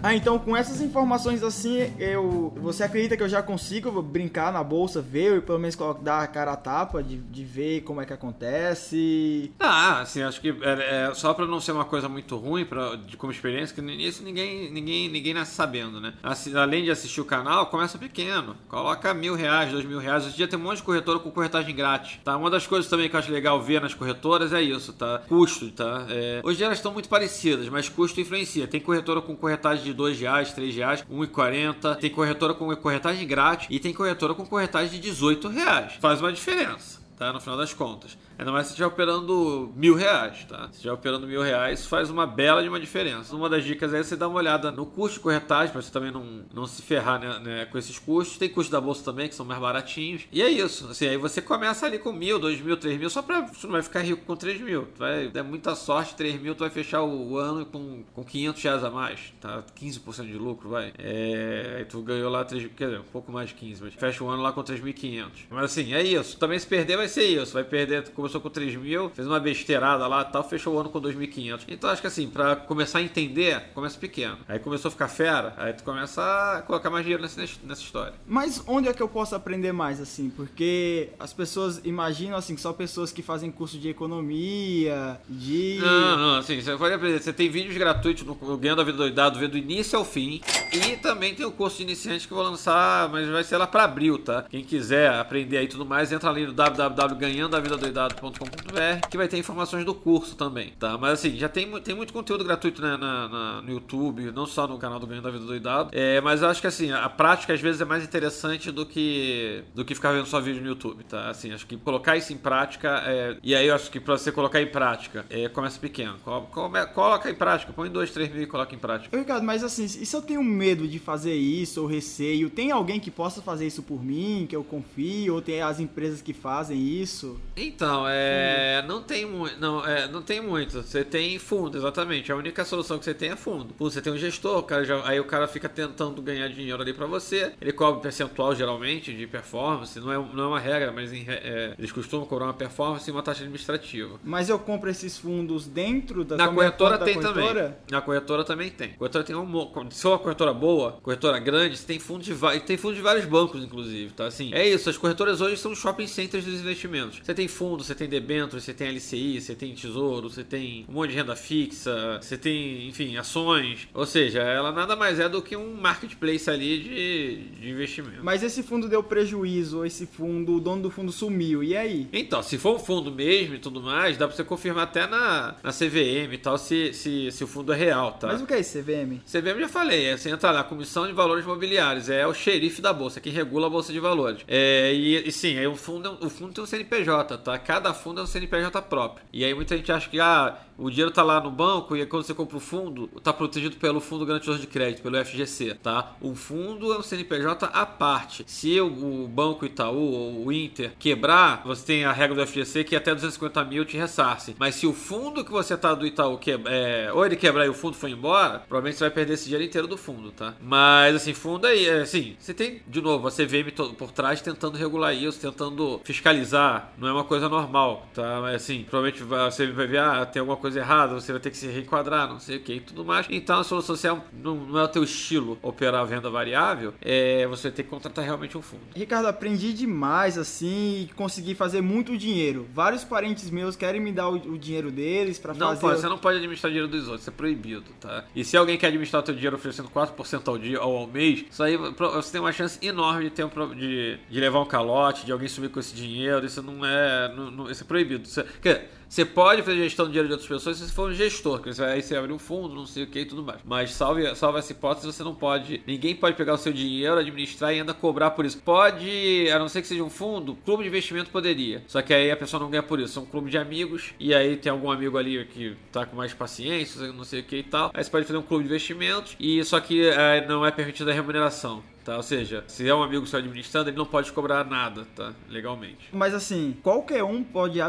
Ah, 0.06 0.14
então 0.14 0.38
com 0.38 0.56
essas 0.56 0.82
informações 0.82 1.42
assim, 1.42 1.92
eu. 1.98 2.54
Você 2.58 2.84
acredita 2.84 3.18
que 3.18 3.24
eu 3.24 3.28
já 3.28 3.42
consigo 3.42 4.04
brincar 4.04 4.54
na 4.54 4.64
bolsa, 4.64 5.02
ver, 5.02 5.38
e 5.38 5.42
pelo 5.42 5.58
menos 5.58 5.76
dar 6.04 6.22
a 6.22 6.28
cara 6.28 6.52
a 6.52 6.56
tapa 6.56 7.02
de, 7.02 7.18
de 7.18 7.44
ver 7.44 7.82
como 7.82 8.00
é 8.00 8.06
que 8.06 8.14
acontece? 8.14 9.52
Ah, 9.60 10.02
assim, 10.02 10.22
acho 10.22 10.40
que 10.40 10.50
é, 10.62 11.08
é 11.10 11.14
só 11.16 11.34
pra 11.34 11.48
não 11.48 11.60
ser 11.60 11.72
uma 11.72 11.86
coisa 11.86 12.08
muito 12.08 12.38
ruim 12.38 12.68
de, 13.08 13.18
como 13.18 13.32
experiência, 13.32 13.74
que 13.74 13.82
início 13.82 14.24
ninguém, 14.24 14.72
ninguém, 14.72 15.10
ninguém 15.10 15.34
nasce 15.34 15.56
sabendo, 15.56 16.00
né? 16.00 16.14
Assi- 16.22 16.56
além 16.56 16.84
de 16.84 16.92
assistir 16.92 17.22
o 17.22 17.26
canal, 17.26 17.66
começa 17.66 17.98
pequeno. 17.98 18.56
Coloca 18.70 19.12
mil 19.12 19.34
reais, 19.34 19.72
dois 19.72 19.86
mil 19.86 19.98
reais. 19.98 20.24
Hoje 20.24 20.34
em 20.36 20.38
dia 20.38 20.48
tem 20.48 20.60
um 20.60 20.62
monte 20.62 20.78
de 20.78 20.84
corretora 20.84 21.18
com 21.18 21.32
corretagem 21.32 21.76
grátis, 21.76 22.20
tá? 22.24 22.38
Uma 22.38 22.52
das 22.52 22.68
coisas 22.68 22.88
também 22.88 23.10
que 23.10 23.16
eu 23.16 23.20
acho 23.20 23.32
legal 23.32 23.60
ver 23.60 23.82
nas 23.82 23.96
corretoras 23.96 24.54
é 24.54 24.62
isso, 24.62 24.94
tá? 24.94 25.24
Custo, 25.28 25.72
tá? 25.72 26.06
É, 26.10 26.42
hoje 26.44 26.64
elas 26.64 26.78
estão 26.78 26.94
muito 26.94 27.10
parecidas, 27.10 27.68
mas 27.70 27.90
custo 27.90 28.22
influencia. 28.22 28.68
Tem 28.68 28.80
corretora 28.80 29.20
com 29.20 29.36
corretagem 29.36 29.84
de 29.84 29.95
dois 29.96 30.20
reais, 30.20 30.54
três 30.54 30.76
reais, 30.76 31.04
1,40. 31.12 31.96
Tem 31.96 32.10
corretora 32.10 32.54
com 32.54 32.76
corretagem 32.76 33.26
grátis 33.28 33.68
e 33.70 33.80
tem 33.80 33.94
corretora 33.94 34.34
com 34.34 34.46
corretagem 34.46 34.92
de 34.92 35.00
18 35.00 35.48
reais. 35.48 35.94
Faz 36.00 36.22
uma 36.22 36.32
diferença 36.32 37.05
tá? 37.18 37.32
No 37.32 37.40
final 37.40 37.58
das 37.58 37.74
contas. 37.74 38.18
Ainda 38.38 38.52
mais 38.52 38.68
se 38.68 38.74
estiver 38.74 38.88
operando 38.88 39.72
mil 39.76 39.96
reais, 39.96 40.46
tá? 40.46 40.68
Se 40.68 40.76
estiver 40.76 40.94
operando 40.94 41.26
mil 41.28 41.42
reais, 41.42 41.80
isso 41.80 41.90
faz 41.90 42.10
uma 42.10 42.28
bela 42.28 42.62
de 42.62 42.70
uma 42.70 42.80
diferença. 42.80 43.36
Uma 43.36 43.50
das 43.50 43.64
dicas 43.64 43.94
é 43.94 44.04
você 44.04 44.16
dar 44.16 44.28
uma 44.28 44.38
olhada 44.38 44.72
no 44.72 44.86
custo 44.86 45.16
de 45.16 45.20
corretagem, 45.22 45.72
pra 45.72 45.82
você 45.82 45.92
também 45.92 46.12
não, 46.12 46.44
não 46.54 46.66
se 46.66 46.82
ferrar 46.82 47.20
né, 47.20 47.40
né, 47.40 47.66
com 47.66 47.78
esses 47.78 47.98
custos. 47.98 48.38
Tem 48.38 48.50
custo 48.50 48.72
da 48.72 48.82
bolsa 48.82 49.04
também, 49.04 49.30
que 49.30 49.36
são 49.36 49.46
mais 49.46 49.60
baratinhos. 49.60 50.24
E 50.32 50.42
é 50.42 50.50
isso. 50.50 50.88
Assim, 50.90 51.08
aí 51.08 51.18
você 51.18 51.42
começa 51.42 51.86
ali 51.86 51.98
com 51.98 52.12
mil, 52.12 52.40
dois 52.40 52.60
mil, 52.60 52.78
três 52.78 53.00
mil, 53.00 53.10
só 53.10 53.22
pra. 53.22 53.42
Você 53.42 53.66
não 53.68 53.74
vai 53.74 53.84
ficar 53.84 54.02
rico 54.02 54.26
com 54.26 54.36
três 54.36 54.60
mil. 54.60 54.88
Tu 54.94 55.00
vai 55.00 55.28
der 55.30 55.44
muita 55.44 55.76
sorte, 55.76 56.16
três 56.16 56.40
mil, 56.40 56.56
tu 56.56 56.60
vai 56.60 56.70
fechar 56.70 57.02
o, 57.02 57.32
o 57.32 57.38
ano 57.38 57.66
com, 57.66 58.04
com 58.14 58.24
500 58.24 58.64
reais 58.64 58.84
a 58.84 58.90
mais, 58.90 59.34
tá? 59.40 59.64
15% 59.80 60.26
de 60.26 60.38
lucro, 60.38 60.70
vai. 60.70 60.94
É, 60.98 61.76
aí 61.78 61.86
tu 61.86 62.02
ganhou 62.02 62.30
lá 62.30 62.44
3, 62.44 62.70
quer 62.76 62.86
dizer, 62.86 63.00
um 63.00 63.04
pouco 63.04 63.32
mais 63.32 63.50
de 63.50 63.56
15, 63.56 63.84
mas 63.84 63.94
fecha 63.94 64.24
o 64.24 64.30
ano 64.30 64.42
lá 64.42 64.52
com 64.52 64.64
3.500. 64.64 65.30
Mas 65.50 65.66
assim, 65.66 65.94
é 65.94 66.04
isso. 66.04 66.38
Também 66.38 66.60
se 66.60 66.68
perder 66.68 66.98
vai 66.98 67.05
ser 67.08 67.26
isso. 67.26 67.54
Vai 67.54 67.64
perder, 67.64 68.10
começou 68.10 68.42
com 68.42 68.50
3 68.50 68.76
mil, 68.76 69.10
fez 69.10 69.28
uma 69.28 69.40
besteirada 69.40 70.08
lá 70.08 70.22
e 70.22 70.32
tal, 70.32 70.48
fechou 70.48 70.76
o 70.76 70.80
ano 70.80 70.90
com 70.90 71.02
2.500. 71.02 71.62
Então 71.68 71.90
acho 71.90 72.02
que 72.02 72.08
assim, 72.08 72.28
pra 72.28 72.56
começar 72.56 73.00
a 73.00 73.02
entender, 73.02 73.62
começa 73.74 73.98
pequeno. 74.00 74.38
Aí 74.48 74.60
começou 74.60 74.90
a 74.90 74.92
ficar 74.92 75.08
fera, 75.08 75.54
aí 75.58 75.74
tu 75.74 75.84
começa 75.84 76.22
a 76.22 76.62
colocar 76.62 76.90
mais 76.90 77.04
dinheiro 77.04 77.22
nessa, 77.22 77.42
nessa 77.64 77.82
história. 77.82 78.14
Mas 78.28 78.64
onde 78.68 78.88
é 78.88 78.94
que 78.94 79.02
eu 79.02 79.08
posso 79.08 79.36
aprender 79.36 79.72
mais, 79.72 80.00
assim? 80.00 80.30
Porque 80.30 81.10
as 81.20 81.34
pessoas 81.34 81.82
imaginam, 81.84 82.38
assim, 82.38 82.56
que 82.56 82.62
só 82.62 82.74
pessoas 82.74 83.12
que 83.12 83.22
fazem 83.22 83.52
curso 83.52 83.78
de 83.78 83.90
economia, 83.90 85.20
de... 85.28 85.80
Não, 85.82 86.18
não, 86.18 86.40
assim, 86.40 86.62
você 86.62 86.76
pode 86.78 86.94
aprender. 86.94 87.22
Você 87.22 87.34
tem 87.34 87.50
vídeos 87.50 87.78
gratuitos 87.78 88.24
no 88.24 88.36
Ganhando 88.58 88.82
a 88.82 88.84
Vida 88.84 88.98
Doidado, 88.98 89.40
vendo 89.40 89.52
do 89.52 89.58
início 89.58 89.98
ao 89.98 90.06
fim. 90.06 90.42
E 90.74 90.98
também 90.98 91.34
tem 91.34 91.46
o 91.46 91.52
curso 91.52 91.78
de 91.78 91.84
iniciante 91.84 92.28
que 92.28 92.34
eu 92.34 92.38
vou 92.38 92.46
lançar, 92.46 93.10
mas 93.10 93.28
vai 93.30 93.44
ser 93.44 93.58
lá 93.58 93.68
pra 93.68 93.84
abril, 93.84 94.20
tá? 94.20 94.44
Quem 94.44 94.64
quiser 94.64 95.10
aprender 95.12 95.58
aí 95.58 95.68
tudo 95.68 95.86
mais, 95.86 96.12
entra 96.12 96.30
ali 96.30 96.46
no 96.46 96.54
www.ganhandoavidadoidado.com.br 96.96 99.08
que 99.10 99.18
vai 99.18 99.28
ter 99.28 99.38
informações 99.38 99.86
do 99.86 99.94
curso 99.94 100.36
também, 100.36 100.74
tá? 100.80 100.98
Mas 100.98 101.14
assim, 101.14 101.38
já 101.38 101.50
tem, 101.50 101.70
tem 101.82 101.96
muito 101.96 102.14
conteúdo 102.14 102.44
gratuito 102.44 102.82
né, 102.82 102.98
na, 102.98 103.28
na- 103.28 103.62
no 103.62 103.72
YouTube, 103.72 104.32
não 104.32 104.46
só 104.46 104.68
no 104.68 104.78
canal 104.78 105.00
do 105.00 105.08
Ganhando 105.08 105.28
a 105.28 105.32
Vida 105.32 105.46
Doidado. 105.46 105.90
É, 105.94 106.20
mas 106.22 106.42
eu 106.42 106.50
acho 106.50 106.62
que 106.62 106.68
assim, 106.68 106.92
a 106.92 107.08
prática 107.10 107.54
às 107.54 107.62
vezes 107.62 107.82
é 107.82 107.86
mais 107.86 108.04
interessante 108.04 108.72
do 108.72 108.86
que 108.86 109.64
do 109.74 109.84
que 109.86 109.96
ficar 109.96 110.12
vendo 110.14 110.26
só 110.26 110.40
vídeo 110.40 110.62
no 110.62 110.68
YouTube, 110.68 111.04
tá? 111.04 111.30
Assim, 111.30 111.52
acho 111.52 111.66
que 111.68 111.78
colocar 111.78 112.16
isso 112.18 112.34
em 112.34 112.38
prática, 112.38 113.02
é, 113.06 113.38
e 113.44 113.56
aí 113.56 113.68
eu 113.68 113.76
acho 113.76 113.90
que 113.92 114.00
pra 114.00 114.18
você 114.18 114.32
colocar 114.32 114.62
em 114.62 114.68
prática, 114.68 115.26
é, 115.30 115.48
começa 115.50 115.80
pequeno. 115.80 116.16
Col- 116.24 116.48
come- 116.52 116.86
coloca 116.88 117.30
em 117.30 117.36
prática, 117.36 117.72
põe 117.74 117.90
dois, 117.90 118.12
três 118.12 118.32
mil 118.32 118.44
e 118.44 118.48
coloca 118.48 118.74
em 118.74 118.78
prática. 118.80 119.16
Ricardo, 119.18 119.44
mas 119.46 119.64
assim, 119.64 119.84
e 119.86 120.06
se 120.06 120.16
eu 120.16 120.22
tenho 120.22 120.44
medo 120.44 120.88
de 120.88 121.00
fazer 121.00 121.36
isso, 121.36 121.82
ou 121.82 121.88
receio, 121.88 122.50
tem 122.50 122.72
alguém 122.72 123.00
que 123.00 123.12
possa 123.12 123.42
fazer 123.42 123.68
isso 123.68 123.84
por 123.84 124.04
mim, 124.04 124.46
que 124.48 124.56
eu 124.56 124.64
confio, 124.64 125.36
ou 125.36 125.42
tem 125.42 125.62
as 125.62 125.80
empresas 125.80 126.22
que 126.22 126.34
fazem 126.34 126.78
isso? 126.86 127.40
Então, 127.58 128.06
é, 128.08 128.84
não 128.88 129.02
tem 129.02 129.26
muito, 129.26 129.60
não, 129.60 129.86
é, 129.86 130.08
não 130.08 130.22
tem 130.22 130.42
muito. 130.42 130.82
Você 130.82 131.04
tem 131.04 131.38
fundo, 131.40 131.78
exatamente. 131.78 132.32
A 132.32 132.36
única 132.36 132.64
solução 132.66 132.98
que 133.00 133.06
você 133.06 133.14
tem 133.14 133.30
é 133.32 133.36
fundo. 133.36 133.74
Fundo, 133.78 133.92
Você 133.92 134.02
tem 134.02 134.12
um 134.12 134.18
gestor, 134.18 134.60
o 134.60 134.64
cara 134.64 134.84
já- 134.84 135.02
aí 135.08 135.20
o 135.20 135.24
cara 135.26 135.48
fica 135.48 135.70
tentando 135.70 136.22
ganhar 136.22 136.48
dinheiro 136.50 136.82
ali 136.82 136.94
pra 136.94 137.06
você. 137.06 137.54
Ele 137.62 137.72
cobra 137.72 138.00
um 138.00 138.02
percentual 138.02 138.54
geralmente 138.56 139.14
de 139.14 139.26
performance, 139.28 140.00
não 140.00 140.12
é, 140.12 140.18
não 140.34 140.44
é 140.44 140.48
uma 140.48 140.60
regra, 140.60 140.92
mas 140.92 141.12
em 141.14 141.26
é, 141.28 141.74
eles 141.78 141.92
costumam 141.92 142.26
cobrar 142.26 142.46
uma 142.46 142.54
performance 142.54 143.10
e 143.10 143.12
uma 143.12 143.24
taxa 143.24 143.42
administrativa. 143.42 144.20
Mas 144.24 144.50
eu 144.50 144.60
compro 144.60 144.90
esses 144.90 145.18
fundos 145.18 145.68
dentro 145.68 146.24
da 146.24 146.36
Na 146.38 146.48
corretora 146.50 146.98
tem 146.98 147.14
corretora? 147.16 147.54
também. 147.64 147.76
Na 147.90 148.02
corretora 148.02 148.44
também 148.44 148.70
tem. 148.70 148.90
Corretora 148.94 149.24
tem 149.24 149.36
um, 149.36 149.46
mo- 149.46 149.72
se 149.92 150.02
for 150.02 150.10
uma 150.12 150.20
corretora 150.20 150.54
boa, 150.54 150.94
corretora 151.02 151.40
grande, 151.40 151.78
você 151.78 151.86
tem 151.86 152.00
fundo 152.00 152.24
de 152.24 152.36
tem 152.66 152.78
fundo 152.78 152.96
de 152.96 153.02
vários 153.02 153.26
bancos 153.26 153.64
inclusive, 153.64 154.14
tá? 154.14 154.26
Assim, 154.26 154.54
é 154.54 154.68
isso, 154.68 154.90
as 154.90 154.98
corretoras 154.98 155.42
hoje 155.42 155.58
são 155.58 155.74
shopping 155.76 156.08
centers 156.08 156.44
dos 156.44 156.54
investimentos. 156.56 156.75
Você 157.24 157.34
tem 157.34 157.48
fundo, 157.48 157.84
você 157.84 157.96
tem 157.96 158.08
debêntures, 158.08 158.64
você 158.64 158.74
tem 158.74 158.90
LCI, 158.90 159.42
você 159.42 159.56
tem 159.56 159.74
tesouro, 159.74 160.30
você 160.30 160.44
tem 160.44 160.86
um 160.90 160.94
monte 160.94 161.12
de 161.12 161.16
renda 161.16 161.36
fixa, 161.36 162.20
você 162.22 162.38
tem, 162.38 162.88
enfim, 162.88 163.18
ações. 163.18 163.88
Ou 163.94 164.06
seja, 164.06 164.40
ela 164.42 164.72
nada 164.72 164.96
mais 164.96 165.20
é 165.20 165.28
do 165.30 165.42
que 165.42 165.56
um 165.56 165.74
marketplace 165.76 166.50
ali 166.50 166.80
de, 166.80 167.36
de 167.62 167.70
investimento. 167.70 168.24
Mas 168.24 168.44
esse 168.44 168.62
fundo 168.64 168.88
deu 168.88 169.02
prejuízo, 169.04 169.86
esse 169.86 170.06
fundo, 170.06 170.56
o 170.56 170.60
dono 170.60 170.84
do 170.84 170.92
fundo 170.92 171.12
sumiu, 171.12 171.64
e 171.64 171.76
aí? 171.76 172.08
Então, 172.12 172.42
se 172.44 172.58
for 172.58 172.76
um 172.76 172.80
fundo 172.80 173.12
mesmo 173.12 173.56
e 173.56 173.60
tudo 173.60 173.82
mais, 173.82 174.18
dá 174.18 174.28
pra 174.28 174.36
você 174.36 174.44
confirmar 174.44 174.84
até 174.84 175.08
na, 175.08 175.56
na 175.64 175.72
CVM 175.72 176.34
e 176.34 176.38
tal 176.38 176.58
se, 176.58 176.94
se, 176.94 177.32
se 177.32 177.44
o 177.44 177.48
fundo 177.48 177.72
é 177.74 177.76
real, 177.76 178.14
tá? 178.14 178.28
Mas 178.28 178.42
o 178.42 178.46
que 178.46 178.54
é 178.54 178.60
esse 178.60 178.82
CVM? 178.82 179.20
CVM 179.26 179.60
já 179.60 179.70
falei, 179.70 180.06
é, 180.06 180.18
você 180.18 180.30
entra 180.30 180.52
lá, 180.52 180.64
Comissão 180.64 181.08
de 181.08 181.14
Valores 181.14 181.44
Imobiliários, 181.46 182.10
é 182.10 182.26
o 182.28 182.34
xerife 182.34 182.82
da 182.82 182.94
bolsa, 182.94 183.20
quem 183.22 183.32
regula 183.32 183.68
a 183.68 183.70
bolsa 183.70 183.92
de 183.94 184.00
valores. 184.00 184.42
É, 184.48 184.94
e, 184.94 185.28
e 185.28 185.32
sim, 185.32 185.58
aí 185.58 185.68
o 185.68 185.76
fundo, 185.76 186.08
é 186.08 186.12
um- 186.12 186.26
o 186.26 186.30
fundo 186.30 186.54
tem 186.54 186.64
um 186.66 186.68
CNPJ, 186.68 187.38
tá? 187.38 187.58
Cada 187.58 187.94
fundo 187.94 188.20
é 188.20 188.24
um 188.24 188.28
CNPJ 188.28 188.82
próprio. 188.84 189.26
E 189.32 189.46
aí 189.46 189.54
muita 189.54 189.78
gente 189.78 189.92
acha 189.92 190.10
que 190.10 190.20
ah, 190.20 190.58
o 190.78 190.90
dinheiro 190.90 191.12
tá 191.12 191.24
lá 191.24 191.40
no 191.40 191.52
banco 191.52 191.96
e 191.96 192.06
quando 192.06 192.24
você 192.24 192.34
compra 192.34 192.58
o 192.58 192.60
fundo, 192.60 193.08
tá 193.24 193.32
protegido 193.32 193.78
pelo 193.78 194.00
Fundo 194.00 194.26
Garantidor 194.26 194.58
de 194.58 194.68
Crédito, 194.68 195.02
pelo 195.02 195.24
FGC, 195.24 195.76
tá? 195.76 196.16
O 196.22 196.36
fundo 196.36 196.94
é 196.94 196.98
um 196.98 197.02
CNPJ 197.02 197.70
à 197.72 197.86
parte. 197.86 198.44
Se 198.48 198.80
o, 198.80 199.28
Banco 199.28 199.66
Itaú 199.66 200.12
ou 200.12 200.46
o 200.46 200.52
Inter 200.52 200.94
quebrar, 201.00 201.62
você 201.66 201.86
tem 201.86 202.06
a 202.06 202.12
regra 202.12 202.36
do 202.36 202.48
FGC 202.48 202.84
que 202.84 202.96
até 202.96 203.14
250 203.14 203.64
mil 203.66 203.86
te 203.86 203.98
ressarce. 203.98 204.56
Mas 204.60 204.76
se 204.76 204.86
o 204.86 204.94
fundo 204.94 205.44
que 205.44 205.52
você 205.52 205.76
tá 205.78 205.94
do 205.94 206.06
Itaú 206.06 206.38
quebra, 206.38 206.72
é, 206.72 207.12
ou 207.12 207.26
ele 207.26 207.36
quebrar 207.36 207.66
e 207.66 207.70
o 207.70 207.74
fundo 207.74 207.96
for 207.96 208.10
embora, 208.10 208.60
provavelmente 208.60 208.98
você 208.98 209.06
vai 209.06 209.12
perder 209.12 209.34
esse 209.34 209.46
dinheiro 209.46 209.64
inteiro 209.64 209.88
do 209.88 209.98
fundo, 209.98 210.32
tá? 210.32 210.54
Mas 210.62 211.16
assim, 211.16 211.34
fundo 211.34 211.68
aí, 211.68 211.88
é, 211.88 212.02
assim, 212.02 212.36
você 212.40 212.54
tem 212.54 212.82
de 212.88 213.02
novo 213.02 213.28
a 213.28 213.32
CVM 213.32 213.72
por 213.98 214.12
trás 214.12 214.42
tentando 214.42 214.78
regular 214.78 215.14
isso, 215.14 215.40
tentando 215.40 216.02
fiscalizar. 216.04 216.94
Não 216.98 217.08
é 217.08 217.14
uma 217.14 217.24
coisa 217.24 217.50
normal, 217.50 218.08
tá? 218.14 218.40
Mas 218.42 218.56
assim, 218.56 218.86
provavelmente 218.90 219.24
você 219.24 219.68
vai 219.68 219.88
ver, 219.88 220.00
ah, 220.00 220.26
tem 220.26 220.40
alguma 220.40 220.58
coisa 220.58 220.65
errada, 220.74 221.14
você 221.14 221.32
vai 221.34 221.42
ter 221.42 221.50
que 221.52 221.58
se 221.58 221.68
reenquadrar, 221.68 222.30
não 222.30 222.40
sei 222.40 222.58
o 222.58 222.60
que 222.62 222.74
e 222.76 222.80
tudo 222.80 223.04
mais. 223.04 223.26
Então 223.30 223.60
a 223.60 223.64
solução 223.64 223.96
social 223.96 224.26
não, 224.32 224.56
não 224.56 224.80
é 224.80 224.84
o 224.84 224.88
teu 224.88 225.04
estilo 225.04 225.58
operar 225.62 226.02
a 226.02 226.06
venda 226.06 226.30
variável, 226.30 226.94
é, 227.02 227.46
você 227.48 227.64
vai 227.64 227.72
ter 227.76 227.84
que 227.84 227.90
contratar 227.90 228.24
realmente 228.24 228.58
um 228.58 228.62
fundo. 228.62 228.82
Ricardo, 228.96 229.26
aprendi 229.28 229.74
demais 229.74 230.38
assim 230.38 231.04
e 231.10 231.14
consegui 231.16 231.54
fazer 231.56 231.82
muito 231.82 232.18
dinheiro. 232.18 232.66
Vários 232.74 233.04
parentes 233.04 233.50
meus 233.50 233.76
querem 233.76 234.00
me 234.00 234.12
dar 234.12 234.30
o, 234.30 234.36
o 234.36 234.58
dinheiro 234.58 234.90
deles 234.92 235.38
pra 235.38 235.54
Não 235.54 235.68
fazer. 235.70 235.82
pode, 235.82 236.00
você 236.00 236.08
não 236.08 236.18
pode 236.18 236.38
administrar 236.38 236.72
dinheiro 236.72 236.90
dos 236.90 237.02
outros, 237.04 237.22
isso 237.22 237.30
é 237.30 237.34
proibido, 237.34 237.84
tá? 238.00 238.24
E 238.36 238.44
se 238.46 238.56
alguém 238.56 238.78
quer 238.78 238.88
administrar 238.88 239.22
o 239.22 239.26
teu 239.26 239.34
dinheiro 239.36 239.56
oferecendo 239.56 239.90
4% 239.90 240.48
ao 240.48 240.58
dia 240.58 240.82
ou 240.82 240.98
ao 240.98 241.08
mês, 241.08 241.46
isso 241.52 241.62
aí 241.62 241.76
você 241.78 242.32
tem 242.32 242.40
uma 242.42 242.52
chance 242.52 242.80
enorme 242.86 243.26
de 243.26 243.30
ter 243.32 243.44
um, 243.44 243.50
de, 243.76 244.18
de 244.30 244.40
levar 244.40 244.62
um 244.62 244.66
calote, 244.66 245.26
de 245.26 245.32
alguém 245.32 245.48
sumir 245.48 245.70
com 245.70 245.80
esse 245.80 245.94
dinheiro, 245.96 246.46
isso 246.46 246.62
não 246.62 246.86
é. 246.86 247.34
Não, 247.36 247.52
não- 247.52 247.72
isso 247.72 247.84
é 247.84 247.88
proibido. 247.88 248.28
Você, 248.28 248.44
quer 248.62 248.74
dizer, 248.74 248.90
você 249.10 249.26
pode 249.26 249.62
fazer 249.64 249.78
gestão 249.78 250.06
do 250.06 250.10
dinheiro 250.10 250.28
de 250.28 250.34
outras 250.34 250.48
pessoas 250.48 250.55
se 250.60 250.74
você 250.74 250.88
for 250.88 251.10
um 251.10 251.14
gestor, 251.14 251.62
que 251.62 251.74
você, 251.74 251.84
aí 251.84 252.02
você 252.02 252.16
abre 252.16 252.32
um 252.32 252.40
fundo, 252.40 252.76
não 252.76 252.86
sei 252.86 253.04
o 253.04 253.08
que 253.08 253.20
e 253.20 253.26
tudo 253.26 253.44
mais. 253.44 253.60
Mas 253.64 253.92
salve, 253.92 254.36
salve 254.36 254.60
essa 254.60 254.72
hipótese, 254.72 255.08
você 255.08 255.24
não 255.24 255.36
pode. 255.36 255.82
Ninguém 255.86 256.16
pode 256.16 256.36
pegar 256.36 256.54
o 256.54 256.58
seu 256.58 256.74
dinheiro, 256.74 257.18
administrar 257.18 257.74
e 257.74 257.80
ainda 257.80 257.94
cobrar 257.94 258.32
por 258.32 258.46
isso. 258.46 258.62
Pode, 258.62 259.50
a 259.50 259.60
não 259.60 259.68
ser 259.68 259.82
que 259.82 259.88
seja 259.88 260.04
um 260.04 260.10
fundo, 260.10 260.56
clube 260.66 260.84
de 260.84 260.90
investimento 260.90 261.30
poderia. 261.30 261.84
Só 261.88 262.02
que 262.02 262.14
aí 262.14 262.32
a 262.32 262.38
pessoa 262.38 262.62
não 262.62 262.70
ganha 262.70 262.84
por 262.84 263.00
isso. 263.00 263.20
É 263.20 263.22
um 263.22 263.26
clube 263.26 263.50
de 263.50 263.58
amigos, 263.58 264.14
e 264.20 264.34
aí 264.34 264.58
tem 264.58 264.72
algum 264.72 264.92
amigo 264.92 265.18
ali 265.18 265.46
que 265.46 265.76
tá 265.92 266.06
com 266.06 266.16
mais 266.16 266.34
paciência, 266.34 267.12
não 267.12 267.24
sei 267.24 267.42
o 267.42 267.44
que 267.44 267.58
e 267.58 267.64
tal. 267.64 267.92
Aí 267.94 268.04
você 268.04 268.10
pode 268.10 268.26
fazer 268.26 268.38
um 268.38 268.44
clube 268.44 268.64
de 268.64 268.70
investimentos, 268.70 269.36
e 269.40 269.64
só 269.64 269.80
que 269.80 270.08
eh, 270.08 270.46
não 270.48 270.66
é 270.66 270.72
permitida 270.72 271.12
a 271.12 271.14
remuneração. 271.14 271.84
Tá? 272.06 272.18
Ou 272.18 272.24
seja, 272.24 272.64
se 272.68 272.88
é 272.88 272.94
um 272.94 273.02
amigo 273.02 273.26
seu 273.26 273.40
administrando, 273.40 273.90
ele 273.90 273.98
não 273.98 274.06
pode 274.06 274.32
cobrar 274.32 274.64
nada, 274.64 275.08
tá? 275.16 275.34
Legalmente. 275.50 276.08
Mas 276.14 276.36
assim, 276.36 276.78
qualquer 276.84 277.24
um 277.24 277.44
pode. 277.44 277.80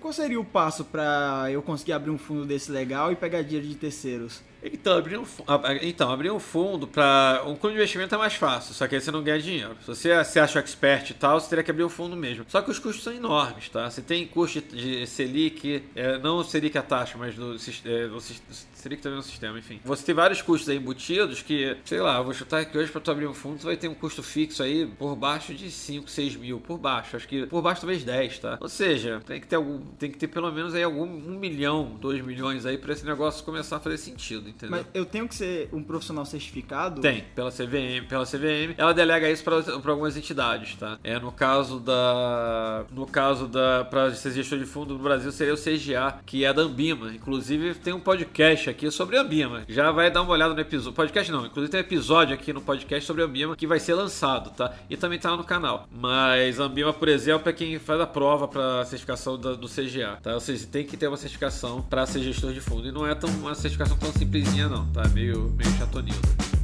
Qual 0.00 0.14
seria 0.14 0.40
o 0.40 0.44
passo 0.44 0.82
pra 0.82 1.48
eu 1.50 1.60
conseguir 1.60 1.92
abrir 1.92 2.10
um 2.10 2.16
fundo 2.16 2.46
desse 2.46 2.72
legal 2.72 3.12
e 3.12 3.16
pegar 3.16 3.42
dinheiro 3.42 3.68
de 3.68 3.74
terceiros? 3.74 4.42
Então, 4.72 4.96
abrir 4.98 5.18
um, 5.18 5.24
fu- 5.24 5.44
ab- 5.46 5.78
então, 5.82 6.10
abrir 6.10 6.30
um 6.30 6.38
fundo 6.40 6.86
para 6.86 7.42
um 7.46 7.54
clube 7.56 7.74
de 7.74 7.80
investimento 7.80 8.14
é 8.14 8.18
mais 8.18 8.34
fácil, 8.34 8.74
só 8.74 8.86
que 8.86 8.94
aí 8.94 9.00
você 9.00 9.10
não 9.10 9.22
ganha 9.22 9.40
dinheiro. 9.40 9.76
Se 9.80 9.86
você 9.86 10.24
se 10.24 10.38
acha 10.40 10.58
expert 10.58 11.10
e 11.10 11.14
tal, 11.14 11.38
você 11.40 11.48
teria 11.48 11.64
que 11.64 11.70
abrir 11.70 11.84
um 11.84 11.88
fundo 11.88 12.16
mesmo. 12.16 12.44
Só 12.48 12.60
que 12.62 12.70
os 12.70 12.78
custos 12.78 13.02
são 13.04 13.12
enormes, 13.12 13.68
tá? 13.68 13.88
Você 13.90 14.02
tem 14.02 14.26
custo 14.26 14.60
de 14.60 15.06
Selic, 15.06 15.82
é, 15.94 16.18
não 16.18 16.42
Selic 16.44 16.76
a 16.78 16.82
taxa, 16.82 17.16
mas 17.18 17.34
sis- 17.60 17.82
é, 17.84 18.06
o 18.06 18.20
sis- 18.20 18.42
Selic 18.74 19.02
também 19.02 19.16
no 19.18 19.22
sistema, 19.22 19.58
enfim. 19.58 19.80
Você 19.84 20.04
tem 20.04 20.14
vários 20.14 20.40
custos 20.42 20.68
aí 20.68 20.76
embutidos 20.76 21.42
que, 21.42 21.76
sei 21.84 22.00
lá, 22.00 22.20
vou 22.22 22.32
chutar 22.32 22.60
aqui 22.60 22.76
hoje 22.78 22.90
para 22.92 23.00
tu 23.00 23.10
abrir 23.10 23.26
um 23.26 23.34
fundo, 23.34 23.58
tu 23.58 23.66
vai 23.66 23.76
ter 23.76 23.88
um 23.88 23.94
custo 23.94 24.22
fixo 24.22 24.62
aí 24.62 24.86
por 24.86 25.16
baixo 25.16 25.52
de 25.54 25.70
5, 25.70 26.08
6 26.08 26.36
mil, 26.36 26.60
por 26.60 26.78
baixo. 26.78 27.16
Acho 27.16 27.26
que 27.26 27.46
por 27.46 27.60
baixo 27.62 27.80
talvez 27.80 28.04
10, 28.04 28.38
tá? 28.38 28.58
Ou 28.60 28.68
seja, 28.68 29.20
tem 29.26 29.40
que 29.40 29.46
ter 29.46 29.56
algum, 29.56 29.80
tem 29.98 30.10
que 30.10 30.18
ter 30.18 30.28
pelo 30.28 30.52
menos 30.52 30.74
aí 30.74 30.82
algum 30.84 31.04
um 31.04 31.38
milhão, 31.38 31.96
2 32.00 32.24
milhões 32.24 32.64
aí 32.64 32.78
para 32.78 32.92
esse 32.92 33.04
negócio 33.04 33.44
começar 33.44 33.76
a 33.76 33.80
fazer 33.80 33.96
sentido, 33.98 34.48
entendeu? 34.56 34.78
Mas 34.78 34.86
eu 34.94 35.04
tenho 35.04 35.28
que 35.28 35.34
ser 35.34 35.68
um 35.72 35.82
profissional 35.82 36.24
certificado? 36.24 37.00
Tem, 37.00 37.24
pela 37.34 37.50
CVM, 37.50 38.06
pela 38.08 38.24
CVM, 38.24 38.74
ela 38.76 38.92
delega 38.92 39.30
isso 39.30 39.44
para 39.44 39.90
algumas 39.92 40.16
entidades, 40.16 40.74
tá? 40.76 40.98
É 41.04 41.18
no 41.18 41.30
caso 41.30 41.78
da 41.80 42.84
no 42.92 43.06
caso 43.06 43.46
da 43.46 43.84
para 43.88 44.12
ser 44.14 44.32
gestor 44.32 44.58
de 44.58 44.64
fundo 44.66 44.94
no 44.94 45.00
Brasil 45.02 45.30
seria 45.32 45.54
o 45.54 45.56
CGA, 45.56 46.18
que 46.24 46.44
é 46.44 46.52
da 46.52 46.62
Ambima. 46.62 47.12
Inclusive 47.14 47.74
tem 47.74 47.92
um 47.92 48.00
podcast 48.00 48.70
aqui 48.70 48.90
sobre 48.90 49.16
a 49.16 49.22
Ambima. 49.22 49.62
Já 49.68 49.90
vai 49.90 50.10
dar 50.10 50.22
uma 50.22 50.32
olhada 50.32 50.54
no 50.54 50.60
episódio. 50.60 50.92
Podcast 50.94 51.30
não, 51.30 51.46
inclusive 51.46 51.70
tem 51.70 51.80
um 51.80 51.84
episódio 51.84 52.34
aqui 52.34 52.52
no 52.52 52.60
podcast 52.60 53.06
sobre 53.06 53.22
a 53.22 53.26
Ambima 53.26 53.56
que 53.56 53.66
vai 53.66 53.78
ser 53.78 53.94
lançado, 53.94 54.50
tá? 54.50 54.72
E 54.88 54.96
também 54.96 55.18
tá 55.18 55.30
lá 55.30 55.36
no 55.36 55.44
canal. 55.44 55.86
Mas 55.90 56.58
a 56.60 56.64
Ambima, 56.64 56.92
por 56.92 57.08
exemplo, 57.08 57.48
é 57.48 57.52
quem 57.52 57.78
faz 57.78 58.00
a 58.00 58.06
prova 58.06 58.48
para 58.48 58.84
certificação 58.84 59.38
da- 59.38 59.52
do 59.54 59.68
CGA, 59.68 60.18
tá? 60.22 60.34
Ou 60.34 60.40
seja, 60.40 60.66
tem 60.66 60.84
que 60.84 60.96
ter 60.96 61.08
uma 61.08 61.16
certificação 61.16 61.82
para 61.82 62.06
ser 62.06 62.20
gestor 62.22 62.52
de 62.52 62.60
fundo 62.60 62.88
e 62.88 62.92
não 62.92 63.06
é 63.06 63.14
tão 63.14 63.28
uma 63.30 63.54
certificação 63.54 63.96
tão 63.96 64.10
simplesinha 64.36 64.68
não, 64.68 64.86
tá? 64.86 65.08
Meio 65.08 65.52
meio 65.56 65.70
chatonildo. 65.78 66.55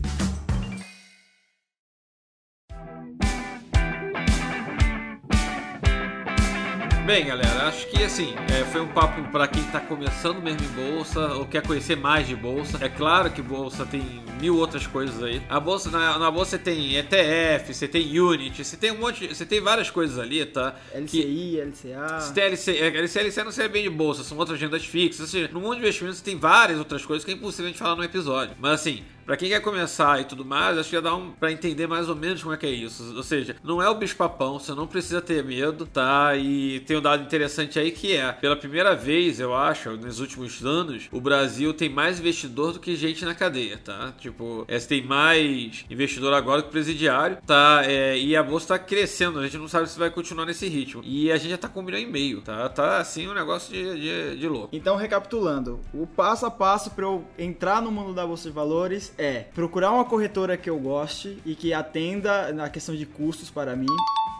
Bem, 7.04 7.26
galera, 7.26 7.66
acho 7.66 7.88
que 7.88 8.00
assim, 8.04 8.32
é, 8.48 8.64
foi 8.66 8.80
um 8.80 8.86
papo 8.86 9.20
para 9.32 9.48
quem 9.48 9.62
tá 9.64 9.80
começando 9.80 10.40
mesmo 10.40 10.60
em 10.64 10.90
bolsa 10.92 11.34
ou 11.34 11.44
quer 11.44 11.60
conhecer 11.66 11.96
mais 11.96 12.28
de 12.28 12.36
bolsa. 12.36 12.78
É 12.80 12.88
claro 12.88 13.28
que 13.32 13.42
bolsa 13.42 13.84
tem 13.84 14.22
mil 14.40 14.56
outras 14.56 14.86
coisas 14.86 15.20
aí. 15.20 15.42
A 15.48 15.58
bolsa 15.58 15.90
na, 15.90 16.16
na 16.16 16.30
bolsa 16.30 16.52
você 16.52 16.58
tem 16.58 16.94
ETF, 16.96 17.74
você 17.74 17.88
tem 17.88 18.20
Unity, 18.20 18.64
você 18.64 18.76
tem 18.76 18.92
um 18.92 18.98
monte, 18.98 19.26
você 19.26 19.44
tem 19.44 19.60
várias 19.60 19.90
coisas 19.90 20.16
ali, 20.16 20.46
tá? 20.46 20.76
Que- 21.08 21.22
LCI, 21.22 21.60
LCA. 21.60 22.20
se 22.20 22.32
tem 22.32 22.44
LC, 22.44 22.76
é, 22.78 22.86
LC, 22.96 23.44
não 23.44 23.50
serve 23.50 23.72
bem 23.72 23.82
de 23.82 23.90
bolsa, 23.90 24.22
são 24.22 24.38
outras 24.38 24.60
rendas 24.60 24.84
fixas. 24.86 25.20
Ou 25.22 25.26
seja, 25.26 25.50
no 25.52 25.60
mundo 25.60 25.74
de 25.74 25.80
investimentos 25.80 26.18
você 26.18 26.24
tem 26.24 26.38
várias 26.38 26.78
outras 26.78 27.04
coisas 27.04 27.24
que 27.24 27.32
é 27.32 27.34
impossível 27.34 27.66
a 27.66 27.68
gente 27.70 27.78
falar 27.80 27.96
no 27.96 28.04
episódio. 28.04 28.54
Mas 28.60 28.74
assim, 28.80 29.02
pra 29.24 29.37
quem 29.37 29.48
quer 29.48 29.61
começar 29.61 30.20
e 30.20 30.24
tudo 30.24 30.44
mais, 30.44 30.78
acho 30.78 30.88
que 30.88 30.96
ia 30.96 31.02
dar 31.02 31.14
um 31.14 31.30
pra 31.30 31.52
entender 31.52 31.87
mais 31.87 32.08
ou 32.08 32.16
menos 32.16 32.42
como 32.42 32.54
é 32.54 32.56
que 32.56 32.66
é 32.66 32.70
isso. 32.70 33.14
Ou 33.16 33.22
seja, 33.22 33.56
não 33.62 33.82
é 33.82 33.88
o 33.88 33.94
bicho 33.94 34.16
papão, 34.16 34.58
você 34.58 34.74
não 34.74 34.87
precisa 34.87 35.20
ter 35.20 35.44
medo, 35.44 35.87
tá? 35.87 36.37
E 36.37 36.80
tem 36.80 36.96
um 36.96 37.00
dado 37.00 37.22
interessante 37.22 37.78
aí 37.78 37.90
que 37.90 38.16
é, 38.16 38.32
pela 38.32 38.56
primeira 38.56 38.94
vez, 38.94 39.40
eu 39.40 39.54
acho, 39.54 39.90
nos 39.96 40.20
últimos 40.20 40.64
anos, 40.64 41.08
o 41.11 41.20
Brasil 41.20 41.72
tem 41.72 41.88
mais 41.88 42.18
investidor 42.20 42.72
do 42.72 42.80
que 42.80 42.96
gente 42.96 43.24
na 43.24 43.35
cadeia, 43.35 43.78
tá? 43.78 44.12
Tipo, 44.18 44.64
é, 44.68 44.78
tem 44.78 45.02
mais 45.02 45.85
investidor 45.90 46.32
agora 46.35 46.62
que 46.62 46.70
presidiário, 46.70 47.38
tá? 47.46 47.82
É, 47.85 48.18
e 48.18 48.37
a 48.37 48.42
bolsa 48.42 48.68
tá 48.68 48.78
crescendo, 48.78 49.38
a 49.38 49.44
gente 49.44 49.58
não 49.58 49.68
sabe 49.68 49.88
se 49.88 49.98
vai 49.98 50.11
continuar 50.11 50.46
nesse 50.46 50.68
ritmo. 50.68 51.02
E 51.04 51.30
a 51.30 51.37
gente 51.37 51.50
já 51.50 51.58
tá 51.58 51.68
com 51.68 51.80
um 51.80 51.82
milhão 51.82 52.00
e 52.00 52.06
meio, 52.06 52.40
tá? 52.40 52.68
Tá 52.68 52.98
assim 52.98 53.28
um 53.28 53.35
negócio 53.35 53.72
de, 53.72 54.00
de, 54.00 54.37
de 54.38 54.48
louco. 54.48 54.68
Então, 54.72 54.96
recapitulando, 54.96 55.80
o 55.92 56.06
passo 56.06 56.46
a 56.46 56.50
passo 56.50 56.90
para 56.90 57.04
eu 57.04 57.24
entrar 57.38 57.80
no 57.80 57.90
mundo 57.90 58.12
da 58.12 58.26
bolsa 58.26 58.48
de 58.48 58.54
valores 58.54 59.12
é 59.18 59.44
procurar 59.55 59.90
uma 59.90 60.05
corretora 60.05 60.57
que 60.57 60.70
eu 60.70 60.79
goste 60.79 61.38
e 61.44 61.55
que 61.55 61.72
atenda 61.72 62.53
na 62.53 62.68
questão 62.68 62.94
de 62.94 63.07
custos 63.07 63.51
para 63.51 63.77
mim, 63.77 63.87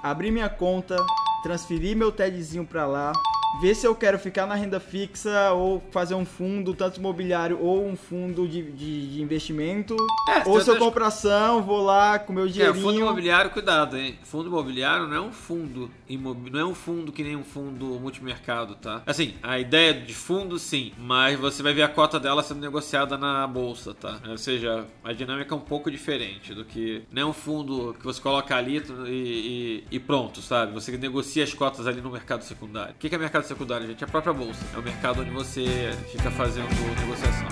abrir 0.03 0.31
minha 0.31 0.49
conta, 0.49 0.97
transferir 1.43 1.97
meu 1.97 2.13
TEDzinho 2.13 2.65
para 2.65 2.87
lá, 2.87 3.13
ver 3.61 3.75
se 3.75 3.87
eu 3.87 3.95
quero 3.95 4.19
ficar 4.19 4.47
na 4.47 4.55
renda 4.55 4.81
fixa 4.81 5.53
ou 5.53 5.81
fazer 5.91 6.15
um 6.15 6.25
fundo, 6.25 6.75
tanto 6.75 6.99
imobiliário 6.99 7.59
ou 7.61 7.87
um 7.87 7.97
fundo 7.97 8.47
de, 8.49 8.63
de, 8.73 9.15
de 9.15 9.23
investimento. 9.23 9.97
É, 10.29 10.49
ou 10.49 10.61
se 10.61 10.71
eu 10.71 10.77
compro 10.79 11.05
ação, 11.05 11.63
vou 11.63 11.83
lá 11.83 12.19
com 12.19 12.33
meu 12.33 12.47
É, 12.47 12.49
dinheirinho. 12.49 12.83
fundo 12.83 12.99
imobiliário, 12.99 13.51
cuidado, 13.51 13.97
hein? 13.97 14.19
Fundo 14.25 14.49
imobiliário 14.49 15.07
não 15.07 15.17
é 15.17 15.21
um 15.21 15.33
fundo 15.33 15.91
imobi- 16.09 16.51
não 16.51 16.61
é 16.61 16.65
um 16.65 16.75
fundo 16.75 17.13
que 17.13 17.23
nem 17.23 17.37
um 17.37 17.45
fundo 17.45 17.87
multimercado, 18.01 18.75
tá? 18.77 19.03
Assim, 19.07 19.35
a 19.43 19.59
ideia 19.59 19.93
de 19.95 20.15
fundo 20.15 20.59
sim, 20.59 20.93
mas 20.99 21.39
você 21.39 21.63
vai 21.63 21.73
ver 21.75 21.83
a 21.83 21.89
cota 21.89 22.19
dela 22.19 22.43
sendo 22.43 22.61
negociada 22.61 23.17
na 23.19 23.47
bolsa, 23.47 23.95
tá? 23.95 24.21
Ou 24.29 24.39
seja, 24.39 24.87
a 25.05 25.13
dinâmica 25.13 25.55
é 25.55 25.57
um 25.57 25.61
pouco 25.61 25.91
diferente 25.91 26.55
do 26.55 26.65
que 26.65 27.03
não 27.13 27.23
é 27.23 27.27
um 27.27 27.33
fundo 27.33 27.95
que 27.99 28.05
você 28.05 28.21
coloca 28.21 28.57
ali 28.57 28.83
e, 29.07 29.11
e- 29.11 29.85
e 29.97 30.01
pronto, 30.01 30.41
sabe? 30.41 30.73
Você 30.73 30.97
negocia 30.97 31.45
as 31.45 31.53
cotas 31.55 31.87
ali 31.87 32.01
no 32.01 32.11
mercado 32.11 32.43
secundário. 32.43 32.95
O 32.95 32.99
que 32.99 33.15
é 33.15 33.19
mercado 33.19 33.42
secundário, 33.47 33.87
gente? 33.87 34.03
É 34.03 34.07
a 34.07 34.11
própria 34.11 34.33
bolsa. 34.33 34.65
É 34.75 34.79
o 34.79 34.83
mercado 34.83 35.23
onde 35.23 35.31
você 35.31 35.97
fica 36.11 36.31
fazendo 36.31 36.69
negociação. 37.01 37.49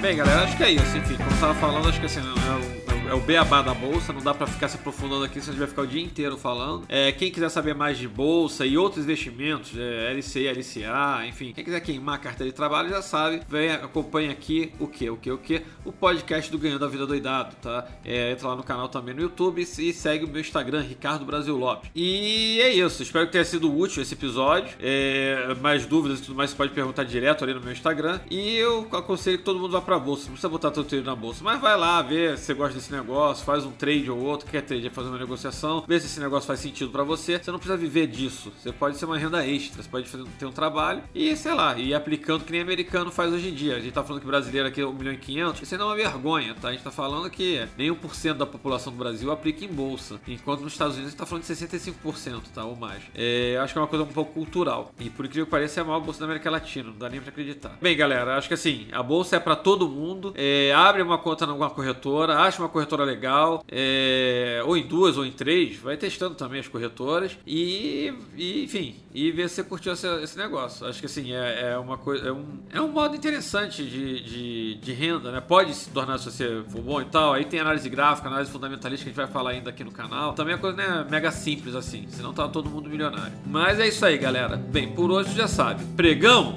Bem, 0.00 0.16
galera, 0.16 0.44
acho 0.44 0.56
que 0.56 0.64
é 0.64 0.70
isso. 0.70 0.96
Enfim, 0.96 1.16
como 1.16 1.30
eu 1.30 1.38
tava 1.38 1.54
falando, 1.54 1.88
acho 1.88 2.00
que 2.00 2.06
assim, 2.06 2.20
é 2.20 2.22
o, 2.22 2.79
é 3.10 3.14
o 3.14 3.20
beabá 3.20 3.60
da 3.60 3.74
bolsa. 3.74 4.12
Não 4.12 4.22
dá 4.22 4.32
pra 4.32 4.46
ficar 4.46 4.68
se 4.68 4.76
aprofundando 4.76 5.24
aqui, 5.24 5.40
senão 5.40 5.48
a 5.48 5.52
gente 5.52 5.58
vai 5.58 5.68
ficar 5.68 5.82
o 5.82 5.86
dia 5.86 6.00
inteiro 6.00 6.36
falando. 6.38 6.84
É, 6.88 7.10
quem 7.10 7.30
quiser 7.30 7.48
saber 7.48 7.74
mais 7.74 7.98
de 7.98 8.06
bolsa 8.06 8.64
e 8.64 8.78
outros 8.78 9.04
investimentos, 9.04 9.72
é, 9.76 10.12
LCI, 10.12 10.46
LCA, 10.48 11.26
enfim, 11.26 11.52
quem 11.52 11.64
quiser 11.64 11.80
queimar 11.80 12.14
a 12.14 12.18
carteira 12.18 12.50
de 12.50 12.56
trabalho 12.56 12.88
já 12.88 13.02
sabe, 13.02 13.42
vem, 13.48 13.72
acompanha 13.72 14.30
aqui 14.30 14.72
o 14.78 14.86
que, 14.86 15.10
o 15.10 15.16
que, 15.16 15.32
o 15.32 15.38
que? 15.38 15.62
O 15.84 15.92
podcast 15.92 16.50
do 16.52 16.58
Ganhando 16.58 16.84
a 16.84 16.88
Vida 16.88 17.04
Doidado, 17.04 17.56
tá? 17.60 17.84
É, 18.04 18.30
entra 18.30 18.48
lá 18.48 18.54
no 18.54 18.62
canal 18.62 18.88
também 18.88 19.12
no 19.12 19.22
YouTube 19.22 19.60
e 19.60 19.92
segue 19.92 20.24
o 20.24 20.28
meu 20.28 20.40
Instagram, 20.40 20.82
Ricardo 20.82 21.24
Brasil 21.24 21.56
Lopes. 21.56 21.90
E 21.94 22.60
é 22.60 22.72
isso, 22.72 23.02
espero 23.02 23.26
que 23.26 23.32
tenha 23.32 23.44
sido 23.44 23.76
útil 23.76 24.02
esse 24.02 24.14
episódio. 24.14 24.76
É, 24.80 25.56
mais 25.60 25.84
dúvidas 25.84 26.20
e 26.20 26.22
tudo 26.22 26.36
mais, 26.36 26.50
você 26.50 26.56
pode 26.56 26.72
perguntar 26.72 27.02
direto 27.02 27.42
ali 27.42 27.54
no 27.54 27.60
meu 27.60 27.72
Instagram. 27.72 28.20
E 28.30 28.54
eu 28.54 28.86
aconselho 28.92 29.38
que 29.38 29.44
todo 29.44 29.58
mundo 29.58 29.72
vá 29.72 29.80
pra 29.80 29.98
bolsa, 29.98 30.26
não 30.26 30.32
precisa 30.32 30.48
botar 30.48 30.70
todo 30.70 30.86
o 30.86 30.88
dinheiro 30.88 31.10
na 31.10 31.16
bolsa, 31.16 31.42
mas 31.42 31.60
vai 31.60 31.76
lá 31.76 32.00
ver 32.02 32.38
se 32.38 32.44
você 32.44 32.54
gosta 32.54 32.74
desse 32.74 32.92
negócio, 32.92 32.99
faz 33.44 33.64
um 33.64 33.70
trade 33.70 34.10
ou 34.10 34.18
outro, 34.18 34.46
o 34.46 34.50
que 34.50 34.56
é 34.56 34.60
trade? 34.60 34.86
É 34.86 34.90
fazer 34.90 35.08
uma 35.08 35.18
negociação, 35.18 35.84
ver 35.86 36.00
se 36.00 36.06
esse 36.06 36.20
negócio 36.20 36.46
faz 36.46 36.60
sentido 36.60 36.90
pra 36.90 37.02
você. 37.02 37.38
Você 37.38 37.50
não 37.50 37.58
precisa 37.58 37.76
viver 37.76 38.06
disso, 38.06 38.52
você 38.58 38.72
pode 38.72 38.96
ser 38.96 39.04
uma 39.04 39.18
renda 39.18 39.46
extra, 39.46 39.82
você 39.82 39.88
pode 39.88 40.10
ter 40.38 40.46
um 40.46 40.52
trabalho 40.52 41.02
e, 41.14 41.36
sei 41.36 41.54
lá, 41.54 41.76
ir 41.78 41.94
aplicando 41.94 42.44
que 42.44 42.52
nem 42.52 42.60
americano 42.60 43.10
faz 43.10 43.32
hoje 43.32 43.48
em 43.48 43.54
dia. 43.54 43.76
A 43.76 43.80
gente 43.80 43.92
tá 43.92 44.02
falando 44.02 44.20
que 44.20 44.26
brasileiro 44.26 44.68
aqui 44.68 44.80
é 44.80 44.86
1 44.86 44.92
milhão 44.92 45.12
e 45.12 45.18
500, 45.18 45.62
isso 45.62 45.78
não 45.78 45.86
é 45.86 45.88
uma 45.88 45.96
vergonha, 45.96 46.54
tá? 46.54 46.68
A 46.68 46.72
gente 46.72 46.82
tá 46.82 46.90
falando 46.90 47.30
que 47.30 47.66
nem 47.76 47.90
1% 47.90 48.34
da 48.34 48.46
população 48.46 48.92
do 48.92 48.98
Brasil 48.98 49.30
aplica 49.30 49.64
em 49.64 49.68
bolsa, 49.68 50.20
enquanto 50.26 50.60
nos 50.60 50.72
Estados 50.72 50.94
Unidos 50.94 51.08
a 51.08 51.10
gente 51.10 51.18
tá 51.18 51.26
falando 51.26 51.44
de 51.44 51.52
65%, 51.52 52.42
tá? 52.54 52.64
Ou 52.64 52.76
mais. 52.76 53.02
É, 53.14 53.58
acho 53.62 53.72
que 53.72 53.78
é 53.78 53.82
uma 53.82 53.88
coisa 53.88 54.04
um 54.04 54.08
pouco 54.08 54.32
cultural. 54.32 54.92
E 54.98 55.10
por 55.10 55.24
incrível 55.24 55.46
que 55.46 55.50
pareça, 55.50 55.80
é 55.80 55.82
a 55.82 55.86
maior 55.86 56.00
bolsa 56.00 56.20
da 56.20 56.26
América 56.26 56.50
Latina, 56.50 56.90
não 56.90 56.98
dá 56.98 57.08
nem 57.08 57.20
pra 57.20 57.30
acreditar. 57.30 57.76
Bem, 57.80 57.96
galera, 57.96 58.36
acho 58.36 58.48
que 58.48 58.54
assim, 58.54 58.88
a 58.92 59.02
bolsa 59.02 59.36
é 59.36 59.40
pra 59.40 59.56
todo 59.56 59.88
mundo. 59.88 60.32
É, 60.36 60.72
abre 60.74 61.02
uma 61.02 61.18
conta 61.18 61.44
em 61.44 61.48
alguma 61.48 61.70
corretora, 61.70 62.38
acha 62.38 62.62
uma 62.62 62.68
corretora 62.90 63.04
legal, 63.04 63.64
é, 63.70 64.62
ou 64.66 64.76
em 64.76 64.86
duas 64.86 65.16
ou 65.16 65.24
em 65.24 65.30
três, 65.30 65.76
vai 65.76 65.96
testando 65.96 66.34
também 66.34 66.60
as 66.60 66.68
corretoras 66.68 67.38
e, 67.46 68.12
e, 68.36 68.64
enfim, 68.64 68.96
e 69.14 69.30
ver 69.30 69.48
se 69.48 69.56
você 69.56 69.64
curtiu 69.64 69.92
esse, 69.92 70.06
esse 70.22 70.36
negócio. 70.36 70.86
Acho 70.86 70.98
que 70.98 71.06
assim, 71.06 71.32
é, 71.32 71.72
é 71.72 71.78
uma 71.78 71.96
coisa, 71.96 72.28
é 72.28 72.32
um, 72.32 72.44
é 72.72 72.80
um 72.80 72.88
modo 72.88 73.14
interessante 73.14 73.84
de, 73.84 74.22
de, 74.22 74.74
de 74.76 74.92
renda, 74.92 75.30
né? 75.30 75.40
Pode 75.40 75.72
se 75.74 75.90
tornar 75.90 76.18
se 76.18 76.30
você 76.30 76.62
for 76.68 76.82
bom 76.82 77.00
e 77.00 77.04
tal. 77.04 77.32
Aí 77.32 77.44
tem 77.44 77.60
análise 77.60 77.88
gráfica, 77.88 78.28
análise 78.28 78.50
fundamentalista 78.50 79.04
que 79.04 79.10
a 79.10 79.12
gente 79.12 79.16
vai 79.16 79.32
falar 79.32 79.50
ainda 79.50 79.70
aqui 79.70 79.84
no 79.84 79.92
canal. 79.92 80.32
Também 80.34 80.54
é 80.54 80.58
coisa 80.58 80.76
né, 80.76 81.06
mega 81.08 81.30
simples 81.30 81.74
assim, 81.74 82.06
senão 82.08 82.32
tá 82.32 82.48
todo 82.48 82.68
mundo 82.68 82.88
milionário. 82.88 83.32
Mas 83.46 83.78
é 83.78 83.86
isso 83.86 84.04
aí, 84.04 84.18
galera. 84.18 84.56
Bem, 84.56 84.92
por 84.92 85.10
hoje 85.10 85.34
já 85.34 85.46
sabe. 85.46 85.84
Pregão 85.96 86.56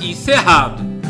encerrado. 0.00 1.09